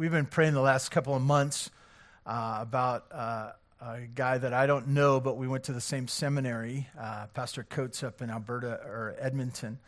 we've 0.00 0.10
been 0.10 0.24
praying 0.24 0.54
the 0.54 0.62
last 0.62 0.90
couple 0.90 1.14
of 1.14 1.20
months 1.20 1.70
uh, 2.24 2.56
about 2.62 3.04
uh, 3.12 3.50
a 3.82 4.00
guy 4.14 4.38
that 4.38 4.54
I 4.54 4.66
don't 4.66 4.88
know, 4.88 5.20
but 5.20 5.36
we 5.36 5.46
went 5.46 5.64
to 5.64 5.74
the 5.74 5.80
same 5.82 6.08
seminary, 6.08 6.88
uh, 6.98 7.26
Pastor 7.34 7.64
Coates 7.64 8.02
up 8.02 8.22
in 8.22 8.30
Alberta 8.30 8.80
or 8.82 9.14
Edmonton, 9.18 9.78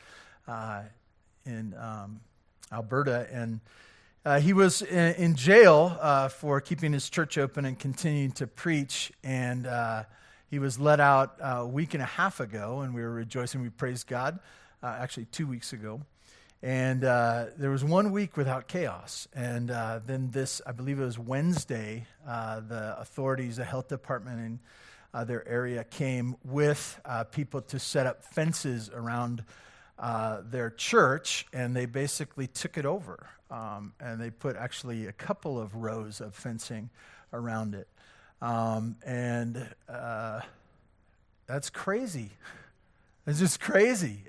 uh, 0.46 0.82
in 1.46 1.72
um, 1.80 2.20
Alberta, 2.70 3.26
and 3.32 3.60
uh, 4.26 4.38
he 4.38 4.52
was 4.52 4.82
in, 4.82 5.14
in 5.14 5.34
jail 5.34 5.96
uh, 5.98 6.29
for 6.29 6.60
keeping 6.60 6.92
his 6.92 7.08
church 7.08 7.38
open 7.38 7.64
and 7.64 7.79
continuing 7.79 8.32
to 8.32 8.46
preach, 8.46 9.12
and 9.24 9.66
he 10.50 10.58
was 10.58 10.79
let 10.79 11.00
out 11.00 11.36
a 11.40 11.66
week 11.66 11.94
and 11.94 12.02
a 12.02 12.06
half 12.06 12.38
ago, 12.38 12.80
and 12.80 12.94
we 12.94 13.00
were 13.00 13.12
rejoicing. 13.12 13.62
We 13.62 13.70
praised 13.70 14.08
God, 14.08 14.40
actually 14.82 15.24
two 15.32 15.46
weeks 15.46 15.72
ago. 15.72 16.02
And 16.62 17.02
uh, 17.02 17.46
there 17.56 17.70
was 17.70 17.82
one 17.82 18.12
week 18.12 18.36
without 18.36 18.68
chaos. 18.68 19.26
And 19.34 19.70
uh, 19.70 19.98
then 20.06 20.30
this, 20.30 20.62
I 20.64 20.70
believe 20.70 21.00
it 21.00 21.04
was 21.04 21.18
Wednesday, 21.18 22.06
uh, 22.27 22.60
the 22.60 23.00
authorities, 23.00 23.56
the 23.56 23.64
health 23.64 23.88
department 23.88 24.38
in 24.38 24.60
uh, 25.12 25.24
their 25.24 25.46
area 25.46 25.82
came 25.82 26.37
with 26.45 27.01
uh, 27.04 27.24
people 27.24 27.62
to 27.62 27.80
set 27.80 28.06
up 28.06 28.23
fences 28.23 28.90
around 28.95 29.42
uh, 29.98 30.40
their 30.45 30.70
church, 30.70 31.46
and 31.52 31.74
they 31.74 31.84
basically 31.84 32.46
took 32.46 32.79
it 32.79 32.87
over. 32.87 33.26
Um, 33.51 33.92
and 34.01 34.20
they 34.20 34.30
put 34.30 34.56
actually 34.56 35.06
a 35.06 35.12
couple 35.12 35.60
of 35.60 35.74
rows 35.74 36.20
of 36.20 36.34
fencing 36.34 36.90
around 37.32 37.74
it. 37.74 37.88
Um, 38.40 38.96
and 39.04 39.68
that's 41.46 41.70
crazy. 41.70 42.30
It's 43.24 43.38
just 43.38 43.60
crazy. 43.60 44.24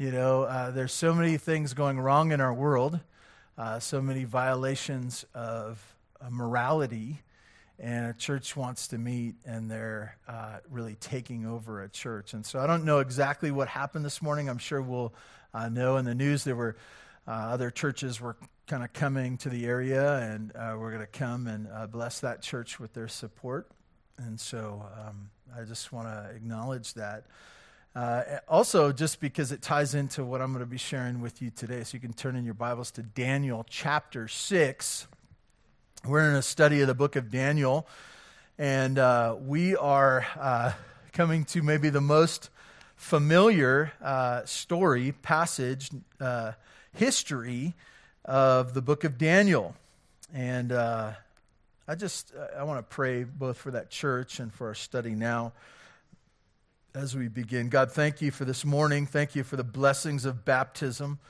You 0.00 0.10
know, 0.10 0.44
uh, 0.44 0.70
there's 0.70 0.94
so 0.94 1.12
many 1.12 1.36
things 1.36 1.74
going 1.74 2.00
wrong 2.00 2.32
in 2.32 2.40
our 2.40 2.54
world, 2.54 2.98
uh, 3.58 3.80
so 3.80 4.00
many 4.00 4.24
violations 4.24 5.26
of 5.34 5.78
uh, 6.22 6.30
morality, 6.30 7.20
and 7.78 8.06
a 8.06 8.14
church 8.14 8.56
wants 8.56 8.88
to 8.88 8.96
meet, 8.96 9.34
and 9.44 9.70
they're 9.70 10.16
uh, 10.26 10.60
really 10.70 10.94
taking 10.94 11.44
over 11.44 11.82
a 11.82 11.88
church. 11.90 12.32
And 12.32 12.46
so 12.46 12.60
I 12.60 12.66
don't 12.66 12.86
know 12.86 13.00
exactly 13.00 13.50
what 13.50 13.68
happened 13.68 14.02
this 14.02 14.22
morning. 14.22 14.48
I'm 14.48 14.56
sure 14.56 14.80
we'll 14.80 15.12
uh, 15.52 15.68
know 15.68 15.98
in 15.98 16.06
the 16.06 16.14
news 16.14 16.44
there 16.44 16.56
were 16.56 16.76
uh, 17.28 17.32
other 17.32 17.70
churches 17.70 18.22
were 18.22 18.38
kind 18.68 18.82
of 18.82 18.94
coming 18.94 19.36
to 19.36 19.50
the 19.50 19.66
area, 19.66 20.16
and 20.16 20.50
we're 20.80 20.92
going 20.92 21.02
to 21.02 21.06
come 21.08 21.46
and 21.46 21.68
bless 21.92 22.20
that 22.20 22.40
church 22.40 22.80
with 22.80 22.94
their 22.94 23.08
support. 23.08 23.70
And 24.16 24.40
so 24.40 24.82
um, 24.98 25.28
I 25.54 25.64
just 25.64 25.92
want 25.92 26.08
to 26.08 26.34
acknowledge 26.34 26.94
that. 26.94 27.26
Uh, 27.94 28.22
also, 28.48 28.92
just 28.92 29.20
because 29.20 29.50
it 29.50 29.60
ties 29.60 29.96
into 29.96 30.24
what 30.24 30.40
I'm 30.40 30.52
going 30.52 30.64
to 30.64 30.70
be 30.70 30.78
sharing 30.78 31.20
with 31.20 31.42
you 31.42 31.50
today, 31.50 31.82
so 31.82 31.96
you 31.96 32.00
can 32.00 32.12
turn 32.12 32.36
in 32.36 32.44
your 32.44 32.54
Bibles 32.54 32.92
to 32.92 33.02
Daniel 33.02 33.66
chapter 33.68 34.28
6. 34.28 35.08
We're 36.06 36.30
in 36.30 36.36
a 36.36 36.42
study 36.42 36.82
of 36.82 36.86
the 36.86 36.94
book 36.94 37.16
of 37.16 37.32
Daniel, 37.32 37.88
and 38.58 38.96
uh, 38.96 39.34
we 39.40 39.74
are 39.74 40.24
uh, 40.38 40.72
coming 41.12 41.44
to 41.46 41.62
maybe 41.62 41.88
the 41.88 42.00
most 42.00 42.48
familiar 42.94 43.90
uh, 44.00 44.44
story, 44.44 45.10
passage, 45.10 45.90
uh, 46.20 46.52
history 46.94 47.74
of 48.24 48.72
the 48.72 48.82
book 48.82 49.02
of 49.02 49.18
Daniel. 49.18 49.74
And 50.32 50.70
uh, 50.70 51.14
I 51.88 51.96
just 51.96 52.32
I 52.56 52.62
want 52.62 52.78
to 52.78 52.84
pray 52.84 53.24
both 53.24 53.56
for 53.56 53.72
that 53.72 53.90
church 53.90 54.38
and 54.38 54.54
for 54.54 54.68
our 54.68 54.76
study 54.76 55.16
now 55.16 55.54
as 56.94 57.14
we 57.14 57.28
begin. 57.28 57.68
God, 57.68 57.92
thank 57.92 58.20
you 58.20 58.30
for 58.30 58.44
this 58.44 58.64
morning. 58.64 59.06
Thank 59.06 59.36
you 59.36 59.44
for 59.44 59.56
the 59.56 59.64
blessings 59.64 60.24
of 60.24 60.44
baptism, 60.44 61.20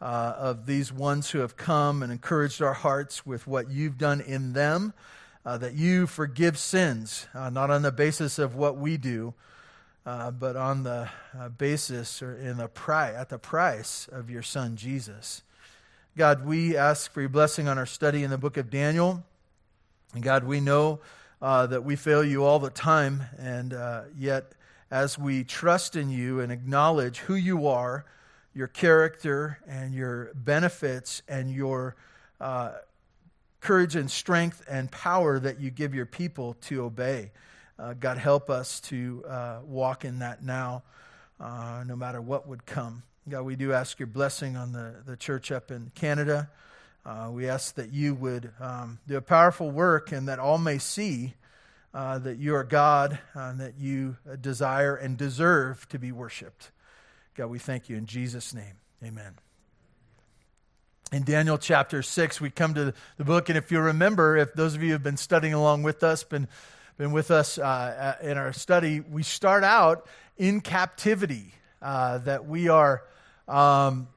uh, 0.00 0.34
of 0.36 0.66
these 0.66 0.92
ones 0.92 1.30
who 1.30 1.40
have 1.40 1.56
come 1.56 2.02
and 2.02 2.12
encouraged 2.12 2.62
our 2.62 2.74
hearts 2.74 3.26
with 3.26 3.46
what 3.46 3.68
you've 3.68 3.98
done 3.98 4.20
in 4.20 4.52
them, 4.52 4.92
uh, 5.44 5.58
that 5.58 5.74
you 5.74 6.06
forgive 6.06 6.56
sins, 6.56 7.26
uh, 7.34 7.50
not 7.50 7.70
on 7.70 7.82
the 7.82 7.90
basis 7.90 8.38
of 8.38 8.54
what 8.54 8.76
we 8.76 8.96
do, 8.96 9.34
uh, 10.06 10.30
but 10.30 10.54
on 10.54 10.84
the 10.84 11.08
uh, 11.36 11.48
basis 11.48 12.22
or 12.22 12.36
in 12.36 12.56
the 12.56 12.68
pri- 12.68 13.12
at 13.12 13.28
the 13.28 13.38
price 13.38 14.08
of 14.12 14.30
your 14.30 14.42
Son, 14.42 14.76
Jesus. 14.76 15.42
God, 16.16 16.44
we 16.44 16.76
ask 16.76 17.12
for 17.12 17.20
your 17.20 17.28
blessing 17.28 17.66
on 17.66 17.76
our 17.76 17.86
study 17.86 18.22
in 18.22 18.30
the 18.30 18.38
book 18.38 18.56
of 18.56 18.70
Daniel. 18.70 19.24
And 20.14 20.22
God, 20.22 20.44
we 20.44 20.60
know 20.60 21.00
uh, 21.42 21.66
that 21.66 21.84
we 21.84 21.96
fail 21.96 22.24
you 22.24 22.44
all 22.44 22.58
the 22.60 22.70
time, 22.70 23.24
and 23.38 23.72
yet 24.16 24.52
as 24.90 25.18
we 25.18 25.44
trust 25.44 25.96
in 25.96 26.10
you 26.10 26.40
and 26.40 26.50
acknowledge 26.50 27.18
who 27.18 27.34
you 27.34 27.66
are, 27.66 28.04
your 28.54 28.68
character, 28.68 29.58
and 29.66 29.94
your 29.94 30.32
benefits, 30.34 31.22
and 31.28 31.50
your 31.50 31.94
uh, 32.40 32.72
courage 33.60 33.96
and 33.96 34.10
strength 34.10 34.64
and 34.68 34.90
power 34.90 35.38
that 35.38 35.60
you 35.60 35.70
give 35.70 35.94
your 35.94 36.06
people 36.06 36.54
to 36.62 36.82
obey. 36.82 37.30
Uh, 37.78 37.94
God, 37.94 38.18
help 38.18 38.50
us 38.50 38.80
to 38.80 39.24
uh, 39.28 39.58
walk 39.64 40.04
in 40.04 40.20
that 40.20 40.42
now, 40.42 40.82
uh, 41.38 41.84
no 41.86 41.94
matter 41.94 42.20
what 42.20 42.48
would 42.48 42.66
come. 42.66 43.02
God, 43.28 43.42
we 43.42 43.56
do 43.56 43.72
ask 43.72 43.98
your 43.98 44.06
blessing 44.06 44.56
on 44.56 44.72
the, 44.72 44.94
the 45.04 45.16
church 45.16 45.52
up 45.52 45.70
in 45.70 45.92
Canada. 45.94 46.48
Uh, 47.04 47.28
we 47.30 47.48
ask 47.48 47.74
that 47.74 47.92
you 47.92 48.14
would 48.14 48.50
um, 48.58 48.98
do 49.06 49.16
a 49.16 49.20
powerful 49.20 49.70
work 49.70 50.12
and 50.12 50.28
that 50.28 50.38
all 50.38 50.58
may 50.58 50.78
see 50.78 51.34
uh, 51.94 52.18
that 52.18 52.38
you 52.38 52.54
are 52.54 52.64
God, 52.64 53.18
uh, 53.34 53.40
and 53.40 53.60
that 53.60 53.78
you 53.78 54.16
desire 54.40 54.94
and 54.94 55.16
deserve 55.16 55.88
to 55.88 55.98
be 55.98 56.12
worshiped. 56.12 56.70
God, 57.34 57.46
we 57.46 57.58
thank 57.58 57.88
you 57.88 57.96
in 57.96 58.06
Jesus' 58.06 58.52
name. 58.52 58.74
Amen. 59.02 59.34
In 61.12 61.24
Daniel 61.24 61.56
chapter 61.56 62.02
6, 62.02 62.40
we 62.40 62.50
come 62.50 62.74
to 62.74 62.92
the 63.16 63.24
book, 63.24 63.48
and 63.48 63.56
if 63.56 63.72
you 63.72 63.80
remember, 63.80 64.36
if 64.36 64.52
those 64.54 64.74
of 64.74 64.82
you 64.82 64.92
have 64.92 65.02
been 65.02 65.16
studying 65.16 65.54
along 65.54 65.82
with 65.82 66.02
us, 66.02 66.22
been, 66.24 66.48
been 66.98 67.12
with 67.12 67.30
us 67.30 67.58
uh, 67.58 68.16
in 68.20 68.36
our 68.36 68.52
study, 68.52 69.00
we 69.00 69.22
start 69.22 69.64
out 69.64 70.06
in 70.36 70.60
captivity, 70.60 71.54
uh, 71.80 72.18
that 72.18 72.46
we 72.46 72.68
are. 72.68 73.04
Um, 73.46 74.08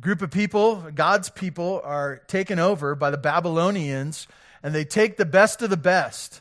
group 0.00 0.22
of 0.22 0.30
people, 0.30 0.76
God's 0.94 1.30
people, 1.30 1.80
are 1.84 2.22
taken 2.26 2.58
over 2.58 2.94
by 2.94 3.10
the 3.10 3.18
Babylonians, 3.18 4.26
and 4.62 4.74
they 4.74 4.84
take 4.84 5.16
the 5.16 5.24
best 5.24 5.62
of 5.62 5.70
the 5.70 5.76
best. 5.76 6.40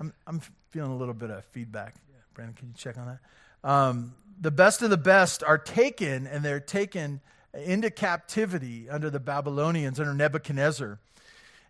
I'm, 0.00 0.14
I'm 0.26 0.40
feeling 0.70 0.90
a 0.90 0.96
little 0.96 1.14
bit 1.14 1.30
of 1.30 1.44
feedback. 1.44 1.94
Brandon, 2.32 2.56
can 2.56 2.68
you 2.68 2.74
check 2.74 2.96
on 2.96 3.06
that? 3.06 3.68
Um, 3.68 4.14
the 4.40 4.50
best 4.50 4.80
of 4.80 4.88
the 4.88 4.96
best 4.96 5.42
are 5.42 5.58
taken, 5.58 6.26
and 6.26 6.42
they're 6.42 6.58
taken 6.58 7.20
into 7.52 7.90
captivity 7.90 8.88
under 8.88 9.10
the 9.10 9.20
Babylonians, 9.20 10.00
under 10.00 10.14
Nebuchadnezzar. 10.14 10.98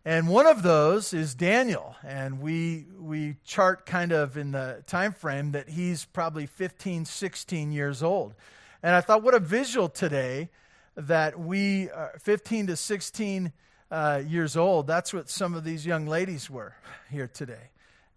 And 0.04 0.28
one 0.28 0.46
of 0.46 0.62
those 0.62 1.12
is 1.12 1.34
Daniel. 1.34 1.96
And 2.06 2.41
we, 2.41 2.86
we 2.98 3.36
chart 3.44 3.84
kind 3.84 4.12
of 4.12 4.36
in 4.36 4.52
the 4.52 4.84
time 4.86 5.12
frame 5.12 5.52
that 5.52 5.68
he's 5.68 6.04
probably 6.04 6.47
15, 6.47 7.04
16 7.04 7.72
years 7.72 8.02
old. 8.02 8.34
And 8.82 8.94
I 8.94 9.00
thought, 9.00 9.22
what 9.24 9.34
a 9.34 9.41
visual 9.41 9.88
today 9.88 10.50
that 10.97 11.38
we, 11.38 11.91
uh, 11.91 12.08
15 12.18 12.68
to 12.68 12.76
16 12.76 13.52
uh, 13.91 14.22
years 14.24 14.56
old, 14.56 14.86
that's 14.86 15.12
what 15.12 15.28
some 15.28 15.54
of 15.54 15.64
these 15.64 15.84
young 15.84 16.06
ladies 16.06 16.48
were 16.48 16.74
here 17.10 17.28
today. 17.28 17.70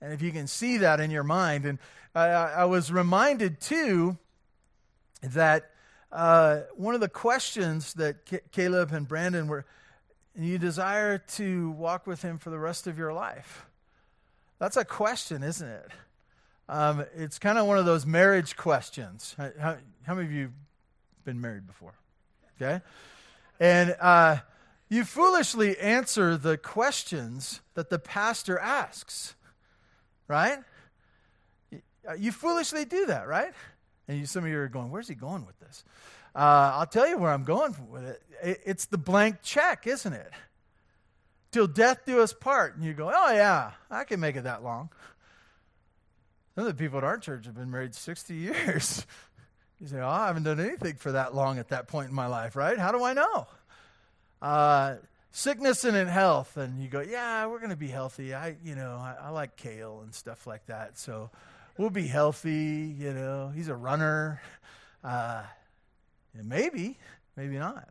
And 0.03 0.11
if 0.11 0.21
you 0.21 0.33
can 0.33 0.47
see 0.47 0.77
that 0.79 0.99
in 0.99 1.11
your 1.11 1.23
mind. 1.23 1.65
And 1.65 1.79
I, 2.13 2.27
I 2.27 2.65
was 2.65 2.91
reminded, 2.91 3.61
too, 3.61 4.17
that 5.21 5.71
uh, 6.11 6.59
one 6.75 6.93
of 6.93 6.99
the 6.99 7.07
questions 7.07 7.93
that 7.93 8.17
C- 8.29 8.39
Caleb 8.51 8.91
and 8.91 9.07
Brandon 9.07 9.47
were, 9.47 9.65
you 10.35 10.57
desire 10.57 11.19
to 11.19 11.71
walk 11.71 12.05
with 12.05 12.21
him 12.21 12.37
for 12.37 12.49
the 12.49 12.59
rest 12.59 12.85
of 12.85 12.97
your 12.97 13.13
life. 13.13 13.65
That's 14.59 14.75
a 14.75 14.83
question, 14.83 15.41
isn't 15.41 15.69
it? 15.69 15.87
Um, 16.67 17.05
it's 17.15 17.39
kind 17.39 17.57
of 17.57 17.65
one 17.65 17.77
of 17.77 17.85
those 17.85 18.05
marriage 18.05 18.57
questions. 18.57 19.35
How, 19.37 19.77
how, 20.05 20.15
many 20.15 20.27
of 20.27 20.33
you 20.33 20.51
been 21.23 21.39
married 21.39 21.65
before? 21.65 21.93
Okay? 22.61 22.83
And 23.57 23.95
uh, 24.01 24.37
you 24.89 25.05
foolishly 25.05 25.77
answer 25.77 26.35
the 26.35 26.57
questions 26.57 27.61
that 27.75 27.89
the 27.89 27.99
pastor 27.99 28.59
asks 28.59 29.35
right? 30.27 30.59
You 32.17 32.31
foolishly 32.31 32.85
do 32.85 33.05
that, 33.07 33.27
right? 33.27 33.53
And 34.07 34.19
you, 34.19 34.25
some 34.25 34.43
of 34.43 34.49
you 34.49 34.57
are 34.59 34.67
going, 34.67 34.91
where's 34.91 35.07
he 35.07 35.15
going 35.15 35.45
with 35.45 35.59
this? 35.59 35.83
Uh, 36.35 36.73
I'll 36.75 36.87
tell 36.87 37.07
you 37.07 37.17
where 37.17 37.31
I'm 37.31 37.43
going 37.43 37.75
with 37.89 38.03
it. 38.03 38.61
It's 38.65 38.85
the 38.85 38.97
blank 38.97 39.37
check, 39.41 39.87
isn't 39.87 40.11
it? 40.11 40.31
Till 41.51 41.67
death 41.67 41.99
do 42.05 42.21
us 42.21 42.33
part. 42.33 42.75
And 42.75 42.83
you 42.83 42.93
go, 42.93 43.11
oh, 43.13 43.31
yeah, 43.31 43.71
I 43.89 44.03
can 44.03 44.19
make 44.19 44.35
it 44.35 44.43
that 44.43 44.63
long. 44.63 44.89
Some 46.55 46.67
of 46.67 46.77
the 46.77 46.83
people 46.83 46.97
at 46.97 47.03
our 47.03 47.17
church 47.17 47.45
have 47.45 47.55
been 47.55 47.71
married 47.71 47.95
60 47.95 48.33
years. 48.35 49.05
You 49.79 49.87
say, 49.87 49.99
oh, 49.99 50.07
I 50.07 50.27
haven't 50.27 50.43
done 50.43 50.59
anything 50.59 50.95
for 50.95 51.11
that 51.13 51.35
long 51.35 51.59
at 51.59 51.69
that 51.69 51.87
point 51.87 52.09
in 52.09 52.15
my 52.15 52.27
life, 52.27 52.55
right? 52.55 52.77
How 52.77 52.91
do 52.91 53.03
I 53.03 53.13
know? 53.13 53.47
Uh, 54.41 54.95
sickness 55.33 55.83
and 55.83 55.97
in 55.97 56.07
health 56.07 56.55
and 56.57 56.81
you 56.81 56.87
go 56.87 57.01
yeah 57.01 57.45
we're 57.47 57.57
going 57.57 57.71
to 57.71 57.75
be 57.75 57.87
healthy 57.87 58.33
i 58.33 58.55
you 58.63 58.75
know 58.75 58.95
I, 58.97 59.15
I, 59.23 59.29
like 59.29 59.57
kale 59.57 60.01
and 60.03 60.13
stuff 60.13 60.47
like 60.47 60.67
that 60.67 60.97
so 60.97 61.31
we'll 61.77 61.89
be 61.89 62.07
healthy 62.07 62.95
you 62.97 63.11
know 63.11 63.51
he's 63.53 63.67
a 63.67 63.75
runner 63.75 64.41
uh, 65.03 65.43
maybe 66.33 66.97
maybe 67.35 67.57
not 67.57 67.89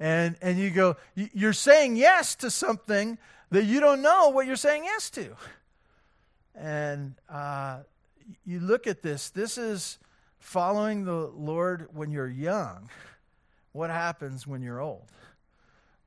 And, 0.00 0.36
and 0.40 0.58
you 0.58 0.70
go, 0.70 0.96
you're 1.14 1.52
saying 1.52 1.96
yes 1.96 2.36
to 2.36 2.50
something 2.50 3.18
that 3.50 3.64
you 3.64 3.80
don't 3.80 4.00
know 4.00 4.28
what 4.28 4.46
you're 4.46 4.56
saying 4.56 4.84
yes 4.84 5.10
to. 5.10 5.34
And 6.54 7.14
uh, 7.28 7.80
you 8.44 8.60
look 8.60 8.86
at 8.86 9.02
this, 9.02 9.30
this 9.30 9.58
is 9.58 9.98
following 10.38 11.04
the 11.04 11.26
Lord 11.34 11.88
when 11.92 12.10
you're 12.10 12.28
young. 12.28 12.90
What 13.72 13.90
happens 13.90 14.46
when 14.46 14.62
you're 14.62 14.80
old? 14.80 15.06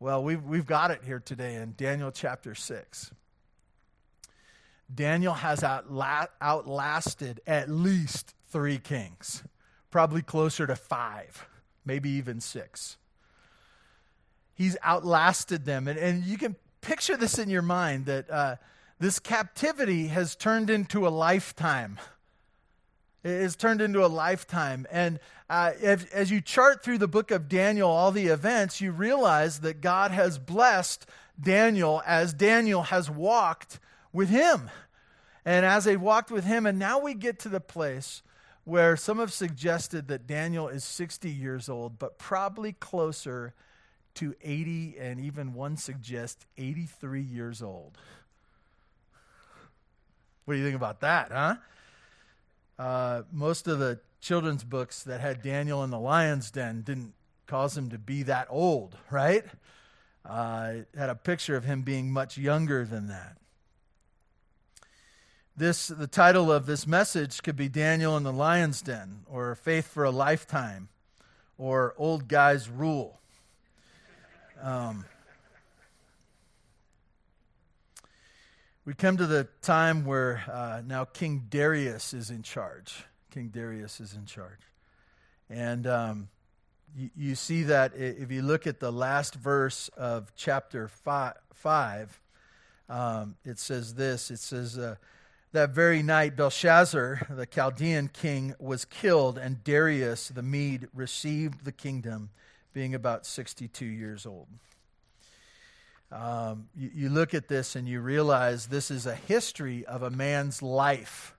Well, 0.01 0.23
we've, 0.23 0.43
we've 0.43 0.65
got 0.65 0.89
it 0.89 1.03
here 1.05 1.19
today 1.19 1.53
in 1.53 1.75
Daniel 1.77 2.11
chapter 2.11 2.55
6. 2.55 3.11
Daniel 4.91 5.35
has 5.35 5.59
outla- 5.59 6.29
outlasted 6.41 7.39
at 7.45 7.69
least 7.69 8.33
three 8.49 8.79
kings, 8.79 9.43
probably 9.91 10.23
closer 10.23 10.65
to 10.65 10.75
five, 10.75 11.45
maybe 11.85 12.09
even 12.09 12.41
six. 12.41 12.97
He's 14.55 14.75
outlasted 14.81 15.65
them. 15.65 15.87
And, 15.87 15.99
and 15.99 16.23
you 16.23 16.39
can 16.39 16.55
picture 16.81 17.15
this 17.15 17.37
in 17.37 17.51
your 17.51 17.61
mind 17.61 18.07
that 18.07 18.27
uh, 18.31 18.55
this 18.97 19.19
captivity 19.19 20.07
has 20.07 20.35
turned 20.35 20.71
into 20.71 21.07
a 21.07 21.09
lifetime. 21.09 21.99
It 23.23 23.39
has 23.39 23.55
turned 23.55 23.81
into 23.81 24.03
a 24.03 24.07
lifetime. 24.07 24.87
And 24.89 25.19
uh, 25.51 25.73
if, 25.81 26.13
as 26.13 26.31
you 26.31 26.39
chart 26.39 26.81
through 26.81 26.97
the 26.97 27.09
book 27.09 27.29
of 27.29 27.49
Daniel, 27.49 27.89
all 27.89 28.13
the 28.13 28.27
events, 28.27 28.79
you 28.79 28.93
realize 28.93 29.59
that 29.59 29.81
God 29.81 30.11
has 30.11 30.37
blessed 30.37 31.05
Daniel 31.37 32.01
as 32.07 32.33
Daniel 32.33 32.83
has 32.83 33.09
walked 33.09 33.77
with 34.13 34.29
him. 34.29 34.69
And 35.43 35.65
as 35.65 35.83
they 35.83 35.97
walked 35.97 36.31
with 36.31 36.45
him, 36.45 36.65
and 36.65 36.79
now 36.79 36.99
we 36.99 37.13
get 37.13 37.37
to 37.39 37.49
the 37.49 37.59
place 37.59 38.23
where 38.63 38.95
some 38.95 39.19
have 39.19 39.33
suggested 39.33 40.07
that 40.07 40.25
Daniel 40.25 40.69
is 40.69 40.85
60 40.85 41.29
years 41.29 41.67
old, 41.67 41.99
but 41.99 42.17
probably 42.17 42.71
closer 42.71 43.53
to 44.13 44.33
80, 44.41 44.95
and 44.99 45.19
even 45.19 45.53
one 45.53 45.75
suggests 45.75 46.45
83 46.57 47.21
years 47.21 47.61
old. 47.61 47.97
What 50.45 50.53
do 50.53 50.59
you 50.59 50.65
think 50.65 50.77
about 50.77 51.01
that, 51.01 51.29
huh? 51.29 51.55
Uh, 52.77 53.23
most 53.31 53.67
of 53.67 53.79
the 53.79 53.99
children's 54.19 54.63
books 54.63 55.03
that 55.03 55.19
had 55.19 55.41
Daniel 55.41 55.83
in 55.83 55.89
the 55.89 55.99
lion's 55.99 56.51
den 56.51 56.81
didn't 56.81 57.13
cause 57.47 57.77
him 57.77 57.89
to 57.89 57.97
be 57.97 58.23
that 58.23 58.47
old, 58.49 58.95
right? 59.09 59.45
Uh, 60.25 60.73
had 60.95 61.09
a 61.09 61.15
picture 61.15 61.55
of 61.55 61.65
him 61.65 61.81
being 61.81 62.11
much 62.11 62.37
younger 62.37 62.85
than 62.85 63.07
that. 63.07 63.37
This, 65.57 65.87
the 65.87 66.07
title 66.07 66.51
of 66.51 66.65
this 66.65 66.87
message 66.87 67.43
could 67.43 67.55
be 67.55 67.67
Daniel 67.67 68.15
in 68.15 68.23
the 68.23 68.31
Lion's 68.31 68.81
Den, 68.81 69.25
or 69.29 69.53
Faith 69.53 69.87
for 69.87 70.03
a 70.03 70.11
Lifetime, 70.11 70.89
or 71.57 71.93
Old 71.97 72.27
Guys 72.27 72.69
Rule. 72.69 73.19
Um, 74.61 75.05
we 78.83 78.93
come 78.95 79.15
to 79.17 79.27
the 79.27 79.47
time 79.61 80.05
where 80.05 80.43
uh, 80.51 80.81
now 80.85 81.05
King 81.05 81.45
Darius 81.49 82.13
is 82.13 82.31
in 82.31 82.41
charge. 82.41 83.05
King 83.29 83.49
Darius 83.49 83.99
is 83.99 84.13
in 84.13 84.25
charge. 84.25 84.61
And 85.49 85.85
um, 85.85 86.29
you, 86.95 87.09
you, 87.15 87.35
see 87.35 87.63
that 87.63 87.93
if 87.95 88.31
you 88.31 88.41
look 88.41 88.65
at 88.65 88.79
the 88.79 88.91
last 88.91 89.35
verse 89.35 89.89
of 89.89 90.33
chapter 90.35 90.87
five, 90.87 91.35
five 91.53 92.19
um, 92.89 93.35
it 93.45 93.59
says 93.59 93.93
this 93.93 94.31
it 94.31 94.39
says, 94.39 94.77
uh, 94.77 94.95
that 95.53 95.71
very 95.71 96.01
night, 96.01 96.35
Belshazzar, 96.35 97.27
the 97.29 97.45
Chaldean 97.45 98.07
king, 98.07 98.55
was 98.57 98.85
killed, 98.85 99.37
and 99.37 99.63
Darius 99.63 100.29
the 100.29 100.41
Mede 100.41 100.87
received 100.93 101.65
the 101.65 101.71
kingdom, 101.71 102.29
being 102.73 102.95
about 102.95 103.25
62 103.25 103.85
years 103.85 104.25
old. 104.25 104.47
Um, 106.11 106.67
you, 106.75 106.91
you, 106.93 107.09
look 107.09 107.33
at 107.33 107.47
this 107.47 107.77
and 107.77 107.87
you 107.87 108.01
realize 108.01 108.67
this 108.67 108.91
is 108.91 109.05
a 109.05 109.15
history 109.15 109.85
of 109.85 110.03
a 110.03 110.09
man's 110.09 110.61
life. 110.61 111.37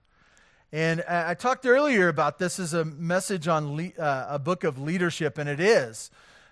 And 0.71 1.03
I, 1.07 1.35
talked 1.35 1.67
earlier 1.67 2.07
about 2.07 2.39
this 2.39 2.57
as 2.57 2.73
a 2.73 2.83
message 2.83 3.47
on 3.47 3.75
le- 3.75 4.03
uh, 4.03 4.25
a 4.29 4.39
book 4.39 4.63
of 4.63 4.79
leadership, 4.79 5.37
and 5.37 5.47
it 5.47 5.59
is 5.59 6.09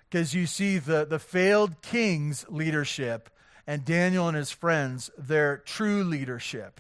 because 0.07 0.35
you 0.35 0.45
see 0.45 0.77
the, 0.77 1.03
the 1.03 1.17
failed 1.17 1.81
king's 1.81 2.45
leadership 2.47 3.31
and 3.65 3.83
Daniel 3.83 4.27
and 4.27 4.37
his 4.37 4.51
friends, 4.51 5.09
their 5.17 5.57
true 5.57 6.03
leadership. 6.03 6.79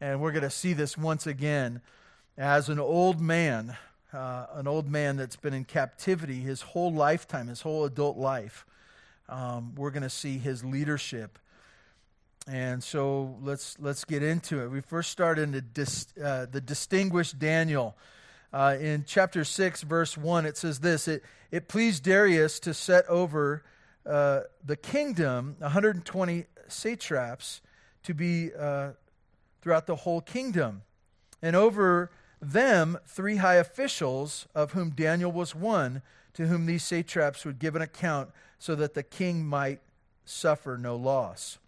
And 0.00 0.22
we're 0.22 0.32
going 0.32 0.44
to 0.44 0.50
see 0.50 0.72
this 0.72 0.96
once 0.96 1.26
again 1.26 1.82
as 2.38 2.70
an 2.70 2.78
old 2.78 3.20
man, 3.20 3.76
uh, 4.14 4.46
an 4.54 4.66
old 4.66 4.88
man 4.88 5.18
that's 5.18 5.36
been 5.36 5.52
in 5.52 5.64
captivity 5.64 6.40
his 6.40 6.62
whole 6.62 6.92
lifetime, 6.92 7.48
his 7.48 7.60
whole 7.60 7.84
adult 7.84 8.16
life. 8.16 8.64
Um, 9.30 9.74
we're 9.76 9.92
going 9.92 10.02
to 10.02 10.10
see 10.10 10.38
his 10.38 10.64
leadership. 10.64 11.38
And 12.48 12.82
so 12.82 13.36
let's 13.42 13.78
let's 13.78 14.04
get 14.04 14.22
into 14.22 14.62
it. 14.62 14.68
We 14.68 14.80
first 14.80 15.10
start 15.10 15.38
in 15.38 15.52
the, 15.52 15.60
dis, 15.60 16.06
uh, 16.22 16.46
the 16.50 16.60
distinguished 16.60 17.38
Daniel. 17.38 17.96
Uh, 18.52 18.76
in 18.80 19.04
chapter 19.06 19.44
6, 19.44 19.82
verse 19.82 20.18
1, 20.18 20.44
it 20.44 20.56
says 20.56 20.80
this 20.80 21.06
It, 21.06 21.22
it 21.52 21.68
pleased 21.68 22.02
Darius 22.02 22.58
to 22.60 22.74
set 22.74 23.06
over 23.06 23.62
uh, 24.04 24.40
the 24.64 24.76
kingdom 24.76 25.56
120 25.58 26.46
satraps 26.66 27.60
to 28.02 28.14
be 28.14 28.50
uh, 28.58 28.90
throughout 29.60 29.86
the 29.86 29.96
whole 29.96 30.20
kingdom. 30.20 30.82
And 31.42 31.54
over 31.54 32.10
them, 32.40 32.98
three 33.06 33.36
high 33.36 33.56
officials, 33.56 34.48
of 34.54 34.72
whom 34.72 34.90
Daniel 34.90 35.30
was 35.30 35.54
one, 35.54 36.02
to 36.34 36.46
whom 36.46 36.66
these 36.66 36.84
satraps 36.84 37.44
would 37.44 37.58
give 37.58 37.76
an 37.76 37.82
account 37.82 38.30
so 38.58 38.74
that 38.74 38.94
the 38.94 39.02
king 39.02 39.44
might 39.44 39.80
suffer 40.24 40.76
no 40.76 40.96
loss. 40.96 41.58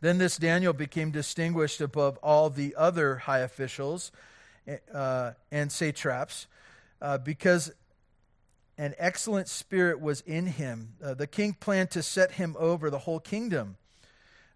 Then 0.00 0.18
this 0.18 0.36
Daniel 0.36 0.72
became 0.72 1.10
distinguished 1.10 1.80
above 1.80 2.18
all 2.22 2.50
the 2.50 2.74
other 2.76 3.16
high 3.16 3.38
officials 3.38 4.12
uh, 4.92 5.32
and 5.50 5.72
satraps 5.72 6.46
uh, 7.00 7.18
because 7.18 7.72
an 8.76 8.94
excellent 8.98 9.48
spirit 9.48 10.00
was 10.00 10.20
in 10.22 10.46
him. 10.46 10.94
Uh, 11.02 11.14
the 11.14 11.26
king 11.26 11.54
planned 11.54 11.90
to 11.92 12.02
set 12.02 12.32
him 12.32 12.56
over 12.58 12.90
the 12.90 13.00
whole 13.00 13.20
kingdom. 13.20 13.76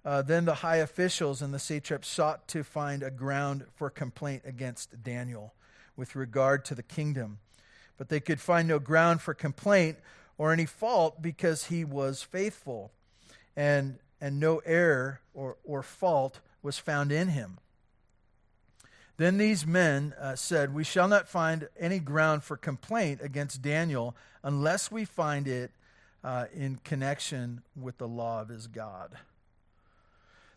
Uh, 0.05 0.23
then 0.23 0.45
the 0.45 0.57
high 0.57 0.77
officials 0.77 1.43
and 1.43 1.53
the 1.53 1.59
satraps 1.59 2.09
sought 2.09 2.49
to 2.49 2.65
find 2.65 3.03
a 3.03 3.11
ground 3.11 3.65
for 3.75 3.91
complaint 3.91 4.43
against 4.45 5.03
Daniel 5.03 5.55
with 5.97 6.17
regard 6.17 6.65
to 6.65 6.75
the 6.75 6.83
kingdom. 6.83 7.39
But 7.99 8.09
they 8.09 8.21
could 8.21 8.41
find 8.41 8.67
no 8.67 8.79
ground 8.79 9.21
for 9.21 9.35
complaint 9.35 9.99
or 10.39 10.53
any 10.53 10.67
fault 10.67 11.21
because 11.21 11.65
he 11.65 11.85
was 11.85 12.23
faithful, 12.23 12.93
and, 13.57 13.99
and 14.21 14.41
no 14.41 14.59
error 14.65 15.21
or, 15.35 15.57
or 15.65 15.83
fault 15.83 16.41
was 16.63 16.79
found 16.79 17.13
in 17.13 17.29
him. 17.29 17.59
Then 19.19 19.37
these 19.37 19.67
men 19.67 20.15
uh, 20.21 20.37
said, 20.37 20.73
We 20.73 20.85
shall 20.85 21.09
not 21.09 21.29
find 21.29 21.69
any 21.79 21.99
ground 21.99 22.45
for 22.45 22.57
complaint 22.57 23.21
against 23.21 23.63
Daniel 23.63 24.17
unless 24.45 24.93
we 24.93 25.05
find 25.05 25.49
it 25.49 25.73
uh, 26.23 26.47
in 26.55 26.77
connection 26.85 27.63
with 27.77 27.99
the 27.99 28.07
law 28.07 28.41
of 28.41 28.49
his 28.49 28.69
God. 28.69 29.19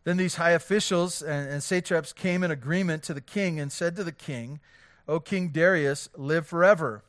Then 0.04 0.18
these 0.18 0.36
high 0.36 0.52
officials 0.52 1.22
and, 1.22 1.50
and, 1.50 1.64
satraps 1.64 2.14
came 2.14 2.44
in 2.44 2.50
agreement 2.50 3.04
to 3.04 3.14
the 3.14 3.22
king 3.22 3.60
and 3.60 3.72
said 3.72 3.96
to 3.96 4.04
the 4.04 4.12
king, 4.12 4.60
O 5.08 5.20
King 5.20 5.50
Darius, 5.50 6.10
live 6.16 6.48
forever. 6.48 7.04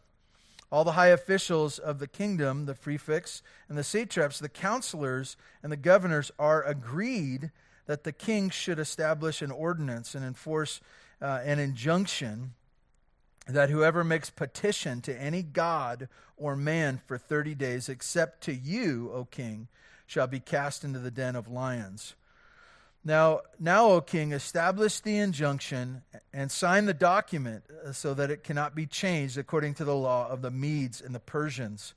All 0.72 0.84
the 0.84 0.92
high 0.92 1.08
officials 1.08 1.78
of 1.78 1.98
the 1.98 2.08
kingdom, 2.08 2.64
the 2.64 2.74
prefects 2.74 3.42
and 3.68 3.76
the 3.76 3.84
satraps, 3.84 4.38
the 4.38 4.48
counselors 4.48 5.36
and 5.62 5.70
the 5.70 5.76
governors 5.76 6.32
are 6.38 6.62
agreed 6.62 7.50
that 7.84 8.04
the 8.04 8.12
king 8.12 8.48
should 8.48 8.78
establish 8.78 9.42
an 9.42 9.50
ordinance 9.50 10.14
and 10.14 10.24
enforce 10.24 10.80
uh, 11.20 11.40
an 11.44 11.58
injunction 11.58 12.54
that 13.46 13.68
whoever 13.68 14.02
makes 14.02 14.30
petition 14.30 15.02
to 15.02 15.14
any 15.20 15.42
god 15.42 16.08
or 16.38 16.56
man 16.56 17.02
for 17.06 17.18
30 17.18 17.54
days, 17.54 17.90
except 17.90 18.42
to 18.44 18.54
you, 18.54 19.10
O 19.12 19.26
king, 19.26 19.68
shall 20.06 20.26
be 20.26 20.40
cast 20.40 20.84
into 20.84 20.98
the 20.98 21.10
den 21.10 21.36
of 21.36 21.48
lions. 21.48 22.14
Now, 23.04 23.40
now, 23.58 23.88
O 23.88 24.00
king, 24.00 24.32
establish 24.32 25.00
the 25.00 25.18
injunction 25.18 26.02
and 26.32 26.52
sign 26.52 26.86
the 26.86 26.94
document 26.94 27.64
uh, 27.84 27.92
so 27.92 28.14
that 28.14 28.30
it 28.30 28.44
cannot 28.44 28.76
be 28.76 28.86
changed 28.86 29.36
according 29.36 29.74
to 29.74 29.84
the 29.84 29.94
law 29.94 30.28
of 30.28 30.40
the 30.40 30.52
Medes 30.52 31.00
and 31.00 31.12
the 31.12 31.20
Persians, 31.20 31.94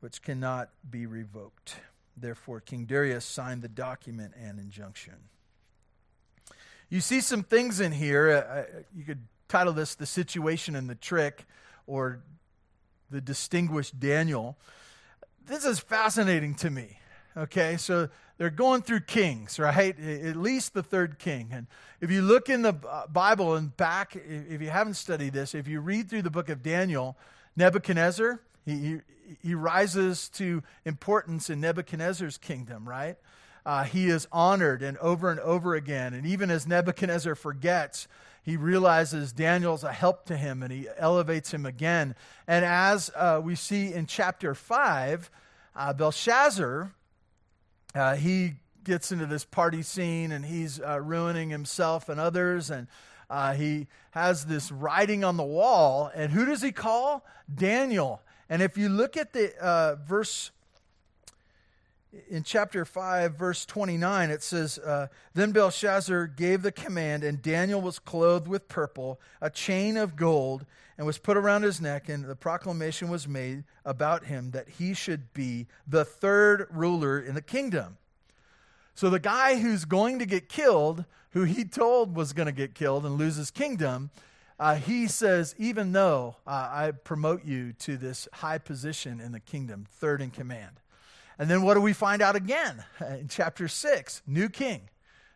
which 0.00 0.20
cannot 0.20 0.68
be 0.88 1.06
revoked. 1.06 1.76
Therefore, 2.18 2.60
King 2.60 2.84
Darius 2.84 3.24
signed 3.24 3.62
the 3.62 3.68
document 3.68 4.34
and 4.38 4.58
injunction. 4.58 5.14
You 6.90 7.00
see 7.00 7.22
some 7.22 7.42
things 7.42 7.80
in 7.80 7.92
here. 7.92 8.30
Uh, 8.30 8.60
uh 8.60 8.64
you 8.94 9.04
could 9.04 9.26
title 9.48 9.72
this 9.72 9.94
The 9.94 10.06
Situation 10.06 10.76
and 10.76 10.88
the 10.88 10.94
Trick 10.94 11.46
or 11.86 12.20
The 13.10 13.22
Distinguished 13.22 13.98
Daniel. 13.98 14.58
This 15.46 15.64
is 15.64 15.78
fascinating 15.78 16.56
to 16.56 16.68
me. 16.68 16.98
Okay, 17.36 17.76
so 17.76 18.08
they're 18.38 18.48
going 18.48 18.80
through 18.80 19.00
kings, 19.00 19.58
right? 19.58 19.98
At 19.98 20.36
least 20.36 20.72
the 20.72 20.82
third 20.82 21.18
king. 21.18 21.50
And 21.52 21.66
if 22.00 22.10
you 22.10 22.22
look 22.22 22.48
in 22.48 22.62
the 22.62 22.74
uh, 22.88 23.06
Bible 23.08 23.56
and 23.56 23.76
back, 23.76 24.16
if 24.16 24.62
you 24.62 24.70
haven't 24.70 24.94
studied 24.94 25.34
this, 25.34 25.54
if 25.54 25.68
you 25.68 25.80
read 25.80 26.08
through 26.08 26.22
the 26.22 26.30
book 26.30 26.48
of 26.48 26.62
Daniel, 26.62 27.14
Nebuchadnezzar, 27.54 28.40
he, 28.64 29.00
he 29.42 29.54
rises 29.54 30.30
to 30.30 30.62
importance 30.86 31.50
in 31.50 31.60
Nebuchadnezzar's 31.60 32.38
kingdom, 32.38 32.88
right? 32.88 33.16
Uh, 33.66 33.84
he 33.84 34.06
is 34.06 34.26
honored 34.32 34.82
and 34.82 34.96
over 34.98 35.30
and 35.30 35.40
over 35.40 35.74
again. 35.74 36.14
And 36.14 36.26
even 36.26 36.50
as 36.50 36.66
Nebuchadnezzar 36.66 37.34
forgets, 37.34 38.08
he 38.44 38.56
realizes 38.56 39.32
Daniel's 39.32 39.84
a 39.84 39.92
help 39.92 40.24
to 40.26 40.38
him 40.38 40.62
and 40.62 40.72
he 40.72 40.88
elevates 40.96 41.52
him 41.52 41.66
again. 41.66 42.14
And 42.46 42.64
as 42.64 43.10
uh, 43.14 43.42
we 43.44 43.56
see 43.56 43.92
in 43.92 44.06
chapter 44.06 44.54
5, 44.54 45.30
uh, 45.74 45.92
Belshazzar, 45.92 46.92
uh, 47.96 48.14
he 48.14 48.54
gets 48.84 49.10
into 49.10 49.26
this 49.26 49.44
party 49.44 49.82
scene 49.82 50.32
and 50.32 50.44
he's 50.44 50.80
uh, 50.80 51.00
ruining 51.00 51.50
himself 51.50 52.08
and 52.08 52.20
others. 52.20 52.70
And 52.70 52.86
uh, 53.28 53.54
he 53.54 53.88
has 54.12 54.46
this 54.46 54.70
writing 54.70 55.24
on 55.24 55.36
the 55.36 55.44
wall. 55.44 56.10
And 56.14 56.32
who 56.32 56.46
does 56.46 56.62
he 56.62 56.72
call? 56.72 57.24
Daniel. 57.52 58.22
And 58.48 58.62
if 58.62 58.78
you 58.78 58.88
look 58.88 59.16
at 59.16 59.32
the 59.32 59.56
uh, 59.60 59.96
verse 59.96 60.52
in 62.28 62.42
chapter 62.42 62.84
5, 62.84 63.34
verse 63.34 63.66
29, 63.66 64.30
it 64.30 64.42
says, 64.42 64.78
uh, 64.78 65.08
Then 65.34 65.52
Belshazzar 65.52 66.28
gave 66.28 66.62
the 66.62 66.72
command, 66.72 67.24
and 67.24 67.42
Daniel 67.42 67.80
was 67.80 67.98
clothed 67.98 68.48
with 68.48 68.68
purple, 68.68 69.20
a 69.40 69.50
chain 69.50 69.96
of 69.96 70.16
gold, 70.16 70.66
and 70.96 71.06
was 71.06 71.18
put 71.18 71.36
around 71.36 71.62
his 71.62 71.80
neck, 71.80 72.08
and 72.08 72.24
the 72.24 72.36
proclamation 72.36 73.08
was 73.08 73.28
made 73.28 73.64
about 73.84 74.24
him 74.24 74.52
that 74.52 74.68
he 74.68 74.94
should 74.94 75.32
be 75.34 75.66
the 75.86 76.04
third 76.04 76.66
ruler 76.70 77.20
in 77.20 77.34
the 77.34 77.42
kingdom. 77.42 77.98
So 78.94 79.10
the 79.10 79.20
guy 79.20 79.58
who's 79.58 79.84
going 79.84 80.18
to 80.20 80.26
get 80.26 80.48
killed, 80.48 81.04
who 81.30 81.44
he 81.44 81.64
told 81.64 82.16
was 82.16 82.32
going 82.32 82.46
to 82.46 82.52
get 82.52 82.74
killed 82.74 83.04
and 83.04 83.18
lose 83.18 83.36
his 83.36 83.50
kingdom, 83.50 84.10
uh, 84.58 84.76
he 84.76 85.06
says, 85.06 85.54
Even 85.58 85.92
though 85.92 86.36
uh, 86.46 86.50
I 86.72 86.92
promote 87.04 87.44
you 87.44 87.74
to 87.80 87.98
this 87.98 88.26
high 88.32 88.56
position 88.56 89.20
in 89.20 89.32
the 89.32 89.40
kingdom, 89.40 89.86
third 89.86 90.22
in 90.22 90.30
command. 90.30 90.80
And 91.38 91.50
then 91.50 91.62
what 91.62 91.74
do 91.74 91.80
we 91.80 91.92
find 91.92 92.22
out 92.22 92.36
again 92.36 92.84
in 93.00 93.28
chapter 93.28 93.68
6? 93.68 94.22
New 94.26 94.48
king. 94.48 94.88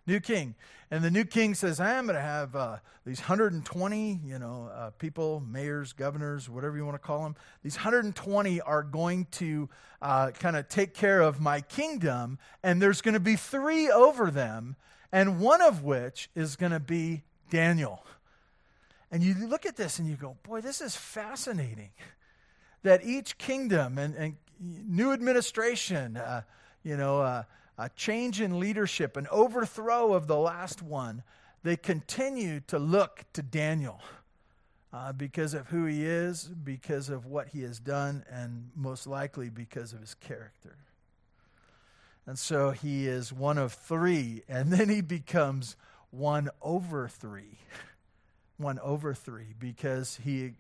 New 0.07 0.21
king. 0.21 0.55
And 0.91 1.05
the 1.05 1.11
new 1.11 1.25
king 1.25 1.55
says, 1.55 1.79
I'm 1.79 2.07
going 2.07 2.17
to 2.17 2.21
have 2.21 2.57
uh, 2.57 2.79
these 3.07 3.21
120, 3.21 4.21
you 4.25 4.39
know, 4.41 4.71
uh, 4.75 4.91
people, 4.99 5.41
mayors, 5.49 5.93
governors, 5.93 6.51
whatever 6.51 6.77
you 6.77 6.85
want 6.85 6.97
to 6.97 7.07
call 7.07 7.23
them. 7.23 7.37
These 7.63 7.77
120 7.77 8.61
are 8.63 8.83
going 8.83 9.27
to 9.33 9.69
uh, 10.03 10.33
kind 10.33 10.57
of 10.57 10.69
take 10.69 10.95
care 10.95 11.21
of 11.21 11.41
my 11.41 11.61
kingdom, 11.61 12.39
and 12.65 12.83
there's 12.83 13.03
going 13.03 13.15
to 13.15 13.21
be 13.21 13.37
three 13.37 13.89
over 13.89 14.33
them, 14.33 14.75
and 15.13 15.39
one 15.39 15.63
of 15.63 15.85
which 15.85 16.29
is 16.35 16.57
going 16.57 16.73
to 16.73 16.81
be 16.81 17.23
Daniel. 17.51 18.05
And 19.13 19.23
you 19.23 19.35
look 19.35 19.67
at 19.67 19.77
this 19.77 19.99
and 19.99 20.09
you 20.09 20.17
go, 20.17 20.37
boy, 20.43 20.61
this 20.61 20.81
is 20.81 20.97
fascinating. 20.97 21.91
That 22.83 23.05
each 23.05 23.39
kingdom 23.39 23.99
and, 23.99 24.15
and 24.15 24.37
new 24.61 25.13
administration, 25.13 26.17
uh, 26.17 26.43
you 26.83 26.97
know, 26.97 27.21
uh, 27.21 27.43
a 27.79 27.89
change 27.91 28.41
in 28.41 28.61
leadership, 28.61 29.17
an 29.17 29.27
overthrow 29.31 30.13
of 30.13 30.27
the 30.27 30.37
last 30.37 30.83
one, 30.83 31.23
they 31.63 31.77
continue 31.77 32.61
to 32.69 32.79
look 32.79 33.25
to 33.33 33.43
Daniel 33.43 34.01
uh, 34.93 35.13
because 35.13 35.55
of 35.55 35.69
who 35.69 35.87
he 35.87 36.05
is, 36.05 36.45
because 36.45 37.09
of 37.09 37.27
what 37.27 37.49
he 37.49 37.63
has 37.63 37.79
done, 37.79 38.25
and 38.31 38.71
most 38.75 39.07
likely 39.07 39.49
because 39.49 39.93
of 39.93 40.01
his 40.01 40.15
character. 40.15 40.77
And 42.27 42.39
so 42.39 42.71
he 42.71 43.07
is 43.07 43.33
one 43.33 43.59
of 43.59 43.73
three, 43.73 44.43
and 44.49 44.73
then 44.73 44.89
he 44.89 45.01
becomes 45.01 45.77
one 46.11 46.51
over 46.63 47.09
three. 47.09 47.59
One 48.57 48.79
over 48.81 49.15
three, 49.15 49.55
because 49.59 50.21
he 50.23 50.53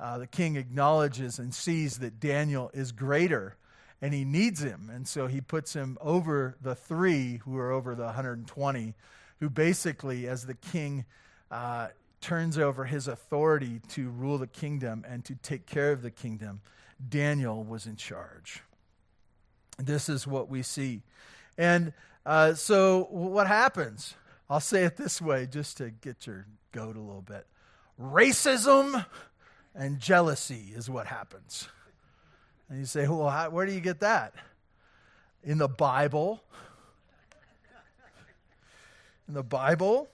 uh, 0.00 0.18
the 0.18 0.26
king 0.26 0.56
acknowledges 0.56 1.38
and 1.38 1.52
sees 1.52 1.98
that 1.98 2.20
Daniel 2.20 2.70
is 2.72 2.92
greater 2.92 3.56
and 4.00 4.14
he 4.14 4.24
needs 4.24 4.62
him. 4.62 4.90
And 4.92 5.08
so 5.08 5.26
he 5.26 5.40
puts 5.40 5.72
him 5.72 5.98
over 6.00 6.56
the 6.60 6.74
three 6.74 7.40
who 7.44 7.56
are 7.58 7.72
over 7.72 7.94
the 7.94 8.04
120, 8.04 8.94
who 9.40 9.50
basically, 9.50 10.28
as 10.28 10.46
the 10.46 10.54
king 10.54 11.04
uh, 11.50 11.88
turns 12.20 12.58
over 12.58 12.84
his 12.84 13.08
authority 13.08 13.80
to 13.88 14.08
rule 14.08 14.38
the 14.38 14.46
kingdom 14.46 15.04
and 15.08 15.24
to 15.24 15.34
take 15.34 15.66
care 15.66 15.90
of 15.90 16.02
the 16.02 16.10
kingdom, 16.10 16.60
Daniel 17.08 17.64
was 17.64 17.86
in 17.86 17.96
charge. 17.96 18.62
This 19.78 20.08
is 20.08 20.26
what 20.26 20.48
we 20.48 20.62
see. 20.62 21.02
And 21.56 21.92
uh, 22.26 22.54
so 22.54 23.08
what 23.10 23.46
happens? 23.46 24.14
I'll 24.50 24.60
say 24.60 24.84
it 24.84 24.96
this 24.96 25.20
way 25.20 25.46
just 25.46 25.76
to 25.78 25.90
get 25.90 26.26
your 26.26 26.46
goat 26.72 26.96
a 26.96 27.00
little 27.00 27.22
bit. 27.22 27.46
Racism 28.00 29.04
and 29.78 30.00
jealousy 30.00 30.72
is 30.74 30.90
what 30.90 31.06
happens. 31.06 31.68
And 32.68 32.80
you 32.80 32.84
say, 32.84 33.06
well, 33.06 33.30
how, 33.30 33.48
where 33.48 33.64
do 33.64 33.72
you 33.72 33.80
get 33.80 34.00
that? 34.00 34.34
In 35.44 35.56
the 35.56 35.68
Bible. 35.68 36.42
In 39.28 39.34
the 39.34 39.42
Bible. 39.42 40.08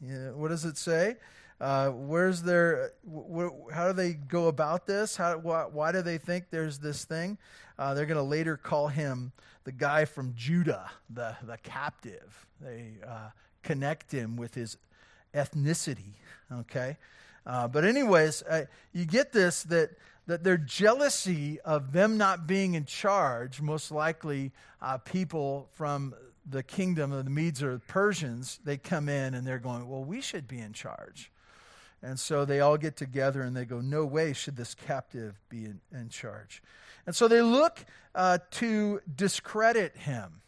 What 0.00 0.48
does 0.48 0.64
it 0.64 0.78
say? 0.78 1.16
Uh, 1.60 1.90
where's 1.90 2.42
their, 2.42 2.92
wh- 3.06 3.50
how 3.70 3.86
do 3.86 3.92
they 3.92 4.14
go 4.14 4.48
about 4.48 4.86
this? 4.86 5.16
How, 5.16 5.38
wh- 5.38 5.72
why 5.74 5.92
do 5.92 6.00
they 6.00 6.16
think 6.16 6.46
there's 6.50 6.78
this 6.78 7.04
thing? 7.04 7.36
Uh, 7.78 7.92
they're 7.92 8.06
going 8.06 8.16
to 8.16 8.22
later 8.22 8.56
call 8.56 8.88
him 8.88 9.32
the 9.64 9.72
guy 9.72 10.06
from 10.06 10.32
Judah, 10.34 10.90
the, 11.10 11.36
the 11.42 11.58
captive. 11.58 12.46
They 12.62 12.92
uh, 13.06 13.28
connect 13.62 14.10
him 14.10 14.36
with 14.36 14.54
his 14.54 14.78
ethnicity, 15.34 16.14
okay? 16.52 16.96
Uh, 17.46 17.68
but, 17.68 17.84
anyways, 17.84 18.42
uh, 18.42 18.66
you 18.92 19.04
get 19.04 19.32
this 19.32 19.62
that, 19.64 19.90
that 20.26 20.44
their 20.44 20.58
jealousy 20.58 21.60
of 21.60 21.92
them 21.92 22.18
not 22.18 22.46
being 22.46 22.74
in 22.74 22.84
charge, 22.84 23.60
most 23.60 23.90
likely 23.90 24.52
uh, 24.80 24.98
people 24.98 25.68
from 25.72 26.14
the 26.48 26.62
kingdom 26.62 27.12
of 27.12 27.24
the 27.24 27.30
Medes 27.30 27.62
or 27.62 27.74
the 27.74 27.80
Persians, 27.80 28.60
they 28.64 28.76
come 28.76 29.08
in 29.08 29.34
and 29.34 29.46
they're 29.46 29.58
going, 29.58 29.88
Well, 29.88 30.04
we 30.04 30.20
should 30.20 30.48
be 30.48 30.58
in 30.58 30.72
charge. 30.72 31.30
And 32.02 32.18
so 32.18 32.44
they 32.44 32.60
all 32.60 32.78
get 32.78 32.96
together 32.96 33.42
and 33.42 33.56
they 33.56 33.64
go, 33.64 33.80
No 33.80 34.04
way 34.04 34.32
should 34.32 34.56
this 34.56 34.74
captive 34.74 35.38
be 35.48 35.64
in, 35.64 35.80
in 35.92 36.08
charge. 36.08 36.62
And 37.06 37.14
so 37.14 37.28
they 37.28 37.42
look 37.42 37.84
uh, 38.14 38.38
to 38.52 39.00
discredit 39.14 39.96
him. 39.96 40.40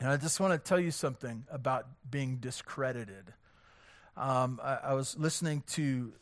And 0.00 0.10
I 0.10 0.16
just 0.16 0.40
want 0.40 0.52
to 0.52 0.58
tell 0.58 0.80
you 0.80 0.90
something 0.90 1.44
about 1.50 1.86
being 2.10 2.36
discredited. 2.36 3.32
Um, 4.16 4.60
I, 4.62 4.78
I, 4.84 4.94
was 4.94 5.18
listening 5.18 5.62
to 5.68 6.12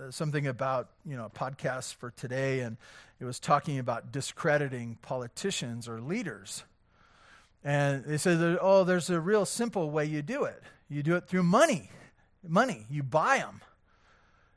uh, 0.00 0.10
something 0.10 0.46
about 0.46 0.88
you 1.04 1.16
know 1.18 1.30
podcasts 1.34 1.94
for 1.94 2.10
today, 2.10 2.60
and 2.60 2.78
it 3.20 3.26
was 3.26 3.38
talking 3.38 3.78
about 3.78 4.10
discrediting 4.10 4.96
politicians 5.02 5.86
or 5.86 6.00
leaders. 6.00 6.64
And 7.62 8.04
they 8.04 8.16
said, 8.16 8.58
"Oh, 8.62 8.84
there's 8.84 9.10
a 9.10 9.20
real 9.20 9.44
simple 9.44 9.90
way 9.90 10.06
you 10.06 10.22
do 10.22 10.44
it. 10.44 10.62
You 10.88 11.02
do 11.02 11.16
it 11.16 11.28
through 11.28 11.42
money. 11.42 11.90
Money. 12.46 12.86
You 12.88 13.02
buy 13.02 13.38
them. 13.38 13.60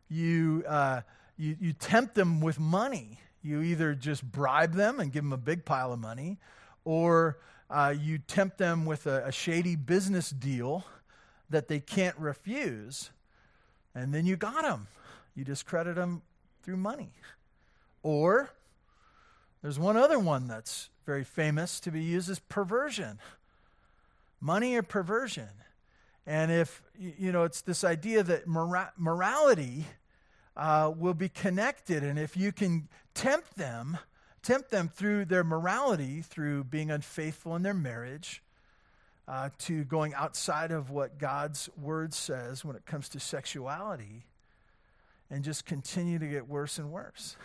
You 0.07 0.63
uh, 0.65 1.01
you, 1.38 1.57
you 1.59 1.74
tempt 1.74 2.15
them 2.15 2.39
with 2.39 2.59
money. 2.62 3.19
You 3.41 3.62
either 3.62 3.93
just 3.93 4.24
bribe 4.24 4.74
them 4.74 5.01
and 5.01 5.12
give 5.12 5.24
them 5.24 5.33
a 5.33 5.38
big 5.38 5.65
pile 5.65 5.91
of 5.91 6.00
money, 6.00 6.38
or 6.86 7.39
uh, 7.69 7.93
you 8.00 8.19
tempt 8.19 8.57
them 8.57 8.86
with 8.86 9.05
a, 9.05 9.25
a 9.25 9.31
shady 9.33 9.75
business 9.75 10.29
deal." 10.29 10.86
That 11.50 11.68
they 11.68 11.79
can't 11.79 12.18
refuse, 12.18 13.10
and 13.96 14.13
then 14.13 14.25
you 14.25 14.36
got 14.36 14.63
them. 14.63 14.88
You 15.36 15.44
discredit 15.44 15.96
them 15.96 16.22
through 16.63 16.77
money. 16.77 17.10
Or 18.03 18.51
there's 19.62 19.79
one 19.79 19.98
other 19.98 20.20
one 20.20 20.48
that's 20.48 20.89
very 21.06 21.24
famous 21.24 21.79
to 21.82 21.91
be 21.91 22.01
used 22.01 22.29
as 22.29 22.39
perversion. 22.39 23.20
Money 24.39 24.75
or 24.75 24.84
perversion. 24.84 25.50
And 26.25 26.51
if, 26.51 26.82
you 26.98 27.32
know, 27.32 27.44
it's 27.44 27.62
this 27.62 27.84
idea 27.84 28.22
that 28.24 28.48
mora- 28.48 28.94
morality 28.98 29.86
uh, 30.56 30.94
will 30.96 31.13
be 31.13 31.29
connected, 31.29 32.03
and 32.03 32.20
if 32.20 32.38
you 32.38 32.51
can 32.51 32.88
tempt 33.13 33.58
them, 33.58 33.98
tempt 34.44 34.70
them 34.70 34.89
through 34.89 35.25
their 35.25 35.44
morality, 35.44 36.22
through 36.22 36.65
being 36.65 36.91
unfaithful 36.91 37.56
in 37.56 37.63
their 37.63 37.74
marriage, 37.74 38.44
uh, 39.29 39.50
to 39.59 39.83
going 39.83 40.13
outside 40.15 40.71
of 40.71 40.89
what 40.89 41.19
God's 41.19 41.69
word 41.79 42.15
says 42.15 42.65
when 42.65 42.75
it 42.75 42.86
comes 42.88 43.07
to 43.09 43.19
sexuality 43.19 44.25
and 45.29 45.43
just 45.43 45.67
continue 45.67 46.17
to 46.17 46.25
get 46.25 46.50
worse 46.50 46.79
and 46.79 46.91
worse. 46.91 47.38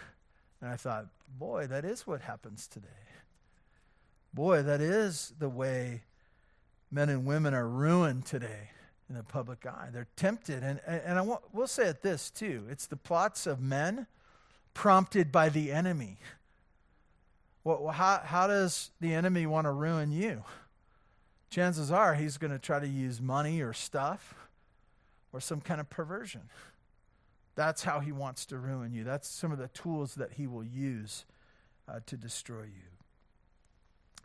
And 0.63 0.71
I 0.71 0.77
thought, 0.77 1.09
boy, 1.39 1.67
that 1.67 1.85
is 1.85 2.07
what 2.07 2.23
happens 2.23 2.67
today. 2.67 2.89
Boy, 4.33 4.63
that 4.63 4.81
is 4.81 5.35
the 5.39 5.51
way 5.51 6.05
men 6.91 7.11
and 7.11 7.27
women 7.27 7.53
are 7.53 7.69
ruined 7.69 8.25
today 8.25 8.71
in 9.11 9.15
the 9.15 9.23
public 9.23 9.67
eye. 9.67 9.91
They're 9.93 10.09
tempted. 10.17 10.63
And, 10.63 10.81
and 10.87 11.19
I 11.19 11.21
want, 11.21 11.43
we'll 11.53 11.67
say 11.67 11.89
it 11.89 12.01
this 12.01 12.31
too 12.31 12.65
it's 12.71 12.87
the 12.87 12.97
plots 12.97 13.47
of 13.47 13.61
men 13.61 14.07
prompted 14.73 15.31
by 15.31 15.51
the 15.51 15.71
enemy. 15.71 16.17
Well, 17.63 17.89
how, 17.89 18.23
how 18.25 18.47
does 18.47 18.91
the 19.01 19.13
enemy 19.13 19.45
want 19.47 19.67
to 19.67 19.71
ruin 19.71 20.13
you? 20.13 20.45
Chances 21.51 21.91
are 21.91 22.15
he's 22.15 22.37
going 22.37 22.53
to 22.53 22.59
try 22.59 22.81
to 22.81 22.89
use 22.89 23.21
money 23.21 23.61
or 23.61 23.73
stuff 23.73 24.35
or 25.33 25.41
some 25.41 25.61
kind 25.61 25.81
of 25.81 25.91
perversion. 25.91 26.43
That's 27.55 27.85
how 27.85 28.01
he 28.01 28.13
wants 28.13 28.47
to 28.47 28.59
ruin 28.59 28.93
you. 28.93 29.05
That's 29.05 29.29
some 29.29 29.53
of 29.53 29.59
the 29.59 29.69
tools 29.69 30.17
that 30.17 30.33
he 30.33 30.47
will 30.47 30.65
use 30.65 31.25
uh, 31.89 32.01
to 32.07 32.17
destroy 32.17 32.63
you. 32.63 32.89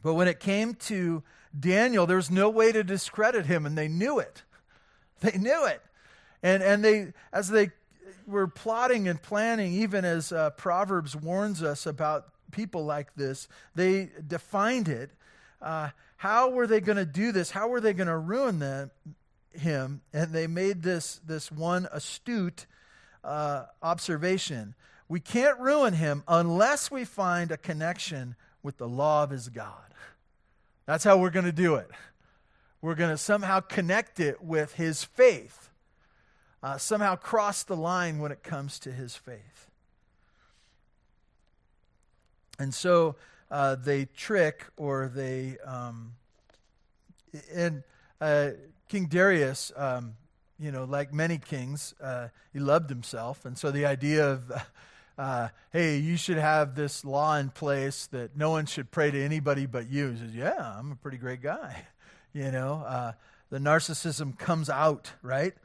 But 0.02 0.14
when 0.14 0.28
it 0.28 0.40
came 0.40 0.76
to 0.76 1.24
Daniel, 1.58 2.08
there 2.08 2.18
was 2.18 2.32
no 2.32 2.50
way 2.50 2.72
to 2.72 2.84
discredit 2.84 3.46
him, 3.46 3.66
and 3.66 3.78
they 3.78 3.88
knew 3.88 4.20
it. 4.20 4.44
They 5.22 5.38
knew 5.38 5.66
it. 5.66 5.82
And, 6.42 6.64
and 6.64 6.82
they, 6.82 7.12
as 7.34 7.50
they 7.50 7.72
were 8.26 8.48
plotting 8.48 9.10
and 9.10 9.22
planning, 9.22 9.74
even 9.74 10.06
as 10.06 10.32
uh, 10.32 10.52
Proverbs 10.52 11.14
warns 11.14 11.62
us 11.62 11.86
about 11.86 12.30
people 12.52 12.86
like 12.86 13.14
this, 13.16 13.50
they 13.76 14.12
defined 14.26 14.88
it. 14.88 15.12
Uh, 15.62 15.90
how 16.20 16.50
were 16.50 16.68
they 16.68 16.82
going 16.82 16.98
to 16.98 17.06
do 17.06 17.32
this? 17.32 17.50
How 17.50 17.70
were 17.70 17.80
they 17.80 17.94
going 17.94 18.10
to 18.10 18.18
ruin 18.18 18.60
them, 18.60 18.92
him? 19.54 20.02
And 20.12 20.34
they 20.34 20.48
made 20.48 20.84
this, 20.84 21.22
this 21.26 21.50
one 21.50 21.88
astute 21.94 22.66
uh, 23.24 23.68
observation. 23.82 24.76
We 25.08 25.22
can't 25.22 25.58
ruin 25.62 25.94
him 25.94 26.26
unless 26.28 26.92
we 26.92 27.06
find 27.06 27.52
a 27.52 27.58
connection 27.58 28.36
with 28.62 28.76
the 28.76 28.88
law 28.88 29.24
of 29.24 29.30
his 29.30 29.48
God. 29.48 29.94
That's 30.86 31.06
how 31.06 31.18
we're 31.18 31.30
going 31.30 31.46
to 31.46 31.54
do 31.54 31.76
it. 31.76 31.90
We're 32.82 32.96
going 32.96 33.12
to 33.12 33.18
somehow 33.18 33.62
connect 33.62 34.20
it 34.20 34.44
with 34.44 34.74
his 34.74 35.06
faith, 35.06 35.70
uh, 36.62 36.78
somehow 36.78 37.16
cross 37.16 37.64
the 37.64 37.78
line 37.78 38.20
when 38.20 38.34
it 38.34 38.44
comes 38.44 38.78
to 38.80 38.92
his 38.92 39.16
faith. 39.16 39.70
And 42.60 42.74
so 42.74 43.16
uh, 43.52 43.76
they 43.76 44.06
trick 44.06 44.66
or 44.78 45.12
they. 45.14 45.58
Um, 45.66 46.14
and 47.54 47.84
uh, 48.20 48.52
King 48.88 49.06
Darius, 49.06 49.72
um, 49.76 50.16
you 50.60 50.72
know, 50.72 50.84
like 50.84 51.14
many 51.14 51.38
kings, 51.38 51.94
uh, 52.02 52.30
he 52.52 52.60
loved 52.60 52.90
himself. 52.90 53.46
And 53.46 53.58
so 53.58 53.72
the 53.72 53.86
idea 53.86 54.28
of 54.30 54.52
uh, 55.20 55.50
hey, 55.74 55.98
you 55.98 56.16
should 56.16 56.38
have 56.38 56.76
this 56.76 57.04
law 57.04 57.36
in 57.36 57.50
place 57.50 58.08
that 58.08 58.38
no 58.38 58.52
one 58.52 58.66
should 58.66 58.90
pray 58.90 59.12
to 59.12 59.22
anybody 59.22 59.66
but 59.66 59.90
you. 59.90 60.12
He 60.12 60.18
says, 60.18 60.34
yeah, 60.34 60.76
I'm 60.78 60.94
a 60.94 60.96
pretty 60.96 61.18
great 61.18 61.42
guy. 61.42 61.86
You 62.32 62.52
know, 62.52 62.84
uh, 62.86 63.14
the 63.50 63.58
narcissism 63.58 64.38
comes 64.38 64.70
out, 64.70 65.12
right? 65.24 65.56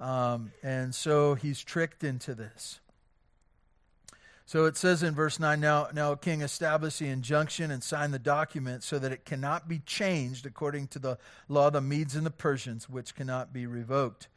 Um, 0.00 0.52
and 0.62 0.94
so 0.94 1.34
he's 1.34 1.62
tricked 1.62 2.02
into 2.02 2.34
this. 2.34 2.80
So 4.46 4.66
it 4.66 4.76
says 4.76 5.02
in 5.02 5.14
verse 5.14 5.40
9 5.40 5.58
now, 5.58 5.88
now, 5.94 6.14
King, 6.14 6.42
establish 6.42 6.98
the 6.98 7.08
injunction 7.08 7.70
and 7.70 7.82
sign 7.82 8.10
the 8.10 8.18
document 8.18 8.82
so 8.82 8.98
that 8.98 9.10
it 9.10 9.24
cannot 9.24 9.68
be 9.68 9.78
changed 9.78 10.44
according 10.44 10.88
to 10.88 10.98
the 10.98 11.18
law 11.48 11.68
of 11.68 11.72
the 11.72 11.80
Medes 11.80 12.14
and 12.14 12.26
the 12.26 12.30
Persians, 12.30 12.88
which 12.88 13.14
cannot 13.14 13.54
be 13.54 13.66
revoked. 13.66 14.28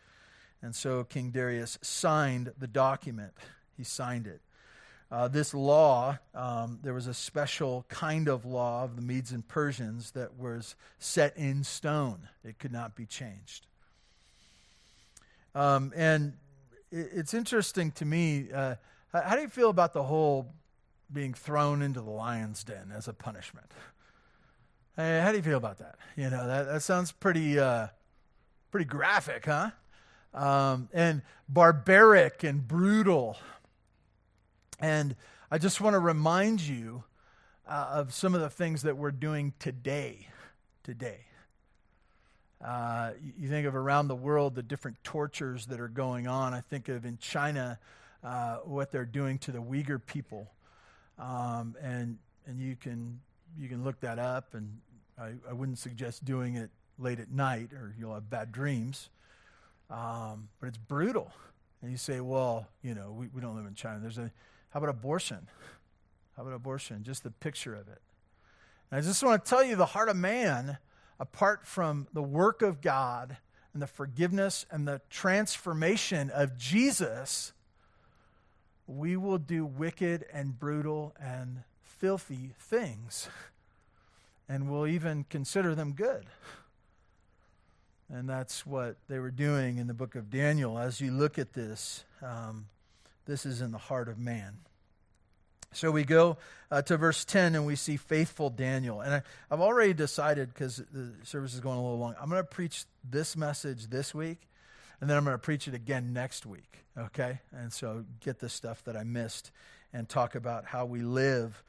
And 0.62 0.74
so 0.74 1.04
King 1.04 1.32
Darius 1.32 1.78
signed 1.82 2.54
the 2.58 2.68
document. 2.68 3.34
He 3.76 3.84
signed 3.84 4.28
it. 4.28 4.42
Uh, 5.12 5.28
this 5.28 5.54
law, 5.54 6.18
um, 6.34 6.80
there 6.84 6.94
was 6.94 7.08
a 7.08 7.14
special 7.14 7.86
kind 7.90 8.28
of 8.28 8.46
law 8.46 8.84
of 8.84 8.96
the 8.96 9.02
Medes 9.02 9.32
and 9.32 9.46
Persians 9.46 10.12
that 10.12 10.38
was 10.38 10.76
set 11.00 11.36
in 11.38 11.64
stone, 11.64 12.28
it 12.44 12.60
could 12.60 12.74
not 12.74 12.96
be 12.96 13.06
changed. 13.06 13.68
Um, 15.54 15.94
and 15.96 16.34
it, 16.92 17.10
it's 17.14 17.34
interesting 17.34 17.92
to 17.92 18.06
me. 18.06 18.48
Uh, 18.54 18.76
how 19.14 19.36
do 19.36 19.42
you 19.42 19.50
feel 19.50 19.70
about 19.70 19.94
the 19.94 20.04
whole 20.04 20.54
being 21.12 21.34
thrown 21.34 21.82
into 21.82 22.02
the 22.02 22.10
lion's 22.10 22.64
den 22.64 22.92
as 22.96 23.08
a 23.08 23.14
punishment? 23.14 23.72
Hey, 24.96 25.20
how 25.22 25.32
do 25.32 25.38
you 25.38 25.44
feel 25.44 25.58
about 25.58 25.78
that? 25.78 25.96
You 26.16 26.30
know, 26.30 26.48
that, 26.48 26.64
that 26.64 26.82
sounds 26.82 27.12
pretty, 27.12 27.60
uh, 27.60 27.88
pretty 28.72 28.86
graphic, 28.86 29.46
huh? 29.46 29.72
Um, 30.34 30.90
and 30.94 31.22
barbaric 31.48 32.44
and 32.44 32.68
brutal. 32.68 33.38
And 34.80 35.16
I 35.50 35.58
just 35.58 35.80
want 35.80 35.94
to 35.94 36.00
remind 36.00 36.62
you 36.62 37.04
uh, 37.68 37.90
of 37.94 38.14
some 38.14 38.36
of 38.36 38.42
the 38.42 38.50
things 38.50 38.82
that 38.84 38.98
we're 38.98 39.12
doing 39.12 39.54
today. 39.60 40.28
Today. 40.84 41.20
Uh, 42.64 43.12
you 43.38 43.50
think 43.50 43.68
of 43.68 43.76
around 43.76 44.08
the 44.08 44.16
world 44.16 44.56
the 44.56 44.64
different 44.64 44.98
tortures 45.04 45.68
that 45.68 45.80
are 45.80 45.88
going 45.88 46.28
on. 46.28 46.54
I 46.54 46.62
think 46.62 46.90
of 46.90 47.06
in 47.06 47.18
China 47.20 47.78
uh, 48.28 48.58
what 48.66 48.92
they're 48.92 49.06
doing 49.06 49.38
to 49.38 49.54
the 49.54 49.60
Uyghur 49.60 50.06
people, 50.06 50.52
um, 51.18 51.76
and 51.82 52.18
and 52.46 52.60
you 52.60 52.76
can 52.76 53.22
you 53.58 53.70
can 53.70 53.86
look 53.86 54.02
that 54.02 54.20
up. 54.20 54.54
And 54.54 54.80
I, 55.18 55.32
I, 55.50 55.54
wouldn't 55.54 55.80
suggest 55.80 56.26
doing 56.26 56.56
it 56.56 56.70
late 57.00 57.22
at 57.22 57.32
night, 57.32 57.72
or 57.72 57.96
you'll 57.98 58.14
have 58.14 58.30
bad 58.30 58.52
dreams. 58.52 59.10
Um, 59.90 60.50
but 60.60 60.68
it's 60.68 60.78
brutal. 60.78 61.32
And 61.82 61.90
you 61.90 61.98
say, 61.98 62.20
well, 62.20 62.68
you 62.82 62.96
know, 62.96 63.14
we, 63.18 63.28
we 63.34 63.40
don't 63.40 63.56
live 63.56 63.66
in 63.66 63.76
China. 63.76 64.00
There's 64.02 64.18
a 64.18 64.30
how 64.72 64.80
about 64.80 64.90
abortion? 64.90 65.48
How 66.36 66.44
about 66.44 66.54
abortion? 66.54 67.04
Just 67.04 67.24
the 67.24 67.32
picture 67.32 67.76
of 67.76 67.88
it. 67.88 68.02
And 68.92 69.00
I 69.00 69.02
just 69.02 69.24
want 69.24 69.46
to 69.46 69.50
tell 69.50 69.64
you 69.64 69.78
the 69.78 69.86
heart 69.86 70.10
of 70.10 70.18
man, 70.18 70.80
apart 71.18 71.66
from 71.66 72.08
the 72.12 72.24
work 72.24 72.62
of 72.62 72.82
God 72.82 73.38
and 73.72 73.82
the 73.82 73.88
forgiveness 73.88 74.66
and 74.70 74.86
the 74.86 75.00
transformation 75.10 76.30
of 76.30 76.58
Jesus, 76.58 77.54
we 78.88 79.18
will 79.18 79.38
do 79.38 79.66
wicked 79.66 80.26
and 80.32 80.58
brutal 80.58 81.14
and 81.20 81.64
filthy 81.84 82.54
things. 82.60 83.30
And 84.50 84.72
we'll 84.72 84.88
even 84.88 85.26
consider 85.30 85.76
them 85.76 85.92
good. 85.92 86.26
And 88.10 88.30
that's 88.30 88.66
what 88.66 88.96
they 89.10 89.20
were 89.20 89.30
doing 89.30 89.78
in 89.78 89.88
the 89.88 89.94
book 89.94 90.16
of 90.16 90.30
Daniel. 90.30 90.80
As 90.80 91.02
you 91.02 91.12
look 91.12 91.38
at 91.38 91.52
this, 91.52 92.06
um, 92.22 92.68
this 93.26 93.46
is 93.46 93.60
in 93.60 93.72
the 93.72 93.78
heart 93.78 94.08
of 94.08 94.18
man. 94.18 94.60
So 95.74 95.92
we 95.92 96.06
go 96.06 96.38
uh, 96.72 96.82
to 96.84 96.98
verse 96.98 97.26
10 97.26 97.56
and 97.56 97.66
we 97.66 97.76
see 97.76 97.98
faithful 97.98 98.50
Daniel. 98.50 99.02
And 99.02 99.16
I, 99.16 99.22
have 99.50 99.60
already 99.60 99.94
decided, 99.94 100.54
because 100.54 100.78
the 100.78 101.12
service 101.24 101.54
is 101.54 101.60
going 101.60 101.78
a 101.78 101.82
little 101.82 102.00
long, 102.00 102.16
I'm 102.22 102.30
going 102.30 102.42
to 102.42 102.48
preach 102.48 102.86
this 103.04 103.36
message 103.36 103.88
this 103.88 104.16
week, 104.16 104.40
and 105.00 105.10
then 105.10 105.18
I'm 105.18 105.24
going 105.24 105.34
to 105.34 105.40
preach 105.40 105.68
it 105.68 105.74
again 105.74 106.14
next 106.14 106.46
week. 106.46 106.80
Okay? 106.98 107.40
And 107.52 107.72
so 107.72 108.06
get 108.20 108.40
the 108.40 108.50
stuff 108.50 108.84
that 108.86 108.96
I 108.96 109.04
missed 109.04 109.52
and 109.94 110.10
talk 110.10 110.36
about 110.36 110.66
how 110.66 110.86
we 110.86 111.02
live, 111.02 111.64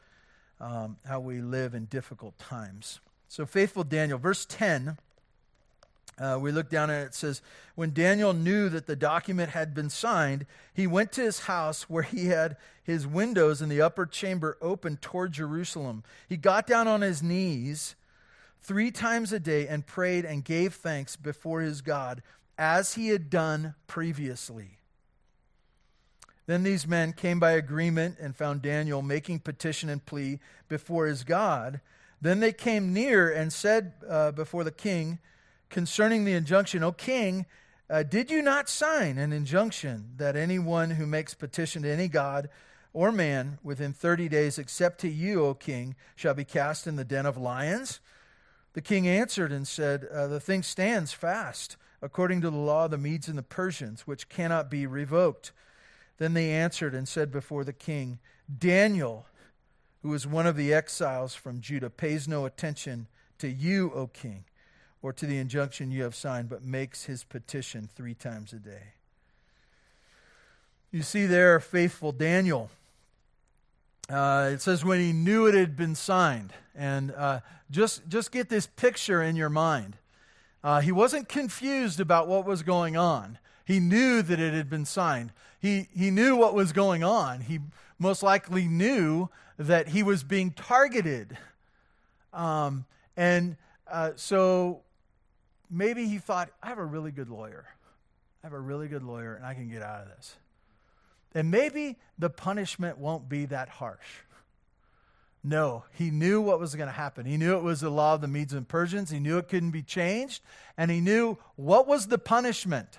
um, 0.61 0.97
how 1.07 1.21
we 1.21 1.41
live 1.41 1.75
in 1.75 1.85
difficult 1.87 2.38
times. 2.38 3.01
So 3.29 3.45
faithful 3.47 3.85
Daniel, 3.85 4.19
verse 4.19 4.47
10 4.47 4.97
uh, 6.21 6.38
we 6.41 6.51
look 6.51 6.69
down 6.69 6.91
and 6.91 7.07
it 7.07 7.14
says, 7.14 7.43
When 7.75 7.93
Daniel 7.93 8.33
knew 8.33 8.69
that 8.69 8.87
the 8.87 8.97
document 8.97 9.51
had 9.51 9.73
been 9.73 9.91
signed, 9.91 10.47
he 10.75 10.87
went 10.87 11.12
to 11.12 11.23
his 11.23 11.41
house 11.41 11.88
where 11.88 12.03
he 12.03 12.27
had 12.27 12.57
his 12.83 13.07
windows 13.07 13.62
in 13.62 13.69
the 13.69 13.81
upper 13.81 14.05
chamber 14.05 14.59
open 14.61 14.97
toward 14.97 15.33
Jerusalem. 15.33 16.03
He 16.29 16.37
got 16.37 16.67
down 16.67 16.88
on 16.88 17.03
his 17.03 17.23
knees 17.23 17.95
three 18.61 18.91
times 18.91 19.33
a 19.33 19.38
day 19.38 19.69
and 19.69 19.87
prayed 19.87 20.25
and 20.25 20.45
gave 20.45 20.75
thanks 20.75 21.14
before 21.14 21.61
his 21.61 21.81
God, 21.81 22.23
as 22.59 22.94
he 22.94 23.09
had 23.09 23.31
done 23.31 23.75
previously. 23.87 24.79
Then 26.47 26.64
these 26.64 26.87
men 26.87 27.12
came 27.12 27.38
by 27.38 27.53
agreement 27.53 28.16
and 28.21 28.35
found 28.35 28.62
Daniel 28.62 29.01
making 29.03 29.40
petition 29.40 29.88
and 29.88 30.05
plea 30.05 30.40
before 30.66 31.07
his 31.07 31.23
God. 31.23 31.81
Then 32.21 32.40
they 32.40 32.53
came 32.53 32.92
near 32.92 33.31
and 33.31 33.53
said 33.53 33.92
uh, 34.09 34.33
before 34.33 34.64
the 34.64 34.73
king, 34.73 35.18
concerning 35.68 36.25
the 36.25 36.33
injunction, 36.33 36.83
O 36.83 36.90
king, 36.90 37.47
uh, 37.90 38.03
did 38.03 38.31
you 38.31 38.42
not 38.42 38.68
sign 38.68 39.18
an 39.18 39.33
injunction 39.33 40.12
that 40.16 40.37
anyone 40.37 40.90
who 40.90 41.07
makes 41.07 41.35
petition 41.35 41.83
to 41.83 41.90
any 41.90 42.09
god 42.09 42.49
or 42.92 43.12
man 43.12 43.59
within 43.62 43.92
30 43.92 44.29
days, 44.29 44.59
except 44.59 45.01
to 45.01 45.09
you, 45.09 45.44
O 45.44 45.55
king, 45.55 45.94
shall 46.16 46.35
be 46.35 46.44
cast 46.44 46.87
in 46.87 46.97
the 46.97 47.05
den 47.05 47.27
of 47.27 47.37
lions? 47.37 48.01
The 48.73 48.81
king 48.81 49.07
answered 49.07 49.53
and 49.53 49.68
said, 49.68 50.07
uh, 50.12 50.27
The 50.27 50.40
thing 50.40 50.62
stands 50.62 51.12
fast, 51.12 51.77
according 52.01 52.41
to 52.43 52.51
the 52.51 52.57
law 52.57 52.87
of 52.87 52.91
the 52.91 52.99
Medes 52.99 53.29
and 53.29 53.39
the 53.39 53.43
Persians, 53.43 54.07
which 54.07 54.29
cannot 54.29 54.71
be 54.71 54.87
revoked. 54.87 55.53
Then 56.19 56.35
they 56.35 56.51
answered 56.51 56.95
and 56.95 57.09
said 57.09 57.31
before 57.31 57.65
the 57.65 57.73
king, 57.73 58.19
Daniel, 58.59 59.27
who 60.03 60.13
is 60.15 60.27
one 60.27 60.47
of 60.47 60.57
the 60.57 60.73
exiles 60.73 61.35
from 61.35 61.61
Judah, 61.61 61.91
pays 61.91 62.27
no 62.27 62.45
attention 62.45 63.07
to 63.39 63.49
you, 63.49 63.93
O 63.95 64.07
king 64.07 64.45
or 65.03 65.13
to 65.13 65.27
the 65.27 65.39
injunction 65.39 65.91
you 65.91 66.03
have 66.03 66.15
signed, 66.15 66.49
but 66.49 66.63
makes 66.63 67.05
his 67.05 67.25
petition 67.25 67.89
three 67.95 68.15
times 68.15 68.53
a 68.53 68.57
day. 68.57 68.95
You 70.91 71.03
see 71.03 71.27
there, 71.27 71.61
faithful 71.61 72.13
Daniel. 72.13 72.71
Uh, 74.09 74.51
it 74.53 74.63
says 74.63 74.85
when 74.85 75.01
he 75.01 75.13
knew 75.13 75.47
it 75.47 75.55
had 75.55 75.77
been 75.77 75.95
signed, 75.95 76.53
and 76.75 77.13
uh, 77.13 77.41
just 77.71 78.09
just 78.09 78.33
get 78.33 78.49
this 78.49 78.67
picture 78.67 79.23
in 79.23 79.37
your 79.37 79.51
mind. 79.51 79.97
Uh, 80.68 80.81
he 80.81 80.92
wasn't 80.92 81.31
confused 81.31 81.98
about 81.98 82.28
what 82.28 82.44
was 82.44 82.62
going 82.62 82.94
on. 82.94 83.38
He 83.64 83.81
knew 83.81 84.20
that 84.20 84.38
it 84.38 84.52
had 84.52 84.68
been 84.68 84.85
signed. 84.85 85.33
He 85.59 85.88
he 85.96 86.11
knew 86.11 86.37
what 86.37 86.52
was 86.52 86.72
going 86.72 87.02
on. 87.02 87.40
He 87.40 87.61
most 87.98 88.22
likely 88.22 88.66
knew 88.66 89.31
that 89.57 89.88
he 89.88 90.02
was 90.02 90.22
being 90.22 90.50
targeted, 90.50 91.38
um, 92.35 92.85
and 93.16 93.57
uh, 93.90 94.11
so 94.16 94.83
maybe 95.70 96.07
he 96.07 96.18
thought, 96.18 96.50
I 96.62 96.68
have 96.68 96.76
a 96.76 96.85
really 96.85 97.12
good 97.12 97.31
lawyer. 97.31 97.64
I 98.44 98.46
have 98.46 98.52
a 98.52 98.61
really 98.61 98.88
good 98.88 99.02
lawyer, 99.02 99.37
and 99.37 99.46
I 99.46 99.54
can 99.54 99.70
get 99.70 99.81
out 99.81 100.02
of 100.02 100.09
this. 100.09 100.37
And 101.35 101.50
maybe 101.50 101.96
the 102.18 102.28
punishment 102.28 102.98
won't 102.98 103.26
be 103.26 103.46
that 103.46 103.70
harsh. 103.70 104.20
No, 105.49 105.85
he 105.95 106.11
knew 106.11 106.43
what 106.43 106.61
was 106.61 106.75
going 106.75 106.89
to 106.89 106.93
happen. 106.93 107.25
He 107.25 107.39
knew 107.39 107.57
it 107.57 107.63
was 107.63 107.81
the 107.81 107.89
law 107.89 108.13
of 108.13 108.21
the 108.21 108.29
Medes 108.29 108.53
and 108.53 108.69
Persians. 108.69 109.09
He 109.11 109.19
knew 109.19 109.39
it 109.39 109.49
couldn't 109.49 109.71
be 109.71 109.83
changed. 109.83 110.43
And 110.77 110.91
he 110.91 111.01
knew 111.01 111.39
what 111.57 111.89
was 111.89 112.09
the 112.09 112.19
punishment? 112.19 112.99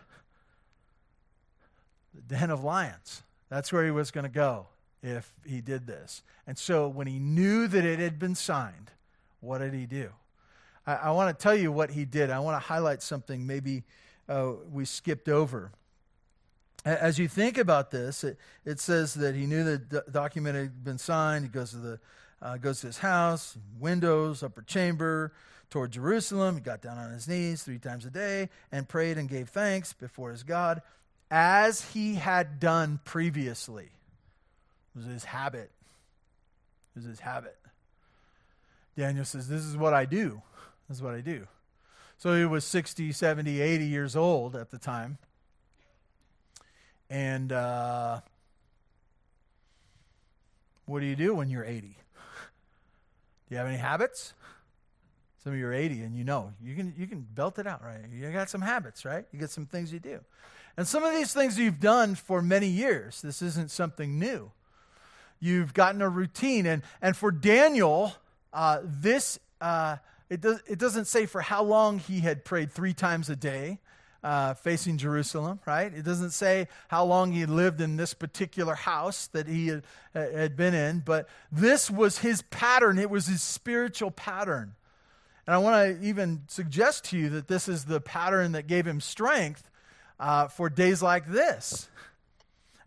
The 2.15 2.21
den 2.21 2.49
of 2.49 2.63
lions. 2.63 3.21
That's 3.49 3.71
where 3.71 3.85
he 3.85 3.91
was 3.91 4.09
going 4.09 4.23
to 4.23 4.31
go 4.31 4.65
if 5.03 5.31
he 5.45 5.61
did 5.61 5.85
this. 5.85 6.23
And 6.47 6.57
so 6.57 6.87
when 6.87 7.05
he 7.05 7.19
knew 7.19 7.67
that 7.67 7.85
it 7.85 7.99
had 7.99 8.17
been 8.17 8.33
signed, 8.33 8.89
what 9.41 9.59
did 9.59 9.75
he 9.75 9.85
do? 9.85 10.09
I, 10.87 10.95
I 10.95 11.11
want 11.11 11.37
to 11.37 11.39
tell 11.39 11.55
you 11.55 11.71
what 11.71 11.91
he 11.91 12.03
did. 12.03 12.31
I 12.31 12.39
want 12.39 12.59
to 12.59 12.67
highlight 12.67 13.03
something 13.03 13.45
maybe 13.45 13.83
uh, 14.27 14.53
we 14.71 14.85
skipped 14.85 15.29
over. 15.29 15.71
As 16.83 17.19
you 17.19 17.27
think 17.27 17.59
about 17.59 17.91
this, 17.91 18.23
it, 18.23 18.39
it 18.65 18.79
says 18.79 19.13
that 19.15 19.35
he 19.35 19.45
knew 19.45 19.63
the 19.63 20.03
document 20.11 20.55
had 20.55 20.83
been 20.83 20.97
signed. 20.97 21.45
He 21.45 21.49
goes 21.49 21.71
to 21.71 21.77
the 21.77 21.99
uh, 22.41 22.57
goes 22.57 22.81
to 22.81 22.87
his 22.87 22.99
house, 22.99 23.57
windows, 23.79 24.43
upper 24.43 24.61
chamber, 24.61 25.33
toward 25.69 25.91
Jerusalem. 25.91 26.55
He 26.55 26.61
got 26.61 26.81
down 26.81 26.97
on 26.97 27.11
his 27.11 27.27
knees 27.27 27.63
three 27.63 27.79
times 27.79 28.05
a 28.05 28.09
day 28.09 28.49
and 28.71 28.87
prayed 28.87 29.17
and 29.17 29.29
gave 29.29 29.49
thanks 29.49 29.93
before 29.93 30.31
his 30.31 30.43
God, 30.43 30.81
as 31.29 31.91
he 31.91 32.15
had 32.15 32.59
done 32.59 32.99
previously. 33.05 33.85
It 34.95 34.97
was 34.97 35.05
his 35.05 35.23
habit. 35.25 35.71
It 36.95 36.99
was 36.99 37.05
his 37.05 37.19
habit. 37.19 37.57
Daniel 38.97 39.25
says, 39.25 39.47
This 39.47 39.63
is 39.63 39.77
what 39.77 39.93
I 39.93 40.05
do. 40.05 40.41
This 40.87 40.97
is 40.97 41.03
what 41.03 41.13
I 41.13 41.21
do. 41.21 41.47
So 42.17 42.35
he 42.35 42.45
was 42.45 42.65
60, 42.65 43.13
70, 43.13 43.61
80 43.61 43.85
years 43.85 44.15
old 44.15 44.55
at 44.55 44.71
the 44.71 44.77
time. 44.77 45.19
And 47.09 47.51
uh, 47.51 48.19
what 50.85 50.99
do 50.99 51.05
you 51.05 51.15
do 51.15 51.33
when 51.33 51.49
you're 51.49 51.63
80? 51.63 51.95
Do 53.49 53.55
you 53.55 53.57
have 53.57 53.67
any 53.67 53.77
habits? 53.77 54.33
Some 55.43 55.53
of 55.53 55.59
you 55.59 55.65
are 55.67 55.73
80 55.73 56.03
and 56.03 56.15
you 56.15 56.23
know 56.23 56.53
you 56.61 56.75
can 56.75 56.93
you 56.97 57.07
can 57.07 57.21
belt 57.21 57.59
it 57.59 57.65
out, 57.65 57.83
right? 57.83 58.01
You 58.11 58.31
got 58.31 58.49
some 58.49 58.61
habits, 58.61 59.05
right? 59.05 59.25
You 59.31 59.39
got 59.39 59.49
some 59.49 59.65
things 59.65 59.91
you 59.91 59.99
do. 59.99 60.19
And 60.77 60.87
some 60.87 61.03
of 61.03 61.13
these 61.13 61.33
things 61.33 61.57
you've 61.57 61.79
done 61.79 62.15
for 62.15 62.41
many 62.41 62.67
years. 62.67 63.21
This 63.21 63.41
isn't 63.41 63.71
something 63.71 64.19
new. 64.19 64.51
You've 65.39 65.73
gotten 65.73 66.01
a 66.01 66.09
routine. 66.09 66.65
And, 66.65 66.83
and 67.01 67.17
for 67.17 67.31
Daniel, 67.31 68.13
uh, 68.53 68.79
this, 68.83 69.39
uh, 69.59 69.97
it, 70.29 70.41
does, 70.41 70.61
it 70.67 70.79
doesn't 70.79 71.05
say 71.05 71.25
for 71.25 71.41
how 71.41 71.63
long 71.63 71.99
he 71.99 72.19
had 72.19 72.45
prayed 72.45 72.71
three 72.71 72.93
times 72.93 73.29
a 73.29 73.35
day 73.35 73.79
uh, 74.23 74.53
facing 74.53 74.97
Jerusalem, 74.97 75.59
right? 75.65 75.93
It 75.93 76.03
doesn't 76.03 76.31
say 76.31 76.67
how 76.87 77.05
long 77.05 77.31
he 77.31 77.45
lived 77.45 77.81
in 77.81 77.97
this 77.97 78.13
particular 78.13 78.75
house 78.75 79.27
that 79.27 79.47
he 79.47 79.67
had, 79.67 79.83
had 80.13 80.55
been 80.55 80.73
in, 80.73 80.99
but 80.99 81.27
this 81.51 81.89
was 81.89 82.19
his 82.19 82.41
pattern. 82.43 82.97
It 82.99 83.09
was 83.09 83.27
his 83.27 83.41
spiritual 83.41 84.11
pattern. 84.11 84.75
And 85.47 85.55
I 85.55 85.57
want 85.57 85.99
to 85.99 86.05
even 86.05 86.43
suggest 86.47 87.05
to 87.05 87.17
you 87.17 87.29
that 87.29 87.47
this 87.47 87.67
is 87.67 87.85
the 87.85 87.99
pattern 87.99 88.51
that 88.51 88.67
gave 88.67 88.85
him 88.85 89.01
strength 89.01 89.69
uh, 90.19 90.47
for 90.47 90.69
days 90.69 91.01
like 91.01 91.27
this. 91.27 91.87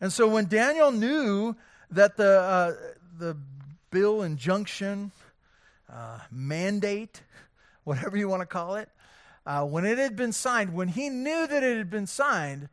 And 0.00 0.12
so 0.12 0.28
when 0.28 0.46
Daniel 0.46 0.92
knew 0.92 1.56
that 1.90 2.16
the, 2.16 2.40
uh, 2.40 2.72
the 3.18 3.36
bill, 3.90 4.22
injunction, 4.22 5.12
uh, 5.92 6.18
mandate, 6.30 7.22
whatever 7.84 8.16
you 8.16 8.28
want 8.28 8.42
to 8.42 8.46
call 8.46 8.76
it, 8.76 8.88
uh, 9.44 9.64
when 9.64 9.84
it 9.84 9.98
had 9.98 10.16
been 10.16 10.32
signed, 10.32 10.72
when 10.72 10.88
he 10.88 11.08
knew 11.08 11.46
that 11.46 11.62
it 11.62 11.76
had 11.76 11.90
been 11.90 12.06
signed, 12.06 12.68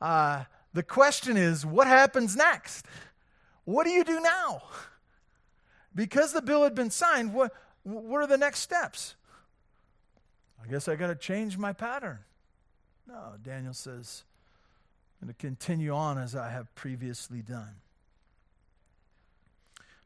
uh, 0.00 0.44
the 0.74 0.82
question 0.82 1.36
is 1.36 1.64
what 1.64 1.86
happens 1.86 2.36
next? 2.36 2.86
What 3.64 3.84
do 3.84 3.90
you 3.90 4.04
do 4.04 4.20
now? 4.20 4.62
Because 5.94 6.32
the 6.32 6.42
bill 6.42 6.64
had 6.64 6.74
been 6.74 6.90
signed, 6.90 7.32
what, 7.32 7.52
what 7.84 8.22
are 8.22 8.26
the 8.26 8.38
next 8.38 8.60
steps? 8.60 9.14
I 10.62 10.68
guess 10.68 10.88
I 10.88 10.96
got 10.96 11.08
to 11.08 11.14
change 11.14 11.58
my 11.58 11.72
pattern. 11.72 12.18
No, 13.06 13.34
Daniel 13.42 13.74
says, 13.74 14.24
I'm 15.20 15.26
going 15.26 15.34
to 15.34 15.40
continue 15.40 15.92
on 15.92 16.18
as 16.18 16.34
I 16.34 16.50
have 16.50 16.72
previously 16.74 17.42
done. 17.42 17.74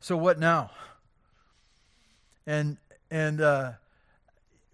So, 0.01 0.16
what 0.16 0.38
now? 0.38 0.71
And, 2.47 2.77
and, 3.11 3.40
uh, 3.40 3.73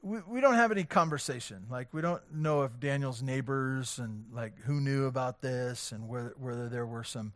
we, 0.03 0.19
we 0.29 0.41
don't 0.41 0.55
have 0.55 0.73
any 0.73 0.85
conversation. 0.85 1.67
Like, 1.71 1.89
we 1.93 2.03
don't 2.03 2.23
know 2.35 2.63
if 2.63 2.79
Daniel's 2.79 3.23
neighbors 3.23 3.99
and, 3.99 4.25
like, 4.33 4.59
who 4.63 4.81
knew 4.81 5.07
about 5.07 5.41
this 5.41 5.93
and 5.93 6.09
whether, 6.09 6.35
whether 6.39 6.69
there 6.69 6.87
were 6.87 7.05
some 7.05 7.33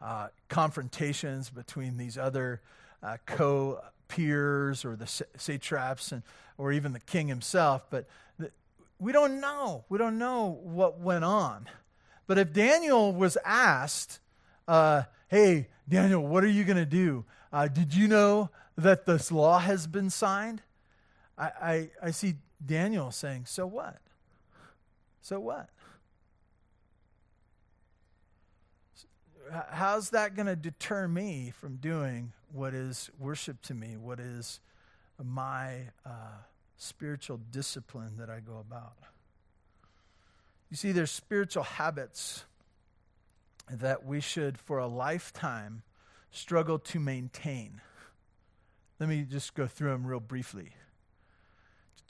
uh, 0.00 0.28
confrontations 0.48 1.50
between 1.50 1.96
these 1.96 2.18
other 2.18 2.60
uh, 3.02 3.16
co 3.26 3.80
peers 4.08 4.84
or 4.84 4.96
the 4.96 5.06
satraps 5.36 6.12
and, 6.12 6.22
or 6.58 6.72
even 6.72 6.92
the 6.92 7.00
king 7.00 7.28
himself. 7.28 7.86
But 7.90 8.06
we 8.98 9.12
don't 9.12 9.40
know. 9.40 9.84
We 9.88 9.98
don't 9.98 10.18
know 10.18 10.58
what 10.62 11.00
went 11.00 11.24
on. 11.24 11.68
But 12.26 12.38
if 12.38 12.52
Daniel 12.52 13.12
was 13.12 13.38
asked, 13.44 14.20
uh, 14.68 15.04
hey, 15.28 15.68
Daniel, 15.88 16.24
what 16.26 16.44
are 16.44 16.48
you 16.48 16.64
going 16.64 16.76
to 16.76 16.86
do? 16.86 17.24
Uh, 17.52 17.66
did 17.66 17.94
you 17.94 18.06
know 18.06 18.50
that 18.76 19.06
this 19.06 19.32
law 19.32 19.58
has 19.58 19.86
been 19.86 20.10
signed? 20.10 20.62
I, 21.40 21.50
I, 21.62 21.90
I 22.02 22.10
see 22.10 22.34
Daniel 22.64 23.10
saying, 23.10 23.46
So 23.46 23.66
what? 23.66 23.96
So 25.22 25.40
what? 25.40 25.70
How's 29.70 30.10
that 30.10 30.36
going 30.36 30.46
to 30.46 30.54
deter 30.54 31.08
me 31.08 31.52
from 31.58 31.76
doing 31.76 32.32
what 32.52 32.74
is 32.74 33.10
worship 33.18 33.60
to 33.62 33.74
me, 33.74 33.96
what 33.96 34.20
is 34.20 34.60
my 35.22 35.88
uh, 36.06 36.38
spiritual 36.76 37.40
discipline 37.50 38.12
that 38.18 38.30
I 38.30 38.40
go 38.40 38.58
about? 38.58 38.92
You 40.70 40.76
see, 40.76 40.92
there's 40.92 41.10
spiritual 41.10 41.64
habits 41.64 42.44
that 43.68 44.04
we 44.04 44.20
should, 44.20 44.56
for 44.56 44.78
a 44.78 44.86
lifetime, 44.86 45.82
struggle 46.30 46.78
to 46.78 47.00
maintain. 47.00 47.80
Let 49.00 49.08
me 49.08 49.26
just 49.28 49.54
go 49.54 49.66
through 49.66 49.90
them 49.90 50.06
real 50.06 50.20
briefly 50.20 50.74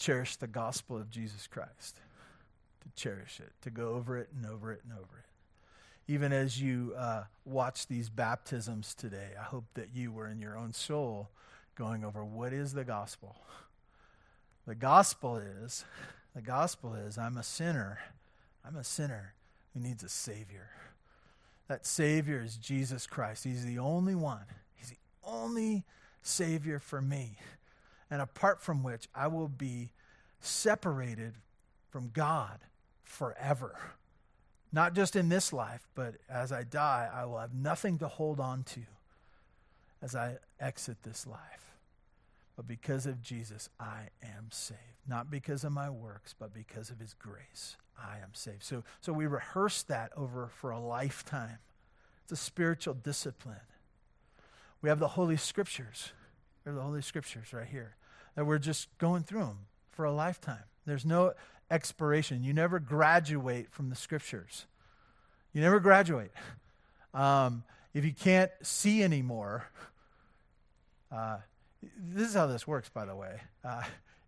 cherish 0.00 0.36
the 0.36 0.46
gospel 0.46 0.96
of 0.96 1.10
Jesus 1.10 1.46
Christ, 1.46 2.00
to 2.80 2.88
cherish 3.00 3.38
it, 3.38 3.52
to 3.62 3.70
go 3.70 3.90
over 3.90 4.16
it 4.16 4.30
and 4.34 4.46
over 4.46 4.72
it 4.72 4.80
and 4.82 4.92
over 4.94 5.18
it. 5.18 6.12
Even 6.12 6.32
as 6.32 6.60
you 6.60 6.94
uh, 6.96 7.24
watch 7.44 7.86
these 7.86 8.08
baptisms 8.08 8.94
today, 8.94 9.28
I 9.38 9.44
hope 9.44 9.66
that 9.74 9.90
you 9.94 10.10
were 10.10 10.26
in 10.26 10.40
your 10.40 10.56
own 10.56 10.72
soul 10.72 11.28
going 11.76 12.04
over 12.04 12.24
what 12.24 12.52
is 12.52 12.72
the 12.72 12.82
gospel. 12.82 13.36
The 14.66 14.74
gospel 14.74 15.36
is, 15.36 15.84
the 16.34 16.42
gospel 16.42 16.94
is, 16.94 17.16
I'm 17.16 17.36
a 17.36 17.42
sinner. 17.42 17.98
I'm 18.66 18.76
a 18.76 18.84
sinner 18.84 19.34
who 19.74 19.80
needs 19.80 20.02
a 20.02 20.08
savior. 20.08 20.70
That 21.68 21.86
savior 21.86 22.42
is 22.42 22.56
Jesus 22.56 23.06
Christ. 23.06 23.44
He's 23.44 23.64
the 23.64 23.78
only 23.78 24.14
one. 24.14 24.46
He's 24.74 24.90
the 24.90 24.98
only 25.22 25.84
savior 26.22 26.78
for 26.78 27.00
me 27.00 27.36
and 28.10 28.20
apart 28.20 28.60
from 28.60 28.82
which 28.82 29.08
I 29.14 29.28
will 29.28 29.48
be 29.48 29.90
separated 30.40 31.34
from 31.90 32.10
God 32.12 32.58
forever. 33.04 33.78
Not 34.72 34.94
just 34.94 35.16
in 35.16 35.28
this 35.28 35.52
life, 35.52 35.86
but 35.94 36.14
as 36.28 36.52
I 36.52 36.62
die, 36.62 37.08
I 37.12 37.24
will 37.24 37.38
have 37.38 37.54
nothing 37.54 37.98
to 37.98 38.08
hold 38.08 38.40
on 38.40 38.62
to 38.64 38.80
as 40.02 40.14
I 40.14 40.38
exit 40.58 41.02
this 41.02 41.26
life. 41.26 41.76
But 42.56 42.66
because 42.66 43.06
of 43.06 43.22
Jesus, 43.22 43.68
I 43.78 44.08
am 44.22 44.48
saved. 44.50 44.78
Not 45.08 45.30
because 45.30 45.64
of 45.64 45.72
my 45.72 45.90
works, 45.90 46.34
but 46.38 46.54
because 46.54 46.90
of 46.90 47.00
his 47.00 47.14
grace, 47.14 47.76
I 47.98 48.18
am 48.18 48.32
saved. 48.32 48.62
So, 48.62 48.84
so 49.00 49.12
we 49.12 49.26
rehearse 49.26 49.82
that 49.84 50.12
over 50.16 50.48
for 50.48 50.70
a 50.70 50.78
lifetime. 50.78 51.58
It's 52.22 52.32
a 52.32 52.36
spiritual 52.36 52.94
discipline. 52.94 53.56
We 54.82 54.88
have 54.88 54.98
the 54.98 55.08
Holy 55.08 55.36
Scriptures. 55.36 56.12
We 56.64 56.70
have 56.70 56.76
the 56.76 56.82
Holy 56.82 57.02
Scriptures 57.02 57.52
right 57.52 57.66
here 57.66 57.96
that 58.40 58.46
we're 58.46 58.58
just 58.58 58.88
going 58.96 59.22
through 59.22 59.44
them 59.44 59.66
for 59.90 60.06
a 60.06 60.10
lifetime. 60.10 60.64
There's 60.86 61.04
no 61.04 61.34
expiration. 61.70 62.42
You 62.42 62.54
never 62.54 62.80
graduate 62.80 63.70
from 63.70 63.90
the 63.90 63.94
scriptures. 63.94 64.64
You 65.52 65.60
never 65.60 65.78
graduate. 65.78 66.30
Um, 67.12 67.64
if 67.92 68.02
you 68.02 68.14
can't 68.14 68.50
see 68.62 69.02
anymore, 69.02 69.66
uh, 71.12 71.36
this 71.98 72.30
is 72.30 72.34
how 72.34 72.46
this 72.46 72.66
works, 72.66 72.88
by 72.88 73.04
the 73.04 73.14
way. 73.14 73.42
Uh, 73.62 73.82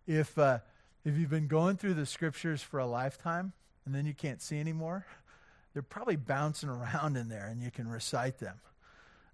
if, 0.05 0.37
uh, 0.37 0.59
if 1.03 1.17
you've 1.17 1.31
been 1.31 1.47
going 1.47 1.77
through 1.77 1.95
the 1.95 2.05
scriptures 2.05 2.61
for 2.61 2.79
a 2.79 2.85
lifetime 2.85 3.51
and 3.83 3.95
then 3.95 4.05
you 4.05 4.13
can't 4.13 4.43
see 4.43 4.59
anymore, 4.59 5.07
they're 5.73 5.81
probably 5.81 6.17
bouncing 6.17 6.69
around 6.69 7.17
in 7.17 7.29
there 7.29 7.47
and 7.47 7.63
you 7.63 7.71
can 7.71 7.87
recite 7.87 8.37
them. 8.37 8.59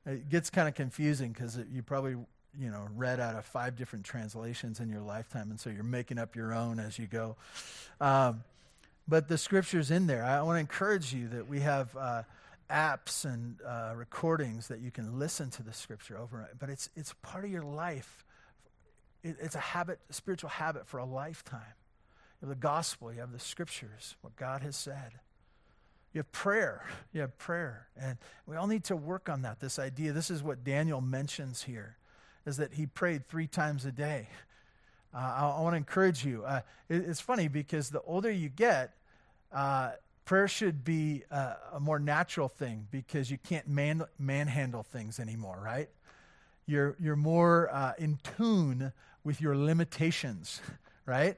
It 0.05 0.29
gets 0.29 0.49
kind 0.49 0.69
of 0.69 0.73
confusing 0.73 1.33
because 1.33 1.59
you 1.69 1.83
probably 1.83 2.15
you 2.57 2.69
know 2.69 2.87
read 2.95 3.19
out 3.19 3.35
of 3.35 3.45
five 3.45 3.75
different 3.75 4.05
translations 4.05 4.79
in 4.79 4.89
your 4.89 5.01
lifetime 5.01 5.49
and 5.49 5.59
so 5.59 5.69
you're 5.69 5.83
making 5.83 6.17
up 6.17 6.35
your 6.35 6.53
own 6.53 6.79
as 6.79 6.97
you 6.97 7.05
go 7.05 7.35
um, 8.01 8.43
but 9.07 9.27
the 9.27 9.37
scriptures 9.37 9.91
in 9.91 10.07
there 10.07 10.23
i 10.23 10.41
want 10.41 10.55
to 10.55 10.59
encourage 10.59 11.13
you 11.13 11.27
that 11.27 11.47
we 11.47 11.59
have 11.59 11.95
uh, 11.95 12.23
apps 12.69 13.25
and 13.25 13.57
uh, 13.65 13.93
recordings 13.95 14.67
that 14.67 14.79
you 14.79 14.91
can 14.91 15.17
listen 15.17 15.49
to 15.49 15.63
the 15.63 15.73
scripture 15.73 16.17
over, 16.17 16.47
but 16.57 16.69
it's, 16.69 16.89
it's 16.95 17.13
part 17.21 17.43
of 17.43 17.51
your 17.51 17.63
life. 17.63 18.25
It, 19.23 19.37
it's 19.41 19.55
a 19.55 19.59
habit, 19.59 19.99
a 20.09 20.13
spiritual 20.13 20.51
habit 20.51 20.87
for 20.87 20.99
a 20.99 21.05
lifetime. 21.05 21.75
You 22.41 22.47
have 22.47 22.49
the 22.49 22.61
gospel, 22.61 23.11
you 23.11 23.19
have 23.19 23.31
the 23.31 23.39
scriptures, 23.39 24.15
what 24.21 24.35
God 24.35 24.61
has 24.61 24.75
said. 24.75 25.19
You 26.13 26.19
have 26.19 26.31
prayer. 26.31 26.85
You 27.11 27.21
have 27.21 27.37
prayer. 27.37 27.87
And 27.99 28.17
we 28.47 28.55
all 28.55 28.67
need 28.67 28.83
to 28.85 28.95
work 28.95 29.29
on 29.29 29.43
that. 29.43 29.59
This 29.59 29.77
idea, 29.77 30.11
this 30.11 30.31
is 30.31 30.41
what 30.41 30.63
Daniel 30.63 31.01
mentions 31.01 31.63
here, 31.63 31.97
is 32.45 32.57
that 32.57 32.73
he 32.73 32.85
prayed 32.85 33.27
three 33.27 33.47
times 33.47 33.85
a 33.85 33.91
day. 33.91 34.27
Uh, 35.13 35.17
I, 35.17 35.49
I 35.57 35.61
want 35.61 35.73
to 35.73 35.77
encourage 35.77 36.25
you. 36.25 36.43
Uh, 36.45 36.61
it, 36.87 37.07
it's 37.07 37.21
funny 37.21 37.47
because 37.47 37.89
the 37.89 38.01
older 38.01 38.31
you 38.31 38.49
get, 38.49 38.93
uh, 39.51 39.91
prayer 40.25 40.47
should 40.47 40.83
be 40.83 41.23
a, 41.31 41.55
a, 41.73 41.79
more 41.79 41.97
natural 41.97 42.47
thing 42.47 42.87
because 42.91 43.31
you 43.31 43.37
can't 43.39 43.67
man, 43.67 44.03
manhandle 44.19 44.83
things 44.83 45.19
anymore, 45.19 45.59
right? 45.63 45.89
You're, 46.67 46.95
you're 46.99 47.15
more 47.15 47.67
uh, 47.73 47.93
in 47.97 48.19
tune 48.37 48.93
with 49.23 49.41
your 49.41 49.57
limitations, 49.57 50.61
right? 51.07 51.37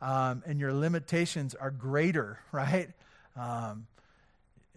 Um, 0.00 0.44
and 0.46 0.60
your 0.60 0.72
limitations 0.72 1.56
are 1.56 1.72
greater, 1.72 2.38
right? 2.52 2.90
Um, 3.36 3.88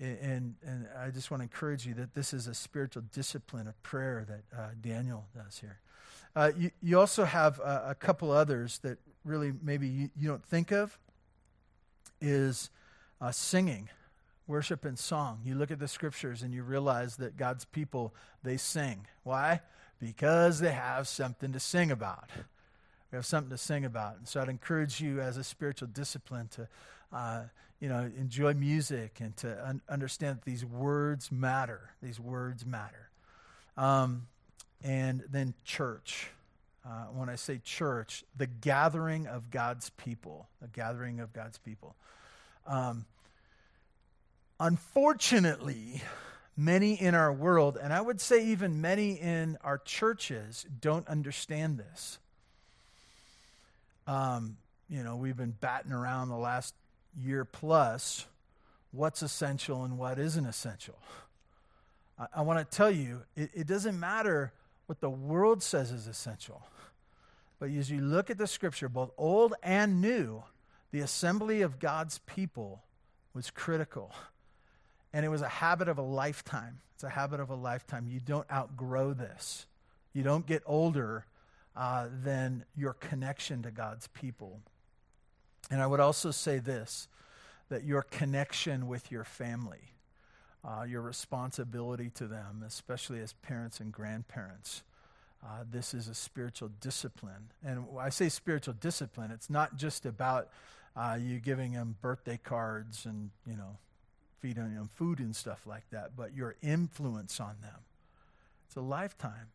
and, 0.01 0.55
and 0.65 0.87
I 0.99 1.09
just 1.11 1.29
want 1.29 1.41
to 1.41 1.43
encourage 1.43 1.85
you 1.85 1.93
that 1.95 2.13
this 2.13 2.33
is 2.33 2.47
a 2.47 2.53
spiritual 2.53 3.03
discipline 3.13 3.67
of 3.67 3.81
prayer 3.83 4.25
that 4.27 4.57
uh, 4.57 4.67
Daniel 4.81 5.25
does 5.35 5.59
here. 5.59 5.79
Uh, 6.35 6.51
you, 6.57 6.71
you, 6.81 6.99
also 6.99 7.23
have 7.25 7.59
a, 7.59 7.87
a, 7.89 7.95
couple 7.95 8.31
others 8.31 8.79
that 8.79 8.97
really 9.25 9.51
maybe 9.61 9.87
you, 9.87 10.09
you 10.17 10.29
don't 10.29 10.45
think 10.45 10.71
of 10.71 10.97
is 12.21 12.69
uh, 13.19 13.31
singing, 13.31 13.89
worship 14.47 14.85
and 14.85 14.97
song. 14.97 15.41
You 15.43 15.55
look 15.55 15.71
at 15.71 15.79
the 15.79 15.89
scriptures 15.89 16.41
and 16.41 16.53
you 16.53 16.63
realize 16.63 17.17
that 17.17 17.35
God's 17.35 17.65
people, 17.65 18.13
they 18.43 18.55
sing. 18.57 19.07
Why? 19.23 19.59
Because 19.99 20.61
they 20.61 20.71
have 20.71 21.07
something 21.07 21.51
to 21.51 21.59
sing 21.59 21.91
about. 21.91 22.29
We 23.11 23.17
have 23.17 23.25
something 23.25 23.51
to 23.51 23.57
sing 23.57 23.83
about. 23.83 24.17
And 24.17 24.27
so 24.27 24.39
I'd 24.39 24.47
encourage 24.47 25.01
you 25.01 25.19
as 25.19 25.35
a 25.35 25.43
spiritual 25.43 25.89
discipline 25.89 26.47
to, 26.55 26.67
uh, 27.11 27.41
you 27.81 27.89
know, 27.89 28.09
enjoy 28.17 28.53
music 28.53 29.17
and 29.19 29.35
to 29.37 29.67
un- 29.67 29.81
understand 29.89 30.37
that 30.37 30.45
these 30.45 30.63
words 30.63 31.31
matter. 31.31 31.89
These 32.01 32.19
words 32.19 32.63
matter. 32.63 33.09
Um, 33.75 34.27
and 34.83 35.23
then 35.29 35.55
church. 35.65 36.29
Uh, 36.85 37.05
when 37.13 37.27
I 37.27 37.35
say 37.35 37.59
church, 37.63 38.23
the 38.37 38.47
gathering 38.47 39.27
of 39.27 39.49
God's 39.49 39.89
people, 39.89 40.47
the 40.61 40.67
gathering 40.67 41.19
of 41.19 41.33
God's 41.33 41.57
people. 41.57 41.95
Um, 42.67 43.05
unfortunately, 44.59 46.03
many 46.55 46.93
in 46.93 47.15
our 47.15 47.33
world, 47.33 47.77
and 47.81 47.91
I 47.91 48.01
would 48.01 48.21
say 48.21 48.47
even 48.47 48.81
many 48.81 49.13
in 49.13 49.57
our 49.63 49.79
churches, 49.79 50.65
don't 50.79 51.07
understand 51.07 51.79
this. 51.79 52.19
Um, 54.05 54.57
you 54.89 55.03
know, 55.03 55.15
we've 55.15 55.37
been 55.37 55.55
batting 55.59 55.91
around 55.91 56.29
the 56.29 56.35
last 56.35 56.73
year 57.19 57.45
plus 57.45 58.25
what's 58.91 59.21
essential 59.21 59.83
and 59.83 59.97
what 59.97 60.19
isn't 60.19 60.45
essential. 60.45 60.97
I, 62.19 62.27
I 62.37 62.41
want 62.41 62.59
to 62.59 62.77
tell 62.77 62.91
you, 62.91 63.23
it, 63.35 63.51
it 63.53 63.67
doesn't 63.67 63.99
matter 63.99 64.53
what 64.85 64.99
the 64.99 65.09
world 65.09 65.63
says 65.63 65.91
is 65.91 66.07
essential. 66.07 66.61
But 67.59 67.69
as 67.69 67.91
you 67.91 68.01
look 68.01 68.29
at 68.29 68.37
the 68.37 68.47
scripture, 68.47 68.89
both 68.89 69.11
old 69.17 69.53
and 69.61 70.01
new, 70.01 70.43
the 70.91 70.99
assembly 70.99 71.61
of 71.61 71.79
God's 71.79 72.17
people 72.19 72.83
was 73.33 73.51
critical. 73.51 74.13
And 75.13 75.25
it 75.25 75.29
was 75.29 75.41
a 75.41 75.47
habit 75.47 75.87
of 75.87 75.97
a 75.97 76.01
lifetime. 76.01 76.79
It's 76.95 77.03
a 77.03 77.09
habit 77.09 77.39
of 77.39 77.49
a 77.49 77.55
lifetime. 77.55 78.07
You 78.07 78.19
don't 78.19 78.49
outgrow 78.51 79.13
this. 79.13 79.65
You 80.13 80.23
don't 80.23 80.45
get 80.45 80.63
older 80.65 81.25
uh, 81.75 82.07
than 82.23 82.65
your 82.75 82.93
connection 82.93 83.63
to 83.63 83.71
God's 83.71 84.07
people. 84.07 84.59
And 85.69 85.81
I 85.81 85.87
would 85.87 85.99
also 85.99 86.31
say 86.31 86.59
this 86.59 87.07
that 87.69 87.83
your 87.85 88.01
connection 88.01 88.87
with 88.87 89.11
your 89.11 89.23
family 89.23 89.91
uh, 90.63 90.83
your 90.83 91.01
responsibility 91.01 92.09
to 92.11 92.27
them, 92.27 92.63
especially 92.65 93.19
as 93.19 93.33
parents 93.33 93.79
and 93.79 93.91
grandparents. 93.91 94.83
Uh, 95.43 95.63
this 95.69 95.93
is 95.93 96.07
a 96.07 96.13
spiritual 96.13 96.69
discipline. 96.79 97.49
And 97.65 97.85
I 97.99 98.09
say 98.09 98.29
spiritual 98.29 98.75
discipline, 98.79 99.31
it's 99.31 99.49
not 99.49 99.75
just 99.75 100.05
about 100.05 100.49
uh, 100.95 101.17
you 101.19 101.39
giving 101.39 101.73
them 101.73 101.95
birthday 102.01 102.39
cards 102.43 103.05
and, 103.05 103.31
you 103.47 103.55
know, 103.55 103.77
feeding 104.39 104.75
them 104.75 104.89
food 104.93 105.19
and 105.19 105.35
stuff 105.35 105.65
like 105.65 105.89
that, 105.91 106.11
but 106.15 106.35
your 106.35 106.55
influence 106.61 107.39
on 107.39 107.55
them. 107.61 107.79
It's 108.67 108.75
a 108.75 108.81
lifetime. 108.81 109.49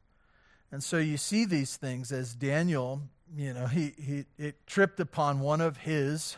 And 0.73 0.83
so 0.83 0.99
you 0.99 1.17
see 1.17 1.45
these 1.45 1.77
things 1.77 2.13
as 2.13 2.35
Daniel, 2.35 3.03
you 3.37 3.53
know, 3.53 3.67
he, 3.67 3.93
he 4.01 4.25
it 4.39 4.67
tripped 4.67 5.01
upon 5.01 5.41
one 5.41 5.61
of 5.61 5.79
his 5.79 6.37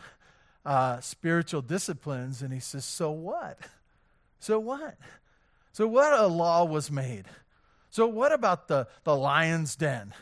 uh, 0.65 0.99
spiritual 0.99 1.61
disciplines, 1.61 2.41
and 2.41 2.53
he 2.53 2.59
says, 2.59 2.85
So 2.85 3.11
what? 3.11 3.59
So 4.39 4.59
what? 4.59 4.97
So 5.71 5.87
what 5.87 6.13
a 6.19 6.27
law 6.27 6.65
was 6.65 6.91
made? 6.91 7.25
So 7.89 8.07
what 8.07 8.31
about 8.31 8.67
the, 8.67 8.87
the 9.03 9.15
lion's 9.15 9.75
den? 9.75 10.13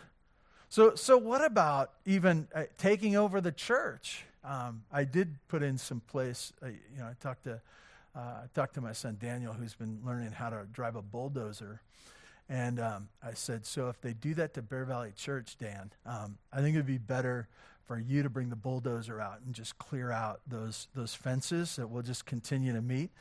So, 0.69 0.95
so 0.95 1.17
what 1.17 1.43
about 1.43 1.91
even 2.05 2.47
uh, 2.53 2.63
taking 2.77 3.15
over 3.15 3.41
the 3.41 3.51
church? 3.51 4.25
Um, 4.43 4.83
I 4.91 5.03
did 5.03 5.35
put 5.47 5.63
in 5.63 5.77
some 5.77 6.01
place, 6.01 6.53
uh, 6.61 6.67
you 6.67 6.99
know, 6.99 7.05
I 7.05 7.13
talked 7.21 7.43
to, 7.45 7.61
uh, 8.15 8.19
I 8.19 8.45
talked 8.53 8.75
to 8.75 8.81
my 8.81 8.93
son 8.93 9.17
Daniel, 9.19 9.53
who's 9.53 9.75
been 9.75 9.99
learning 10.05 10.31
how 10.31 10.49
to 10.49 10.65
drive 10.71 10.95
a 10.95 11.01
bulldozer. 11.01 11.81
And 12.49 12.79
um, 12.79 13.09
I 13.21 13.33
said, 13.33 13.65
so 13.65 13.89
if 13.89 13.99
they 13.99 14.13
do 14.13 14.33
that 14.35 14.53
to 14.53 14.61
Bear 14.61 14.85
Valley 14.85 15.11
Church, 15.15 15.57
Dan, 15.57 15.91
um, 16.05 16.37
I 16.53 16.61
think 16.61 16.75
it 16.75 16.79
would 16.79 16.85
be 16.85 16.97
better 16.97 17.47
for 17.85 17.99
you 17.99 18.23
to 18.23 18.29
bring 18.29 18.49
the 18.49 18.55
bulldozer 18.55 19.19
out 19.19 19.39
and 19.45 19.53
just 19.53 19.77
clear 19.77 20.11
out 20.11 20.41
those, 20.47 20.87
those 20.93 21.13
fences 21.13 21.75
that 21.77 21.87
we'll 21.89 22.03
just 22.03 22.25
continue 22.25 22.73
to 22.73 22.81
meet. 22.81 23.11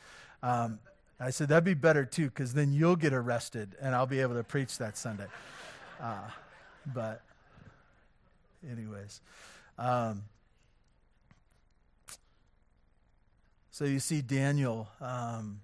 Um, 0.43 0.79
I 1.19 1.31
said, 1.31 1.49
that'd 1.49 1.63
be 1.63 1.73
better 1.73 2.05
too, 2.05 2.25
because 2.25 2.53
then 2.53 2.71
you'll 2.71 2.95
get 2.95 3.13
arrested 3.13 3.75
and 3.81 3.95
I'll 3.95 4.05
be 4.05 4.19
able 4.19 4.35
to 4.35 4.43
preach 4.43 4.77
that 4.77 4.97
Sunday. 4.97 5.27
Uh, 5.99 6.29
but, 6.93 7.23
anyways. 8.71 9.19
Um, 9.79 10.25
so 13.71 13.85
you 13.85 13.99
see 13.99 14.21
Daniel 14.21 14.87
um, 15.01 15.61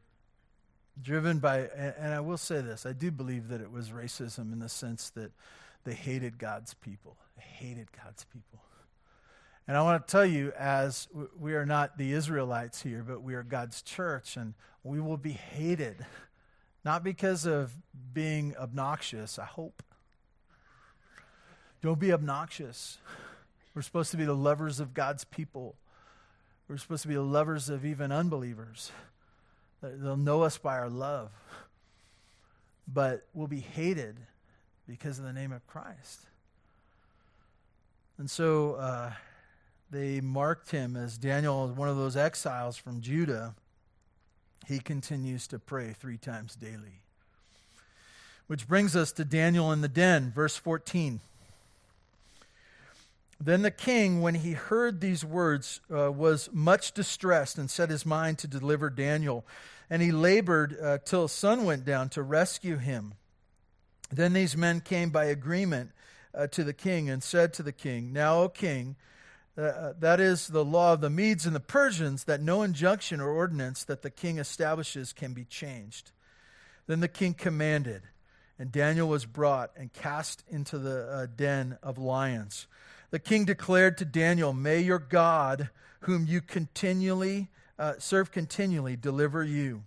driven 1.02 1.40
by, 1.40 1.70
and, 1.76 2.14
I 2.14 2.20
will 2.20 2.38
say 2.38 2.62
this 2.62 2.86
I 2.86 2.94
do 2.94 3.12
believe 3.12 3.50
that 3.50 3.62
it 3.62 3.72
was 3.72 3.90
racism 3.90 4.54
in 4.54 4.60
the 4.60 4.70
sense 4.70 5.10
that 5.12 5.32
they 5.84 5.94
hated 5.94 6.38
God's 6.38 6.74
people. 6.76 7.18
They 7.36 7.44
hated 7.44 7.88
God's 8.04 8.26
people. 8.26 8.60
And 9.68 9.78
I 9.78 9.82
want 9.82 10.06
to 10.06 10.12
tell 10.12 10.26
you, 10.26 10.52
as 10.58 11.08
we 11.40 11.56
are 11.56 11.66
not 11.66 11.98
the 11.98 12.12
Israelites 12.12 12.82
here, 12.82 13.04
but 13.08 13.24
we 13.24 13.34
are 13.34 13.44
God's 13.44 13.82
church, 13.82 14.36
and 14.36 14.54
we 14.84 15.00
will 15.00 15.18
be 15.18 15.32
hated, 15.32 16.06
not 16.84 17.04
because 17.04 17.46
of 17.46 17.72
being 18.14 18.56
obnoxious, 18.58 19.40
I 19.40 19.46
hope. 19.46 19.82
Don't 21.82 22.00
be 22.00 22.12
obnoxious. 22.12 22.98
We're 23.74 23.82
supposed 23.82 24.12
to 24.12 24.18
be 24.18 24.26
the 24.26 24.36
lovers 24.36 24.80
of 24.80 24.94
God's 24.94 25.24
people. 25.24 25.76
We're 26.68 26.78
supposed 26.78 27.02
to 27.04 27.08
be 27.08 27.16
the 27.16 27.22
lovers 27.22 27.70
of 27.70 27.86
even 27.86 28.12
unbelievers. 28.12 28.92
They'll 29.84 30.18
know 30.18 30.44
us 30.44 30.58
by 30.58 30.78
our 30.78 30.90
love. 30.90 31.30
But 32.88 33.28
we'll 33.34 33.48
be 33.48 33.60
hated 33.60 34.18
because 34.88 35.20
of 35.20 35.26
the 35.26 35.34
name 35.34 35.52
of 35.52 35.66
Christ. 35.68 36.22
And 38.18 38.30
so, 38.30 38.76
uh, 38.76 39.12
they 39.94 40.22
marked 40.22 40.72
him 40.72 40.96
as 40.96 41.20
Daniel, 41.20 41.68
one 41.68 41.88
of 41.88 41.98
those 41.98 42.18
exiles 42.18 42.78
from 42.78 43.00
Judah. 43.00 43.54
He 44.68 44.80
continues 44.80 45.46
to 45.48 45.60
pray 45.60 45.94
three 45.94 46.18
times 46.18 46.56
daily. 46.56 47.02
Which 48.48 48.68
brings 48.68 48.96
us 48.96 49.12
to 49.14 49.24
Daniel 49.24 49.72
in 49.72 49.82
the 49.82 49.88
den, 49.88 50.32
verse 50.32 50.58
14. 50.58 51.20
Then 53.40 53.62
the 53.62 53.72
king, 53.72 54.22
when 54.22 54.36
he 54.36 54.54
heard 54.54 55.00
these 55.00 55.24
words, 55.24 55.80
uh, 55.94 56.12
was 56.12 56.50
much 56.52 56.94
distressed 56.94 57.58
and 57.58 57.70
set 57.70 57.90
his 57.90 58.06
mind 58.06 58.40
to 58.40 58.48
deliver 58.48 58.90
Daniel. 58.90 59.46
And 59.90 60.02
he 60.02 60.12
labored 60.12 60.78
uh, 60.82 60.98
till 61.04 61.28
sun 61.28 61.66
went 61.66 61.86
down 61.86 62.10
to 62.10 62.24
rescue 62.24 62.78
him. 62.78 63.14
Then 64.12 64.34
these 64.34 64.56
men 64.56 64.82
came 64.82 65.10
by 65.10 65.26
agreement 65.26 65.92
uh, 66.34 66.48
to 66.48 66.64
the 66.64 66.74
king 66.74 67.10
and 67.10 67.24
said 67.24 67.54
to 67.54 67.64
the 67.64 67.72
king, 67.72 68.14
Now, 68.14 68.42
O 68.42 68.50
king, 68.50 68.96
uh, 69.58 69.94
that 70.00 70.20
is 70.20 70.48
the 70.48 70.66
law 70.66 70.94
of 70.94 71.02
the 71.02 71.10
Medes 71.10 71.46
and 71.46 71.56
the 71.56 71.60
Persians, 71.60 72.24
that 72.24 72.42
no 72.42 72.64
injunction 72.64 73.20
or 73.20 73.30
ordinance 73.30 73.84
that 73.84 74.02
the 74.02 74.10
king 74.10 74.40
establishes 74.40 75.14
can 75.14 75.34
be 75.34 75.46
changed. 75.46 76.12
Then 76.88 77.00
the 77.00 77.08
king 77.08 77.34
commanded, 77.34 78.04
and 78.58 78.72
Daniel 78.72 79.08
was 79.08 79.26
brought 79.26 79.72
and 79.78 79.94
cast 79.94 80.44
into 80.50 80.78
the 80.78 81.08
uh, 81.08 81.28
den 81.36 81.78
of 81.84 81.98
lions. 81.98 82.68
The 83.12 83.20
king 83.20 83.46
declared 83.46 83.98
to 84.00 84.06
Daniel, 84.06 84.54
May 84.54 84.82
your 84.82 85.00
God, 85.00 85.70
whom 86.02 86.26
you 86.26 86.42
continually 86.42 87.50
uh, 87.78 87.94
serve 87.98 88.32
continually, 88.32 88.96
deliver 88.96 89.44
you. 89.44 89.84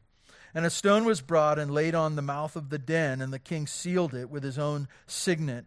And 0.55 0.65
a 0.65 0.71
stone 0.71 1.05
was 1.05 1.21
brought 1.21 1.59
and 1.59 1.71
laid 1.71 1.95
on 1.95 2.17
the 2.17 2.23
mouth 2.23 2.57
of 2.57 2.71
the 2.71 2.79
den, 2.79 3.21
and 3.21 3.33
the 3.33 3.39
king 3.39 3.67
sealed 3.67 4.15
it 4.15 4.31
with 4.31 4.43
his 4.43 4.59
own 4.59 4.89
signet 5.07 5.67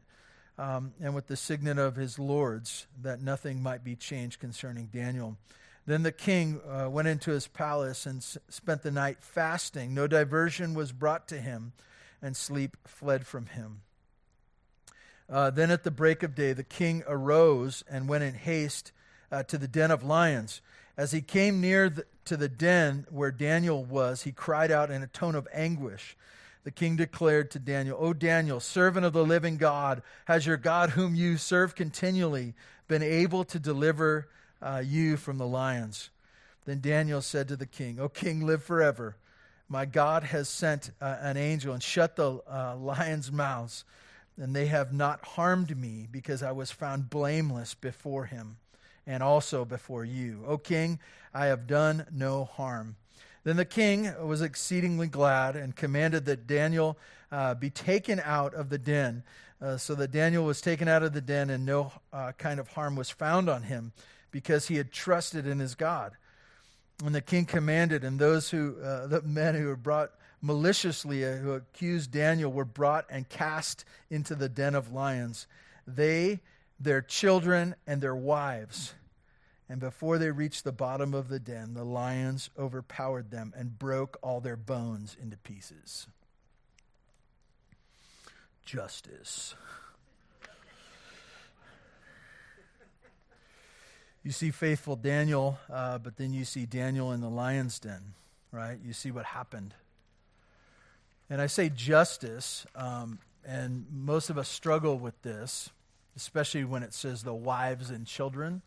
um, 0.57 0.93
and 1.01 1.15
with 1.15 1.27
the 1.27 1.37
signet 1.37 1.77
of 1.77 1.95
his 1.95 2.19
lords, 2.19 2.87
that 3.01 3.21
nothing 3.21 3.61
might 3.61 3.83
be 3.83 3.95
changed 3.95 4.39
concerning 4.39 4.87
Daniel. 4.87 5.37
Then 5.85 6.03
the 6.03 6.11
king 6.11 6.59
uh, 6.67 6.89
went 6.89 7.07
into 7.07 7.31
his 7.31 7.47
palace 7.47 8.05
and 8.05 8.17
s- 8.17 8.37
spent 8.49 8.83
the 8.83 8.91
night 8.91 9.17
fasting. 9.21 9.93
No 9.93 10.05
diversion 10.05 10.73
was 10.73 10.91
brought 10.91 11.27
to 11.29 11.39
him, 11.39 11.73
and 12.21 12.35
sleep 12.35 12.75
fled 12.85 13.25
from 13.25 13.47
him. 13.47 13.81
Uh, 15.29 15.49
then 15.49 15.71
at 15.71 15.83
the 15.83 15.91
break 15.91 16.23
of 16.23 16.35
day, 16.35 16.53
the 16.53 16.63
king 16.63 17.03
arose 17.07 17.83
and 17.89 18.09
went 18.09 18.23
in 18.23 18.33
haste 18.33 18.91
uh, 19.31 19.43
to 19.43 19.57
the 19.57 19.67
den 19.67 19.91
of 19.91 20.03
lions. 20.03 20.61
As 20.99 21.13
he 21.13 21.21
came 21.21 21.61
near 21.61 21.89
the, 21.89 22.05
to 22.25 22.35
the 22.35 22.49
den 22.49 23.07
where 23.09 23.31
Daniel 23.31 23.85
was, 23.85 24.23
he 24.23 24.33
cried 24.33 24.69
out 24.69 24.91
in 24.91 25.01
a 25.01 25.07
tone 25.07 25.33
of 25.33 25.47
anguish. 25.53 26.17
The 26.65 26.71
king 26.71 26.97
declared 26.97 27.51
to 27.51 27.59
Daniel, 27.59 27.97
O 28.01 28.11
Daniel, 28.11 28.59
servant 28.59 29.05
of 29.05 29.13
the 29.13 29.23
living 29.23 29.55
God, 29.55 30.01
has 30.25 30.45
your 30.45 30.57
God, 30.57 30.89
whom 30.89 31.15
you 31.15 31.37
serve 31.37 31.73
continually, 31.73 32.53
been 32.89 33.01
able 33.01 33.45
to 33.45 33.59
deliver 33.59 34.27
uh, 34.61 34.83
you 34.85 35.15
from 35.15 35.37
the 35.37 35.47
lions? 35.47 36.09
Then 36.65 36.81
Daniel 36.81 37.21
said 37.21 37.47
to 37.47 37.55
the 37.55 37.65
king, 37.65 37.97
O 37.97 38.09
king, 38.09 38.45
live 38.45 38.61
forever. 38.61 39.15
My 39.69 39.85
God 39.85 40.25
has 40.25 40.49
sent 40.49 40.91
uh, 40.99 41.15
an 41.21 41.37
angel 41.37 41.73
and 41.73 41.81
shut 41.81 42.17
the 42.17 42.41
uh, 42.45 42.75
lions' 42.75 43.31
mouths, 43.31 43.85
and 44.35 44.53
they 44.53 44.65
have 44.65 44.91
not 44.91 45.23
harmed 45.23 45.77
me 45.77 46.09
because 46.11 46.43
I 46.43 46.51
was 46.51 46.71
found 46.71 47.09
blameless 47.09 47.73
before 47.73 48.25
him 48.25 48.57
and 49.09 49.23
also 49.23 49.65
before 49.65 50.05
you. 50.05 50.43
O 50.47 50.59
king, 50.59 50.99
I 51.33 51.47
have 51.47 51.65
done 51.65 52.05
no 52.13 52.45
harm. 52.45 52.95
Then 53.43 53.57
the 53.57 53.65
king 53.65 54.13
was 54.23 54.43
exceedingly 54.43 55.07
glad 55.07 55.55
and 55.55 55.75
commanded 55.75 56.25
that 56.25 56.45
Daniel 56.45 56.95
uh, 57.31 57.55
be 57.55 57.71
taken 57.71 58.21
out 58.23 58.53
of 58.53 58.69
the 58.69 58.77
den. 58.77 59.23
Uh, 59.61 59.75
so 59.75 59.93
that 59.95 60.11
Daniel 60.11 60.45
was 60.45 60.61
taken 60.61 60.87
out 60.87 61.03
of 61.03 61.11
the 61.11 61.19
den, 61.19 61.49
and 61.49 61.65
no 61.65 61.91
uh, 62.13 62.31
kind 62.37 62.61
of 62.61 62.69
harm 62.69 62.95
was 62.95 63.09
found 63.09 63.49
on 63.49 63.63
him 63.63 63.91
because 64.31 64.69
he 64.69 64.75
had 64.75 64.89
trusted 64.89 65.45
in 65.45 65.59
his 65.59 65.75
God. 65.75 66.13
And 67.03 67.13
the 67.13 67.19
king 67.19 67.45
commanded, 67.45 68.05
and 68.05 68.17
those 68.17 68.49
who, 68.49 68.77
uh, 68.81 69.07
the 69.07 69.21
men 69.21 69.55
who 69.55 69.67
were 69.67 69.75
brought 69.75 70.11
maliciously, 70.41 71.25
uh, 71.25 71.35
who 71.37 71.51
accused 71.51 72.11
Daniel, 72.11 72.51
were 72.51 72.63
brought 72.63 73.05
and 73.09 73.27
cast 73.27 73.83
into 74.09 74.33
the 74.33 74.47
den 74.47 74.75
of 74.75 74.93
lions. 74.93 75.45
They, 75.85 76.39
their 76.79 77.01
children, 77.01 77.75
and 77.85 78.01
their 78.01 78.15
wives 78.15 78.93
and 79.69 79.79
before 79.79 80.17
they 80.17 80.31
reached 80.31 80.63
the 80.63 80.71
bottom 80.71 81.13
of 81.13 81.29
the 81.29 81.39
den, 81.39 81.75
the 81.75 81.83
lions 81.83 82.49
overpowered 82.57 83.29
them 83.29 83.53
and 83.55 83.77
broke 83.77 84.17
all 84.23 84.41
their 84.41 84.57
bones 84.57 85.15
into 85.21 85.37
pieces. 85.37 86.07
Justice. 88.65 89.53
You 94.23 94.31
see 94.31 94.49
faithful 94.49 94.95
Daniel, 94.95 95.59
uh, 95.71 95.99
but 95.99 96.17
then 96.17 96.33
you 96.33 96.45
see 96.45 96.65
Daniel 96.65 97.11
in 97.11 97.21
the 97.21 97.29
lion's 97.29 97.79
den, 97.79 98.15
right? 98.51 98.77
You 98.83 98.93
see 98.93 99.11
what 99.11 99.25
happened. 99.25 99.75
And 101.29 101.39
I 101.39 101.47
say 101.47 101.69
justice, 101.69 102.65
um, 102.75 103.19
and 103.45 103.85
most 103.91 104.31
of 104.31 104.37
us 104.37 104.49
struggle 104.49 104.97
with 104.97 105.21
this, 105.21 105.69
especially 106.19 106.65
when 106.65 106.83
it 106.83 106.93
says 106.93 107.23
the 107.23 107.33
wives 107.33 107.89
and 107.89 108.05
children. 108.05 108.61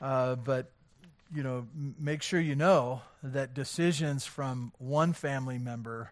Uh, 0.00 0.34
but 0.34 0.72
you 1.32 1.44
know, 1.44 1.68
make 1.96 2.22
sure 2.22 2.40
you 2.40 2.56
know 2.56 3.02
that 3.22 3.54
decisions 3.54 4.26
from 4.26 4.72
one 4.78 5.12
family 5.12 5.58
member 5.58 6.10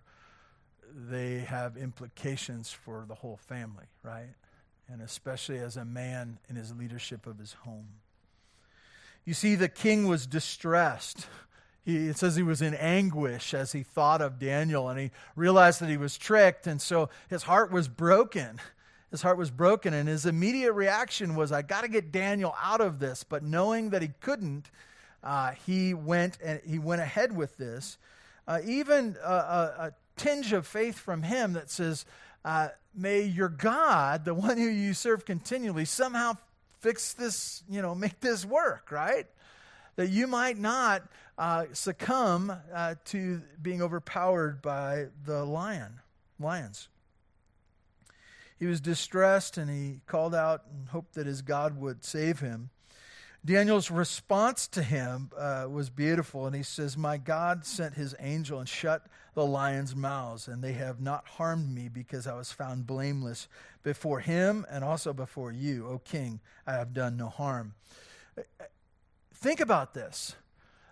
they 0.94 1.40
have 1.40 1.76
implications 1.76 2.70
for 2.70 3.04
the 3.06 3.16
whole 3.16 3.36
family, 3.36 3.86
right? 4.02 4.30
And 4.90 5.02
especially 5.02 5.58
as 5.58 5.76
a 5.76 5.84
man 5.84 6.38
in 6.48 6.56
his 6.56 6.74
leadership 6.74 7.26
of 7.26 7.38
his 7.38 7.52
home. 7.64 7.88
You 9.24 9.34
see, 9.34 9.54
the 9.56 9.68
king 9.68 10.06
was 10.06 10.26
distressed. 10.26 11.26
He, 11.84 12.08
it 12.08 12.16
says 12.16 12.36
he 12.36 12.42
was 12.42 12.62
in 12.62 12.74
anguish 12.74 13.54
as 13.54 13.72
he 13.72 13.82
thought 13.82 14.22
of 14.22 14.38
Daniel 14.38 14.88
and 14.88 14.98
he 14.98 15.10
realized 15.36 15.80
that 15.80 15.90
he 15.90 15.96
was 15.96 16.16
tricked, 16.16 16.66
and 16.66 16.80
so 16.80 17.10
his 17.28 17.42
heart 17.42 17.70
was 17.70 17.88
broken 17.88 18.60
his 19.10 19.22
heart 19.22 19.38
was 19.38 19.50
broken, 19.50 19.94
and 19.94 20.08
his 20.08 20.26
immediate 20.26 20.72
reaction 20.72 21.34
was, 21.34 21.50
I 21.50 21.62
got 21.62 21.82
to 21.82 21.88
get 21.88 22.12
Daniel 22.12 22.54
out 22.62 22.80
of 22.80 22.98
this. 22.98 23.24
But 23.24 23.42
knowing 23.42 23.90
that 23.90 24.02
he 24.02 24.10
couldn't, 24.20 24.70
uh, 25.22 25.52
he 25.66 25.94
went 25.94 26.38
and 26.42 26.60
he 26.64 26.78
went 26.78 27.00
ahead 27.00 27.34
with 27.34 27.56
this. 27.56 27.98
Uh, 28.46 28.60
even 28.64 29.16
a, 29.22 29.28
a, 29.28 29.74
a, 29.78 29.92
tinge 30.16 30.52
of 30.52 30.66
faith 30.66 30.98
from 30.98 31.22
him 31.22 31.52
that 31.52 31.70
says, 31.70 32.04
uh, 32.44 32.68
May 32.94 33.22
your 33.22 33.48
God, 33.48 34.24
the 34.24 34.34
one 34.34 34.56
who 34.56 34.66
you 34.66 34.92
serve 34.92 35.24
continually, 35.24 35.84
somehow 35.84 36.36
fix 36.80 37.12
this, 37.12 37.62
you 37.68 37.82
know, 37.82 37.94
make 37.94 38.20
this 38.20 38.44
work, 38.44 38.90
right? 38.90 39.26
That 39.96 40.08
you 40.08 40.26
might 40.26 40.58
not 40.58 41.02
uh, 41.36 41.66
succumb 41.72 42.52
uh, 42.74 42.96
to 43.06 43.42
being 43.62 43.80
overpowered 43.80 44.60
by 44.60 45.06
the 45.24 45.44
lion, 45.44 46.00
lions. 46.40 46.88
He 48.58 48.66
was 48.66 48.80
distressed 48.80 49.56
and 49.56 49.70
he 49.70 50.00
called 50.06 50.34
out 50.34 50.64
and 50.70 50.88
hoped 50.88 51.14
that 51.14 51.26
his 51.26 51.42
God 51.42 51.78
would 51.78 52.04
save 52.04 52.40
him. 52.40 52.70
Daniel's 53.44 53.90
response 53.90 54.66
to 54.68 54.82
him 54.82 55.30
uh, 55.38 55.66
was 55.70 55.90
beautiful, 55.90 56.46
and 56.46 56.56
he 56.56 56.62
says, 56.62 56.96
My 56.96 57.16
God 57.16 57.64
sent 57.64 57.94
his 57.94 58.14
angel 58.18 58.58
and 58.58 58.68
shut 58.68 59.06
the 59.34 59.46
lions' 59.46 59.94
mouths, 59.94 60.48
and 60.48 60.62
they 60.62 60.72
have 60.72 61.00
not 61.00 61.26
harmed 61.26 61.72
me 61.72 61.88
because 61.88 62.26
I 62.26 62.34
was 62.34 62.50
found 62.50 62.86
blameless 62.86 63.48
before 63.84 64.20
him 64.20 64.66
and 64.68 64.82
also 64.82 65.12
before 65.12 65.52
you, 65.52 65.86
O 65.86 65.98
king. 65.98 66.40
I 66.66 66.72
have 66.72 66.92
done 66.92 67.16
no 67.16 67.28
harm. 67.28 67.74
Think 69.32 69.60
about 69.60 69.94
this. 69.94 70.34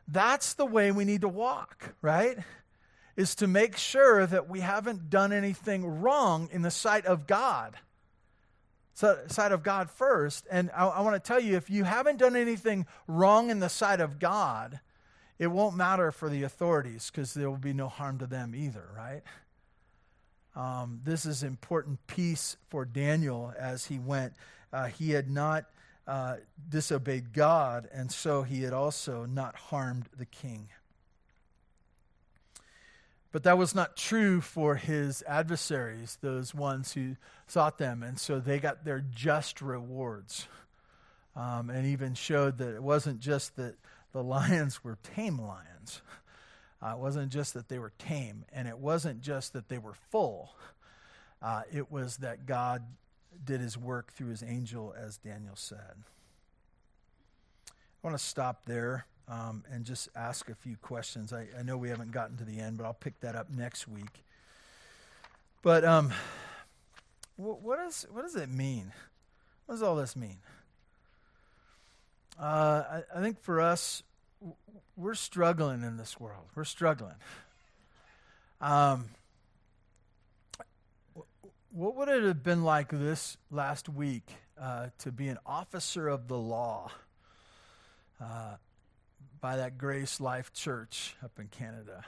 That's 0.06 0.54
the 0.54 0.66
way 0.66 0.92
we 0.92 1.04
need 1.04 1.22
to 1.22 1.28
walk, 1.28 1.94
right? 2.00 2.38
Is 3.16 3.34
to 3.36 3.46
make 3.46 3.76
sure 3.76 4.26
that 4.26 4.48
we 4.48 4.60
haven't 4.60 5.08
done 5.10 5.32
anything 5.32 6.00
wrong 6.00 6.48
in 6.52 6.62
the 6.62 6.70
sight 6.70 7.06
of 7.06 7.26
God. 7.26 7.76
So, 8.94 9.18
sight 9.26 9.52
of 9.52 9.62
God 9.62 9.90
first. 9.90 10.46
And 10.50 10.70
I, 10.74 10.86
I 10.86 11.00
want 11.00 11.22
to 11.22 11.26
tell 11.26 11.40
you 11.40 11.56
if 11.56 11.68
you 11.68 11.84
haven't 11.84 12.18
done 12.18 12.36
anything 12.36 12.86
wrong 13.06 13.50
in 13.50 13.60
the 13.60 13.68
sight 13.68 14.00
of 14.00 14.18
God, 14.18 14.80
it 15.38 15.48
won't 15.48 15.76
matter 15.76 16.12
for 16.12 16.30
the 16.30 16.44
authorities 16.44 17.10
because 17.10 17.34
there 17.34 17.50
will 17.50 17.58
be 17.58 17.74
no 17.74 17.88
harm 17.88 18.18
to 18.18 18.26
them 18.26 18.54
either, 18.54 18.88
right? 18.96 19.22
Um, 20.54 21.00
this 21.04 21.26
is 21.26 21.42
important 21.42 22.06
piece 22.06 22.56
for 22.68 22.86
Daniel 22.86 23.52
as 23.58 23.86
he 23.86 23.98
went. 23.98 24.32
Uh, 24.72 24.86
he 24.86 25.10
had 25.10 25.30
not 25.30 25.66
uh, 26.06 26.36
disobeyed 26.68 27.34
God, 27.34 27.88
and 27.92 28.10
so 28.10 28.42
he 28.42 28.62
had 28.62 28.72
also 28.72 29.26
not 29.26 29.56
harmed 29.56 30.08
the 30.16 30.24
king. 30.24 30.68
But 33.36 33.42
that 33.42 33.58
was 33.58 33.74
not 33.74 33.98
true 33.98 34.40
for 34.40 34.76
his 34.76 35.22
adversaries, 35.28 36.16
those 36.22 36.54
ones 36.54 36.94
who 36.94 37.16
sought 37.46 37.76
them. 37.76 38.02
And 38.02 38.18
so 38.18 38.40
they 38.40 38.58
got 38.58 38.86
their 38.86 39.04
just 39.14 39.60
rewards. 39.60 40.48
Um, 41.36 41.68
and 41.68 41.86
even 41.86 42.14
showed 42.14 42.56
that 42.56 42.74
it 42.74 42.82
wasn't 42.82 43.20
just 43.20 43.56
that 43.56 43.74
the 44.14 44.22
lions 44.22 44.82
were 44.84 44.96
tame 45.14 45.38
lions, 45.38 46.00
uh, 46.80 46.92
it 46.92 46.98
wasn't 46.98 47.30
just 47.30 47.52
that 47.52 47.68
they 47.68 47.78
were 47.78 47.92
tame, 47.98 48.46
and 48.54 48.66
it 48.66 48.78
wasn't 48.78 49.20
just 49.20 49.52
that 49.52 49.68
they 49.68 49.76
were 49.76 49.96
full. 50.10 50.54
Uh, 51.42 51.60
it 51.70 51.92
was 51.92 52.16
that 52.16 52.46
God 52.46 52.84
did 53.44 53.60
his 53.60 53.76
work 53.76 54.14
through 54.14 54.28
his 54.30 54.42
angel, 54.42 54.94
as 54.98 55.18
Daniel 55.18 55.56
said. 55.56 56.04
I 57.68 57.72
want 58.02 58.16
to 58.16 58.24
stop 58.24 58.62
there 58.64 59.04
um, 59.28 59.64
and 59.70 59.84
just 59.84 60.08
ask 60.14 60.48
a 60.48 60.54
few 60.54 60.76
questions. 60.76 61.32
I, 61.32 61.46
I, 61.58 61.62
know 61.62 61.76
we 61.76 61.88
haven't 61.88 62.12
gotten 62.12 62.36
to 62.36 62.44
the 62.44 62.60
end, 62.60 62.76
but 62.76 62.84
I'll 62.84 62.94
pick 62.94 63.20
that 63.20 63.34
up 63.34 63.50
next 63.50 63.88
week. 63.88 64.24
But 65.62 65.84
um, 65.84 66.12
wh- 67.36 67.62
what, 67.62 67.80
is, 67.80 68.06
what 68.10 68.22
does 68.22 68.36
it 68.36 68.48
mean? 68.48 68.92
What 69.66 69.74
does 69.74 69.82
all 69.82 69.96
this 69.96 70.14
mean? 70.14 70.38
Uh, 72.38 72.84
I, 72.90 73.02
I, 73.16 73.20
think 73.20 73.40
for 73.42 73.60
us, 73.60 74.02
we're 74.96 75.14
struggling 75.14 75.82
in 75.82 75.96
this 75.96 76.20
world. 76.20 76.44
We're 76.54 76.64
struggling. 76.64 77.16
Um, 78.60 79.06
what 81.72 81.96
would 81.96 82.08
it 82.08 82.22
have 82.22 82.42
been 82.42 82.62
like 82.62 82.90
this 82.90 83.36
last 83.50 83.88
week 83.88 84.30
uh, 84.60 84.88
to 84.98 85.10
be 85.10 85.28
an 85.28 85.38
officer 85.44 86.08
of 86.08 86.28
the 86.28 86.38
law? 86.38 86.90
Uh, 88.20 88.56
by 89.40 89.56
that 89.56 89.78
Grace 89.78 90.20
Life 90.20 90.52
Church 90.52 91.14
up 91.24 91.32
in 91.38 91.48
Canada. 91.48 92.04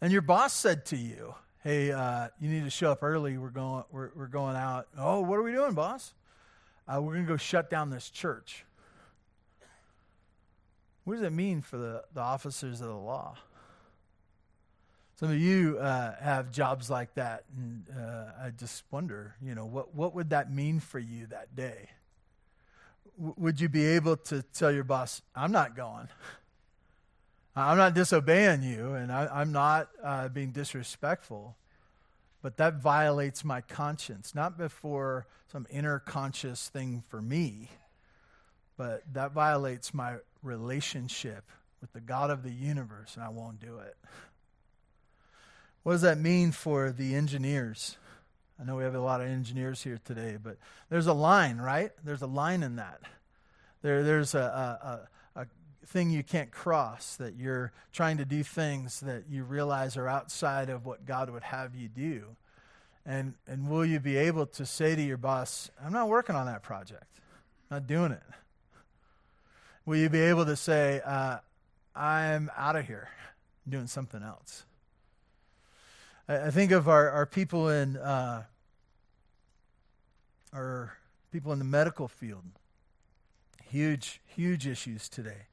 And 0.00 0.12
your 0.12 0.22
boss 0.22 0.52
said 0.52 0.84
to 0.86 0.96
you, 0.96 1.34
"Hey, 1.62 1.92
uh, 1.92 2.28
you 2.40 2.48
need 2.48 2.64
to 2.64 2.70
show 2.70 2.90
up 2.90 3.02
early. 3.02 3.38
We're 3.38 3.50
going. 3.50 3.84
We're, 3.90 4.10
we're 4.14 4.26
going 4.26 4.56
out. 4.56 4.88
Oh, 4.98 5.20
what 5.20 5.38
are 5.38 5.42
we 5.42 5.52
doing, 5.52 5.74
boss? 5.74 6.14
Uh, 6.88 7.00
we're 7.00 7.14
going 7.14 7.26
to 7.26 7.32
go 7.32 7.36
shut 7.36 7.70
down 7.70 7.90
this 7.90 8.10
church. 8.10 8.64
What 11.04 11.14
does 11.14 11.22
it 11.22 11.32
mean 11.32 11.62
for 11.62 11.78
the, 11.78 12.04
the 12.14 12.20
officers 12.20 12.80
of 12.80 12.88
the 12.88 12.94
law? 12.94 13.36
Some 15.16 15.30
of 15.30 15.38
you 15.38 15.78
uh, 15.78 16.16
have 16.20 16.50
jobs 16.50 16.90
like 16.90 17.14
that, 17.14 17.44
and 17.56 17.84
uh, 17.96 18.44
I 18.44 18.50
just 18.50 18.82
wonder, 18.90 19.36
you 19.40 19.54
know, 19.54 19.64
what, 19.64 19.94
what 19.94 20.14
would 20.14 20.30
that 20.30 20.52
mean 20.52 20.80
for 20.80 20.98
you 20.98 21.26
that 21.26 21.54
day? 21.54 21.90
Would 23.22 23.60
you 23.60 23.68
be 23.68 23.86
able 23.86 24.16
to 24.16 24.42
tell 24.42 24.72
your 24.72 24.82
boss, 24.82 25.22
I'm 25.36 25.52
not 25.52 25.76
going? 25.76 26.08
I'm 27.54 27.76
not 27.76 27.94
disobeying 27.94 28.64
you, 28.64 28.94
and 28.94 29.12
I, 29.12 29.42
am 29.42 29.52
not 29.52 29.90
uh, 30.02 30.28
being 30.28 30.50
disrespectful, 30.50 31.56
but 32.42 32.56
that 32.56 32.82
violates 32.82 33.44
my 33.44 33.60
conscience, 33.60 34.34
not 34.34 34.58
before 34.58 35.28
some 35.52 35.68
inner 35.70 36.00
conscious 36.00 36.68
thing 36.68 37.04
for 37.08 37.22
me, 37.22 37.68
but 38.76 39.04
that 39.12 39.30
violates 39.30 39.94
my 39.94 40.16
relationship 40.42 41.44
with 41.80 41.92
the 41.92 42.00
God 42.00 42.30
of 42.30 42.42
the 42.42 42.50
universe, 42.50 43.14
and 43.14 43.22
I 43.22 43.28
won't 43.28 43.60
do 43.60 43.78
it. 43.78 43.96
What 45.84 45.92
does 45.92 46.02
that 46.02 46.18
mean 46.18 46.50
for 46.50 46.90
the 46.90 47.14
engineers? 47.14 47.98
I 48.62 48.64
know 48.64 48.76
we 48.76 48.84
have 48.84 48.94
a 48.94 49.00
lot 49.00 49.20
of 49.20 49.26
engineers 49.26 49.82
here 49.82 49.98
today, 50.04 50.38
but 50.40 50.56
there's 50.88 51.08
a 51.08 51.12
line, 51.12 51.58
right? 51.58 51.90
There's 52.04 52.22
a 52.22 52.28
line 52.28 52.62
in 52.62 52.76
that. 52.76 53.00
There, 53.82 54.04
there's 54.04 54.36
a, 54.36 55.08
a, 55.36 55.40
a 55.40 55.46
thing 55.86 56.10
you 56.10 56.22
can't 56.22 56.52
cross, 56.52 57.16
that 57.16 57.34
you're 57.34 57.72
trying 57.92 58.18
to 58.18 58.24
do 58.24 58.44
things 58.44 59.00
that 59.00 59.24
you 59.28 59.42
realize 59.42 59.96
are 59.96 60.06
outside 60.06 60.70
of 60.70 60.86
what 60.86 61.04
God 61.04 61.28
would 61.28 61.42
have 61.42 61.74
you 61.74 61.88
do. 61.88 62.36
And, 63.04 63.34
and 63.48 63.68
will 63.68 63.84
you 63.84 63.98
be 63.98 64.16
able 64.16 64.46
to 64.46 64.64
say 64.64 64.94
to 64.94 65.02
your 65.02 65.16
boss, 65.16 65.68
I'm 65.84 65.92
not 65.92 66.08
working 66.08 66.36
on 66.36 66.46
that 66.46 66.62
project, 66.62 67.18
I'm 67.68 67.78
not 67.78 67.88
doing 67.88 68.12
it? 68.12 68.22
Will 69.86 69.96
you 69.96 70.08
be 70.08 70.20
able 70.20 70.46
to 70.46 70.54
say, 70.54 71.00
uh, 71.04 71.38
I'm 71.96 72.48
out 72.56 72.76
of 72.76 72.86
here, 72.86 73.08
I'm 73.66 73.72
doing 73.72 73.86
something 73.88 74.22
else? 74.22 74.62
I, 76.28 76.52
think 76.52 76.70
of 76.70 76.88
our, 76.88 77.10
our 77.10 77.26
people 77.26 77.68
in 77.68 77.96
uh, 77.96 78.44
people 81.32 81.52
in 81.52 81.58
the 81.58 81.64
medical 81.64 82.06
field. 82.06 82.44
Huge, 83.64 84.20
huge 84.26 84.66
issues 84.66 85.08
today. 85.08 85.46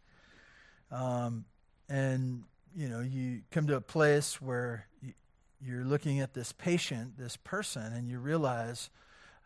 Um, 0.91 1.45
and 1.87 2.43
you 2.75 2.89
know, 2.89 2.99
you 2.99 3.41
come 3.51 3.65
to 3.67 3.75
a 3.75 3.81
place 3.81 4.41
where 4.41 4.85
you, 5.01 5.13
you're 5.61 5.85
looking 5.85 6.19
at 6.19 6.33
this 6.33 6.51
patient, 6.51 7.17
this 7.17 7.37
person, 7.37 7.93
and 7.93 8.07
you 8.07 8.19
realize 8.19 8.89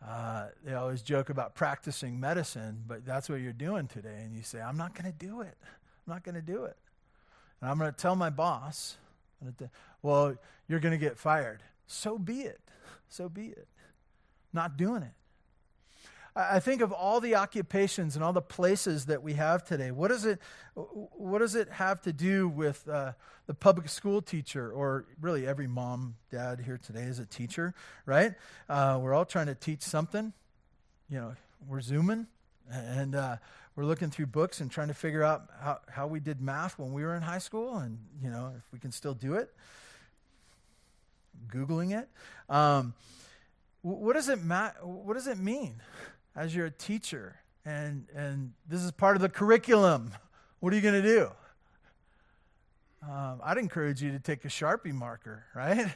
uh, 0.06 0.46
they 0.64 0.74
always 0.74 1.02
joke 1.02 1.30
about 1.30 1.54
practicing 1.54 2.20
medicine, 2.20 2.82
but 2.86 3.06
that's 3.06 3.28
what 3.28 3.40
you're 3.40 3.52
doing 3.52 3.86
today. 3.86 4.20
And 4.22 4.34
you 4.34 4.42
say, 4.42 4.60
I'm 4.60 4.76
not 4.76 4.94
going 4.94 5.10
to 5.10 5.26
do 5.26 5.40
it. 5.40 5.56
I'm 5.62 6.12
not 6.14 6.24
going 6.24 6.34
to 6.34 6.42
do 6.42 6.64
it. 6.64 6.76
And 7.60 7.70
I'm 7.70 7.78
going 7.78 7.90
to 7.90 7.96
tell 7.96 8.16
my 8.16 8.28
boss, 8.28 8.96
well, 10.02 10.34
you're 10.68 10.80
going 10.80 10.92
to 10.92 10.98
get 10.98 11.16
fired. 11.16 11.62
So 11.86 12.18
be 12.18 12.42
it. 12.42 12.60
So 13.08 13.28
be 13.28 13.46
it. 13.46 13.68
Not 14.52 14.76
doing 14.76 15.02
it. 15.02 15.14
I 16.36 16.58
think 16.58 16.80
of 16.80 16.90
all 16.92 17.20
the 17.20 17.36
occupations 17.36 18.16
and 18.16 18.24
all 18.24 18.32
the 18.32 18.42
places 18.42 19.06
that 19.06 19.22
we 19.22 19.34
have 19.34 19.64
today. 19.64 19.92
What 19.92 20.08
does 20.08 20.24
it, 20.24 20.40
what 20.74 21.38
does 21.38 21.54
it 21.54 21.68
have 21.70 22.02
to 22.02 22.12
do 22.12 22.48
with 22.48 22.88
uh, 22.88 23.12
the 23.46 23.54
public 23.54 23.88
school 23.88 24.20
teacher, 24.20 24.72
or 24.72 25.06
really 25.20 25.46
every 25.46 25.68
mom, 25.68 26.16
dad 26.32 26.60
here 26.60 26.76
today 26.76 27.02
is 27.02 27.20
a 27.20 27.26
teacher, 27.26 27.72
right? 28.04 28.34
Uh, 28.68 28.98
we're 29.00 29.14
all 29.14 29.24
trying 29.24 29.46
to 29.46 29.54
teach 29.54 29.82
something. 29.82 30.32
You 31.08 31.18
know, 31.18 31.34
we're 31.68 31.80
zooming 31.80 32.26
and 32.68 33.14
uh, 33.14 33.36
we're 33.76 33.84
looking 33.84 34.10
through 34.10 34.26
books 34.26 34.60
and 34.60 34.70
trying 34.70 34.88
to 34.88 34.94
figure 34.94 35.22
out 35.22 35.48
how, 35.60 35.78
how 35.88 36.06
we 36.08 36.18
did 36.18 36.40
math 36.40 36.78
when 36.78 36.92
we 36.92 37.04
were 37.04 37.14
in 37.14 37.22
high 37.22 37.38
school, 37.38 37.76
and 37.76 37.98
you 38.20 38.30
know 38.30 38.52
if 38.56 38.64
we 38.72 38.78
can 38.78 38.90
still 38.90 39.14
do 39.14 39.34
it. 39.34 39.52
Googling 41.48 41.96
it. 41.96 42.08
Um, 42.48 42.94
what 43.82 44.14
does 44.14 44.28
it 44.28 44.42
ma- 44.42 44.70
What 44.82 45.14
does 45.14 45.26
it 45.26 45.38
mean 45.38 45.82
as 46.36 46.54
you're 46.54 46.66
a 46.66 46.70
teacher 46.70 47.36
and 47.64 48.06
and 48.14 48.52
this 48.68 48.82
is 48.82 48.90
part 48.92 49.16
of 49.16 49.22
the 49.22 49.28
curriculum? 49.28 50.12
What 50.60 50.72
are 50.72 50.76
you 50.76 50.82
going 50.82 51.02
to 51.02 51.06
do? 51.06 51.30
Um, 53.02 53.40
I'd 53.44 53.58
encourage 53.58 54.02
you 54.02 54.12
to 54.12 54.18
take 54.18 54.46
a 54.46 54.48
sharpie 54.48 54.94
marker, 54.94 55.44
right? 55.54 55.94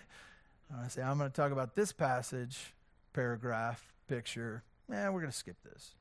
I 0.76 0.88
say 0.88 1.00
I'm 1.00 1.16
going 1.16 1.30
to 1.30 1.34
talk 1.34 1.52
about 1.52 1.74
this 1.74 1.90
passage, 1.90 2.74
paragraph, 3.14 3.94
picture. 4.08 4.62
Yeah, 4.90 5.08
we're 5.08 5.20
going 5.20 5.32
to 5.32 5.36
skip 5.36 5.56
this. 5.64 5.94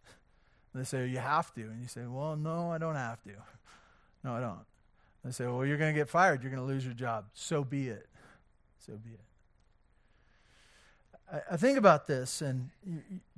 And 0.73 0.81
they 0.81 0.85
say 0.85 1.07
you 1.07 1.19
have 1.19 1.53
to, 1.53 1.61
and 1.61 1.81
you 1.81 1.87
say, 1.87 2.01
well, 2.05 2.35
no, 2.35 2.69
I 2.69 2.77
don't 2.77 2.95
have 2.95 3.23
to. 3.23 3.31
No, 4.23 4.33
I 4.33 4.41
don't. 4.41 4.59
They 5.23 5.31
say, 5.31 5.45
well, 5.45 5.65
you're 5.65 5.77
going 5.77 5.93
to 5.93 5.97
get 5.97 6.09
fired. 6.09 6.43
You're 6.43 6.51
going 6.51 6.61
to 6.61 6.67
lose 6.67 6.83
your 6.83 6.93
job. 6.93 7.25
So 7.33 7.63
be 7.63 7.87
it. 7.87 8.07
So 8.85 8.93
be 8.93 9.11
it. 9.11 9.21
I, 11.31 11.41
I 11.51 11.57
think 11.57 11.77
about 11.77 12.07
this 12.07 12.41
and 12.41 12.69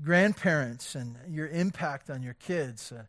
grandparents 0.04 0.96
and 0.96 1.16
your 1.30 1.48
impact 1.48 2.10
on 2.10 2.24
your 2.24 2.36
kids. 2.36 2.92
Uh, 2.92 3.04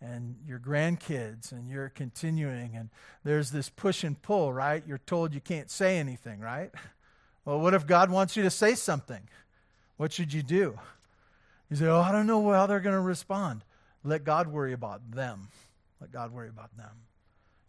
and 0.00 0.36
your 0.46 0.58
grandkids 0.58 1.52
and 1.52 1.70
you're 1.70 1.88
continuing 1.88 2.76
and 2.76 2.90
there's 3.24 3.50
this 3.50 3.68
push 3.68 4.04
and 4.04 4.20
pull 4.20 4.52
right? 4.52 4.82
You're 4.86 4.98
told 4.98 5.32
you 5.32 5.40
can't 5.40 5.70
say 5.70 5.98
anything 5.98 6.40
right? 6.40 6.70
Well 7.44 7.60
what 7.60 7.74
if 7.74 7.86
god 7.86 8.10
wants 8.10 8.36
you 8.36 8.42
to 8.42 8.50
say 8.50 8.74
something? 8.74 9.22
What 9.98 10.12
should 10.12 10.32
you 10.32 10.42
do? 10.42 10.78
You 11.70 11.76
say 11.76 11.86
oh 11.86 12.00
i 12.00 12.10
don't 12.10 12.26
know 12.26 12.50
how 12.50 12.66
they're 12.66 12.80
going 12.80 12.96
to 12.96 13.00
respond. 13.00 13.62
Let 14.02 14.24
god 14.24 14.48
worry 14.48 14.72
about 14.72 15.12
them. 15.12 15.48
Let 16.00 16.10
god 16.10 16.32
worry 16.32 16.48
about 16.48 16.76
them. 16.76 16.90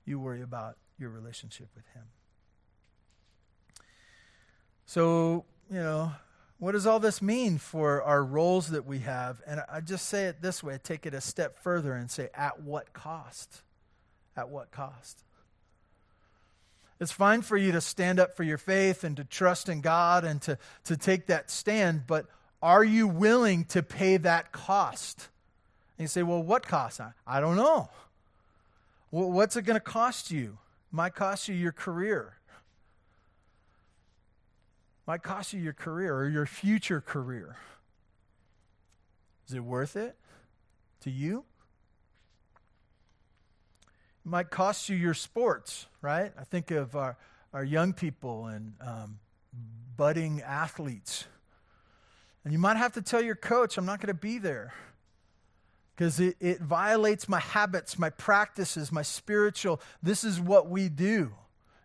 You 0.03 0.20
worry 0.20 0.41
about 0.41 0.78
your 0.97 1.11
relationship 1.11 1.68
with 1.76 1.86
him. 1.93 2.05
So 4.88 5.45
you 5.70 5.78
know 5.78 6.11
what 6.59 6.71
does 6.71 6.87
all 6.87 6.99
this 6.99 7.21
mean 7.21 7.57
for 7.57 8.01
our 8.01 8.23
roles 8.23 8.69
that 8.69 8.85
we 8.85 8.99
have? 8.99 9.41
And 9.45 9.61
I 9.71 9.79
just 9.79 10.07
say 10.07 10.25
it 10.25 10.41
this 10.41 10.63
way 10.63 10.79
take 10.83 11.05
it 11.05 11.13
a 11.13 11.21
step 11.21 11.59
further 11.59 11.93
and 11.93 12.09
say, 12.09 12.29
at 12.33 12.61
what 12.61 12.93
cost? 12.93 13.61
At 14.35 14.49
what 14.49 14.71
cost? 14.71 15.23
It's 16.99 17.11
fine 17.11 17.43
for 17.43 17.57
you 17.57 17.73
to 17.73 17.81
stand 17.81 18.19
up 18.19 18.35
for 18.35 18.43
your 18.43 18.57
faith 18.57 19.03
and 19.03 19.17
to 19.17 19.23
trust 19.23 19.69
in 19.69 19.81
God 19.81 20.23
and 20.23 20.41
to, 20.43 20.57
to 20.85 20.97
take 20.97 21.27
that 21.27 21.51
stand, 21.51 22.07
but 22.07 22.25
are 22.59 22.83
you 22.83 23.07
willing 23.07 23.65
to 23.65 23.83
pay 23.83 24.17
that 24.17 24.51
cost? 24.51 25.27
And 25.97 26.05
you 26.05 26.07
say, 26.07 26.23
well, 26.23 26.41
what 26.41 26.65
cost? 26.67 26.99
I, 26.99 27.11
I 27.27 27.39
don't 27.39 27.55
know. 27.55 27.89
Well, 29.11 29.31
what's 29.31 29.55
it 29.55 29.61
going 29.61 29.75
to 29.75 29.79
cost 29.79 30.31
you? 30.31 30.57
It 30.91 30.95
might 30.95 31.13
cost 31.13 31.47
you 31.47 31.53
your 31.53 31.71
career 31.71 32.33
might 35.07 35.23
cost 35.23 35.53
you 35.53 35.61
your 35.61 35.73
career 35.73 36.13
or 36.13 36.27
your 36.27 36.45
future 36.45 36.99
career. 36.99 37.55
Is 39.47 39.53
it 39.53 39.63
worth 39.63 39.95
it 39.95 40.17
to 41.01 41.09
you? 41.09 41.45
It 44.25 44.29
might 44.29 44.49
cost 44.49 44.89
you 44.89 44.97
your 44.97 45.13
sports, 45.13 45.85
right? 46.01 46.33
I 46.37 46.43
think 46.43 46.71
of 46.71 46.97
our, 46.97 47.15
our 47.53 47.63
young 47.63 47.93
people 47.93 48.47
and 48.47 48.73
um, 48.81 49.19
budding 49.95 50.41
athletes. 50.41 51.25
And 52.43 52.51
you 52.51 52.59
might 52.59 52.75
have 52.75 52.93
to 52.93 53.01
tell 53.01 53.21
your 53.21 53.35
coach, 53.35 53.77
I'm 53.77 53.85
not 53.85 54.01
going 54.01 54.13
to 54.13 54.13
be 54.13 54.37
there 54.37 54.73
because 55.95 56.19
it, 56.19 56.35
it 56.41 56.59
violates 56.59 57.29
my 57.29 57.39
habits, 57.39 57.97
my 57.97 58.09
practices, 58.09 58.91
my 58.91 59.01
spiritual. 59.01 59.81
This 60.03 60.25
is 60.25 60.39
what 60.39 60.69
we 60.69 60.89
do. 60.89 61.31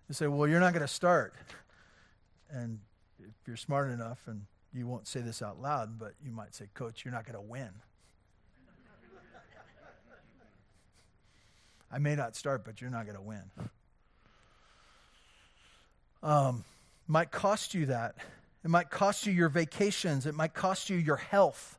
You 0.08 0.14
say, 0.14 0.26
Well, 0.26 0.48
you're 0.48 0.60
not 0.60 0.72
going 0.72 0.86
to 0.86 0.92
start. 0.92 1.34
And 2.50 2.80
if 3.42 3.48
you're 3.48 3.56
smart 3.56 3.90
enough, 3.90 4.22
and 4.28 4.42
you 4.72 4.86
won't 4.86 5.08
say 5.08 5.20
this 5.20 5.42
out 5.42 5.60
loud, 5.60 5.98
but 5.98 6.14
you 6.24 6.30
might 6.30 6.54
say, 6.54 6.66
Coach, 6.74 7.04
you're 7.04 7.12
not 7.12 7.24
going 7.24 7.34
to 7.34 7.40
win. 7.40 7.70
I 11.90 11.98
may 11.98 12.14
not 12.14 12.36
start, 12.36 12.64
but 12.64 12.80
you're 12.80 12.88
not 12.88 13.04
going 13.04 13.16
to 13.16 13.22
win. 13.22 13.42
Um, 16.22 16.64
might 17.08 17.32
cost 17.32 17.74
you 17.74 17.86
that. 17.86 18.14
It 18.64 18.70
might 18.70 18.90
cost 18.90 19.26
you 19.26 19.32
your 19.32 19.48
vacations. 19.48 20.24
It 20.24 20.34
might 20.34 20.54
cost 20.54 20.88
you 20.88 20.96
your 20.96 21.16
health. 21.16 21.78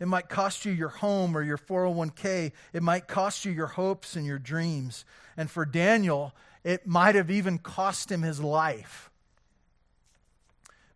It 0.00 0.06
might 0.08 0.28
cost 0.28 0.64
you 0.64 0.72
your 0.72 0.88
home 0.88 1.36
or 1.36 1.42
your 1.42 1.56
401k. 1.56 2.50
It 2.72 2.82
might 2.82 3.06
cost 3.06 3.44
you 3.44 3.52
your 3.52 3.68
hopes 3.68 4.16
and 4.16 4.26
your 4.26 4.40
dreams. 4.40 5.04
And 5.36 5.48
for 5.48 5.64
Daniel, 5.64 6.34
it 6.64 6.88
might 6.88 7.14
have 7.14 7.30
even 7.30 7.58
cost 7.58 8.10
him 8.10 8.22
his 8.22 8.40
life. 8.40 9.11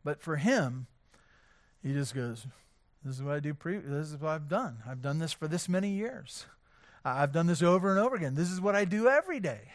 But 0.07 0.23
for 0.23 0.37
him, 0.37 0.87
he 1.83 1.93
just 1.93 2.15
goes, 2.15 2.47
This 3.05 3.17
is 3.17 3.23
what 3.25 3.35
I 3.35 3.41
do, 3.41 3.55
pre- 3.55 3.79
this 3.79 4.13
is 4.13 4.21
what 4.21 4.31
I've 4.31 4.49
done. 4.49 4.79
I've 4.89 5.03
done 5.03 5.19
this 5.19 5.33
for 5.33 5.49
this 5.49 5.69
many 5.69 5.89
years. 5.91 6.47
I've 7.05 7.33
done 7.33 7.49
this 7.49 7.61
over 7.61 7.91
and 7.91 7.99
over 7.99 8.15
again. 8.15 8.37
This 8.37 8.53
is 8.53 8.61
what 8.61 8.77
I 8.77 8.85
do 8.85 9.09
every 9.09 9.41
day. 9.41 9.73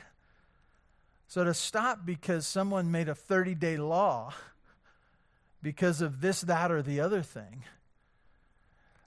So 1.27 1.43
to 1.43 1.53
stop 1.53 2.05
because 2.05 2.47
someone 2.47 2.91
made 2.91 3.09
a 3.09 3.13
30 3.13 3.55
day 3.55 3.75
law 3.75 4.33
because 5.61 5.99
of 5.99 6.21
this, 6.21 6.39
that, 6.39 6.71
or 6.71 6.81
the 6.81 7.01
other 7.01 7.21
thing, 7.21 7.65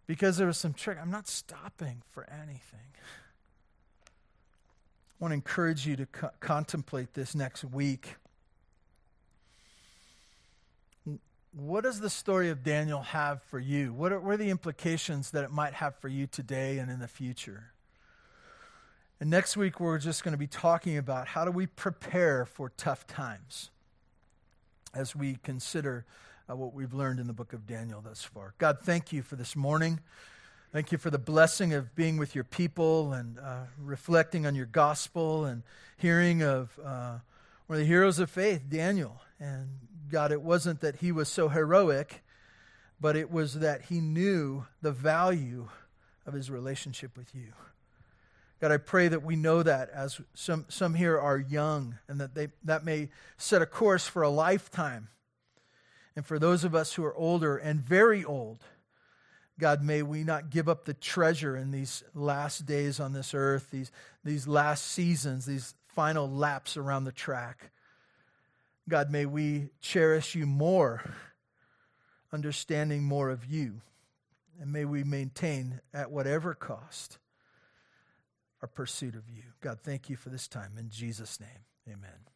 because 0.07 0.37
there 0.37 0.47
was 0.47 0.59
some 0.59 0.75
trick, 0.75 0.99
I'm 1.01 1.11
not 1.11 1.27
stopping 1.27 2.03
for 2.11 2.29
anything. 2.31 2.93
I 4.05 5.25
want 5.25 5.31
to 5.31 5.37
encourage 5.37 5.87
you 5.87 5.97
to 5.97 6.05
co- 6.05 6.31
contemplate 6.41 7.15
this 7.15 7.35
next 7.35 7.65
week 7.65 8.17
what 11.57 11.85
does 11.85 12.01
the 12.01 12.11
story 12.11 12.51
of 12.51 12.63
Daniel 12.65 13.01
have 13.01 13.43
for 13.45 13.59
you? 13.59 13.93
What 13.93 14.13
are, 14.13 14.19
what 14.19 14.35
are 14.35 14.37
the 14.39 14.51
implications 14.51 15.31
that 15.31 15.45
it 15.45 15.51
might 15.51 15.75
have 15.75 15.97
for 15.97 16.09
you 16.09 16.27
today 16.27 16.79
and 16.79 16.91
in 16.91 16.99
the 16.99 17.09
future? 17.09 17.71
And 19.21 19.31
next 19.31 19.57
week, 19.57 19.79
we're 19.79 19.99
just 19.99 20.25
going 20.25 20.33
to 20.33 20.39
be 20.39 20.49
talking 20.49 20.99
about 20.99 21.29
how 21.29 21.45
do 21.45 21.53
we 21.53 21.67
prepare 21.67 22.45
for 22.45 22.71
tough 22.77 23.07
times 23.07 23.71
as 24.93 25.15
we 25.15 25.39
consider 25.43 26.05
uh, 26.51 26.57
what 26.57 26.75
we've 26.75 26.93
learned 26.93 27.21
in 27.21 27.27
the 27.27 27.33
book 27.33 27.53
of 27.53 27.67
Daniel 27.67 28.01
thus 28.01 28.23
far. 28.23 28.55
God, 28.59 28.79
thank 28.83 29.13
you 29.13 29.23
for 29.23 29.37
this 29.37 29.55
morning. 29.55 30.01
Thank 30.73 30.91
you 30.91 30.99
for 30.99 31.11
the 31.11 31.19
blessing 31.19 31.73
of 31.73 31.95
being 31.95 32.17
with 32.17 32.35
your 32.35 32.43
people 32.43 33.13
and 33.13 33.39
uh, 33.39 33.63
reflecting 33.81 34.45
on 34.45 34.57
your 34.57 34.67
gospel 34.67 35.45
and 35.45 35.63
hearing 35.97 36.43
of 36.43 36.77
uh, 36.85 37.19
one 37.69 37.77
of 37.77 37.81
the 37.81 37.87
heroes 37.87 38.19
of 38.19 38.29
faith, 38.29 38.63
Daniel. 38.69 39.21
And 39.41 39.69
God, 40.11 40.33
it 40.33 40.43
wasn't 40.43 40.81
that 40.81 40.97
he 40.97 41.13
was 41.13 41.29
so 41.29 41.49
heroic, 41.49 42.23
but 43.01 43.17
it 43.17 43.31
was 43.31 43.55
that 43.55 43.83
he 43.83 44.01
knew 44.01 44.67
the 44.81 44.93
value 44.93 45.69
of 46.27 46.35
his 46.35 46.51
relationship 46.51 47.17
with 47.17 47.35
you. 47.35 47.53
God, 48.61 48.73
I 48.73 48.79
pray 48.79 49.09
that 49.09 49.23
we 49.23 49.37
know 49.37 49.63
that 49.63 49.91
as 49.91 50.21
some, 50.33 50.65
some 50.69 50.95
here 50.95 51.19
are 51.19 51.39
young 51.39 51.99
and 52.09 52.21
that 52.21 52.35
they, 52.35 52.49
that 52.63 52.85
may 52.85 53.11
set 53.37 53.61
a 53.61 53.67
course 53.67 54.07
for 54.07 54.23
a 54.23 54.31
lifetime. 54.31 55.09
And 56.17 56.25
for 56.25 56.39
those 56.39 56.65
of 56.65 56.75
us 56.75 56.95
who 56.95 57.05
are 57.05 57.15
older 57.15 57.57
and 57.57 57.81
very 57.81 58.25
old, 58.25 58.61
God, 59.59 59.83
may 59.83 60.03
we 60.03 60.25
not 60.25 60.51
give 60.51 60.69
up 60.69 60.85
the 60.85 60.95
treasure 60.95 61.57
in 61.57 61.71
these 61.71 62.03
last 62.15 62.67
days 62.67 63.01
on 63.01 63.13
this 63.13 63.35
earth, 63.35 63.71
these, 63.71 63.93
these 64.25 64.49
last 64.49 64.87
seasons, 64.87 65.47
these 65.47 65.75
final 65.95 66.29
laps 66.29 66.77
around 66.77 67.05
the 67.05 67.13
track. 67.13 67.71
God, 68.89 69.11
may 69.11 69.27
we 69.27 69.71
cherish 69.81 70.35
you 70.35 70.47
more, 70.47 71.03
understanding 72.33 73.03
more 73.03 73.31
of 73.31 73.47
you. 73.47 73.81
And 74.61 74.73
may 74.73 74.85
we 74.85 75.03
maintain, 75.03 75.81
at 75.93 76.11
whatever 76.11 76.55
cost, 76.55 77.19
our 78.63 78.69
pursuit 78.69 79.15
of 79.15 79.29
you. 79.29 79.43
God, 79.61 79.81
thank 79.83 80.09
you 80.09 80.17
for 80.17 80.29
this 80.29 80.47
time. 80.47 80.73
In 80.79 80.91
Jesus' 80.91 81.41
name, 81.41 81.65
amen. 81.89 82.25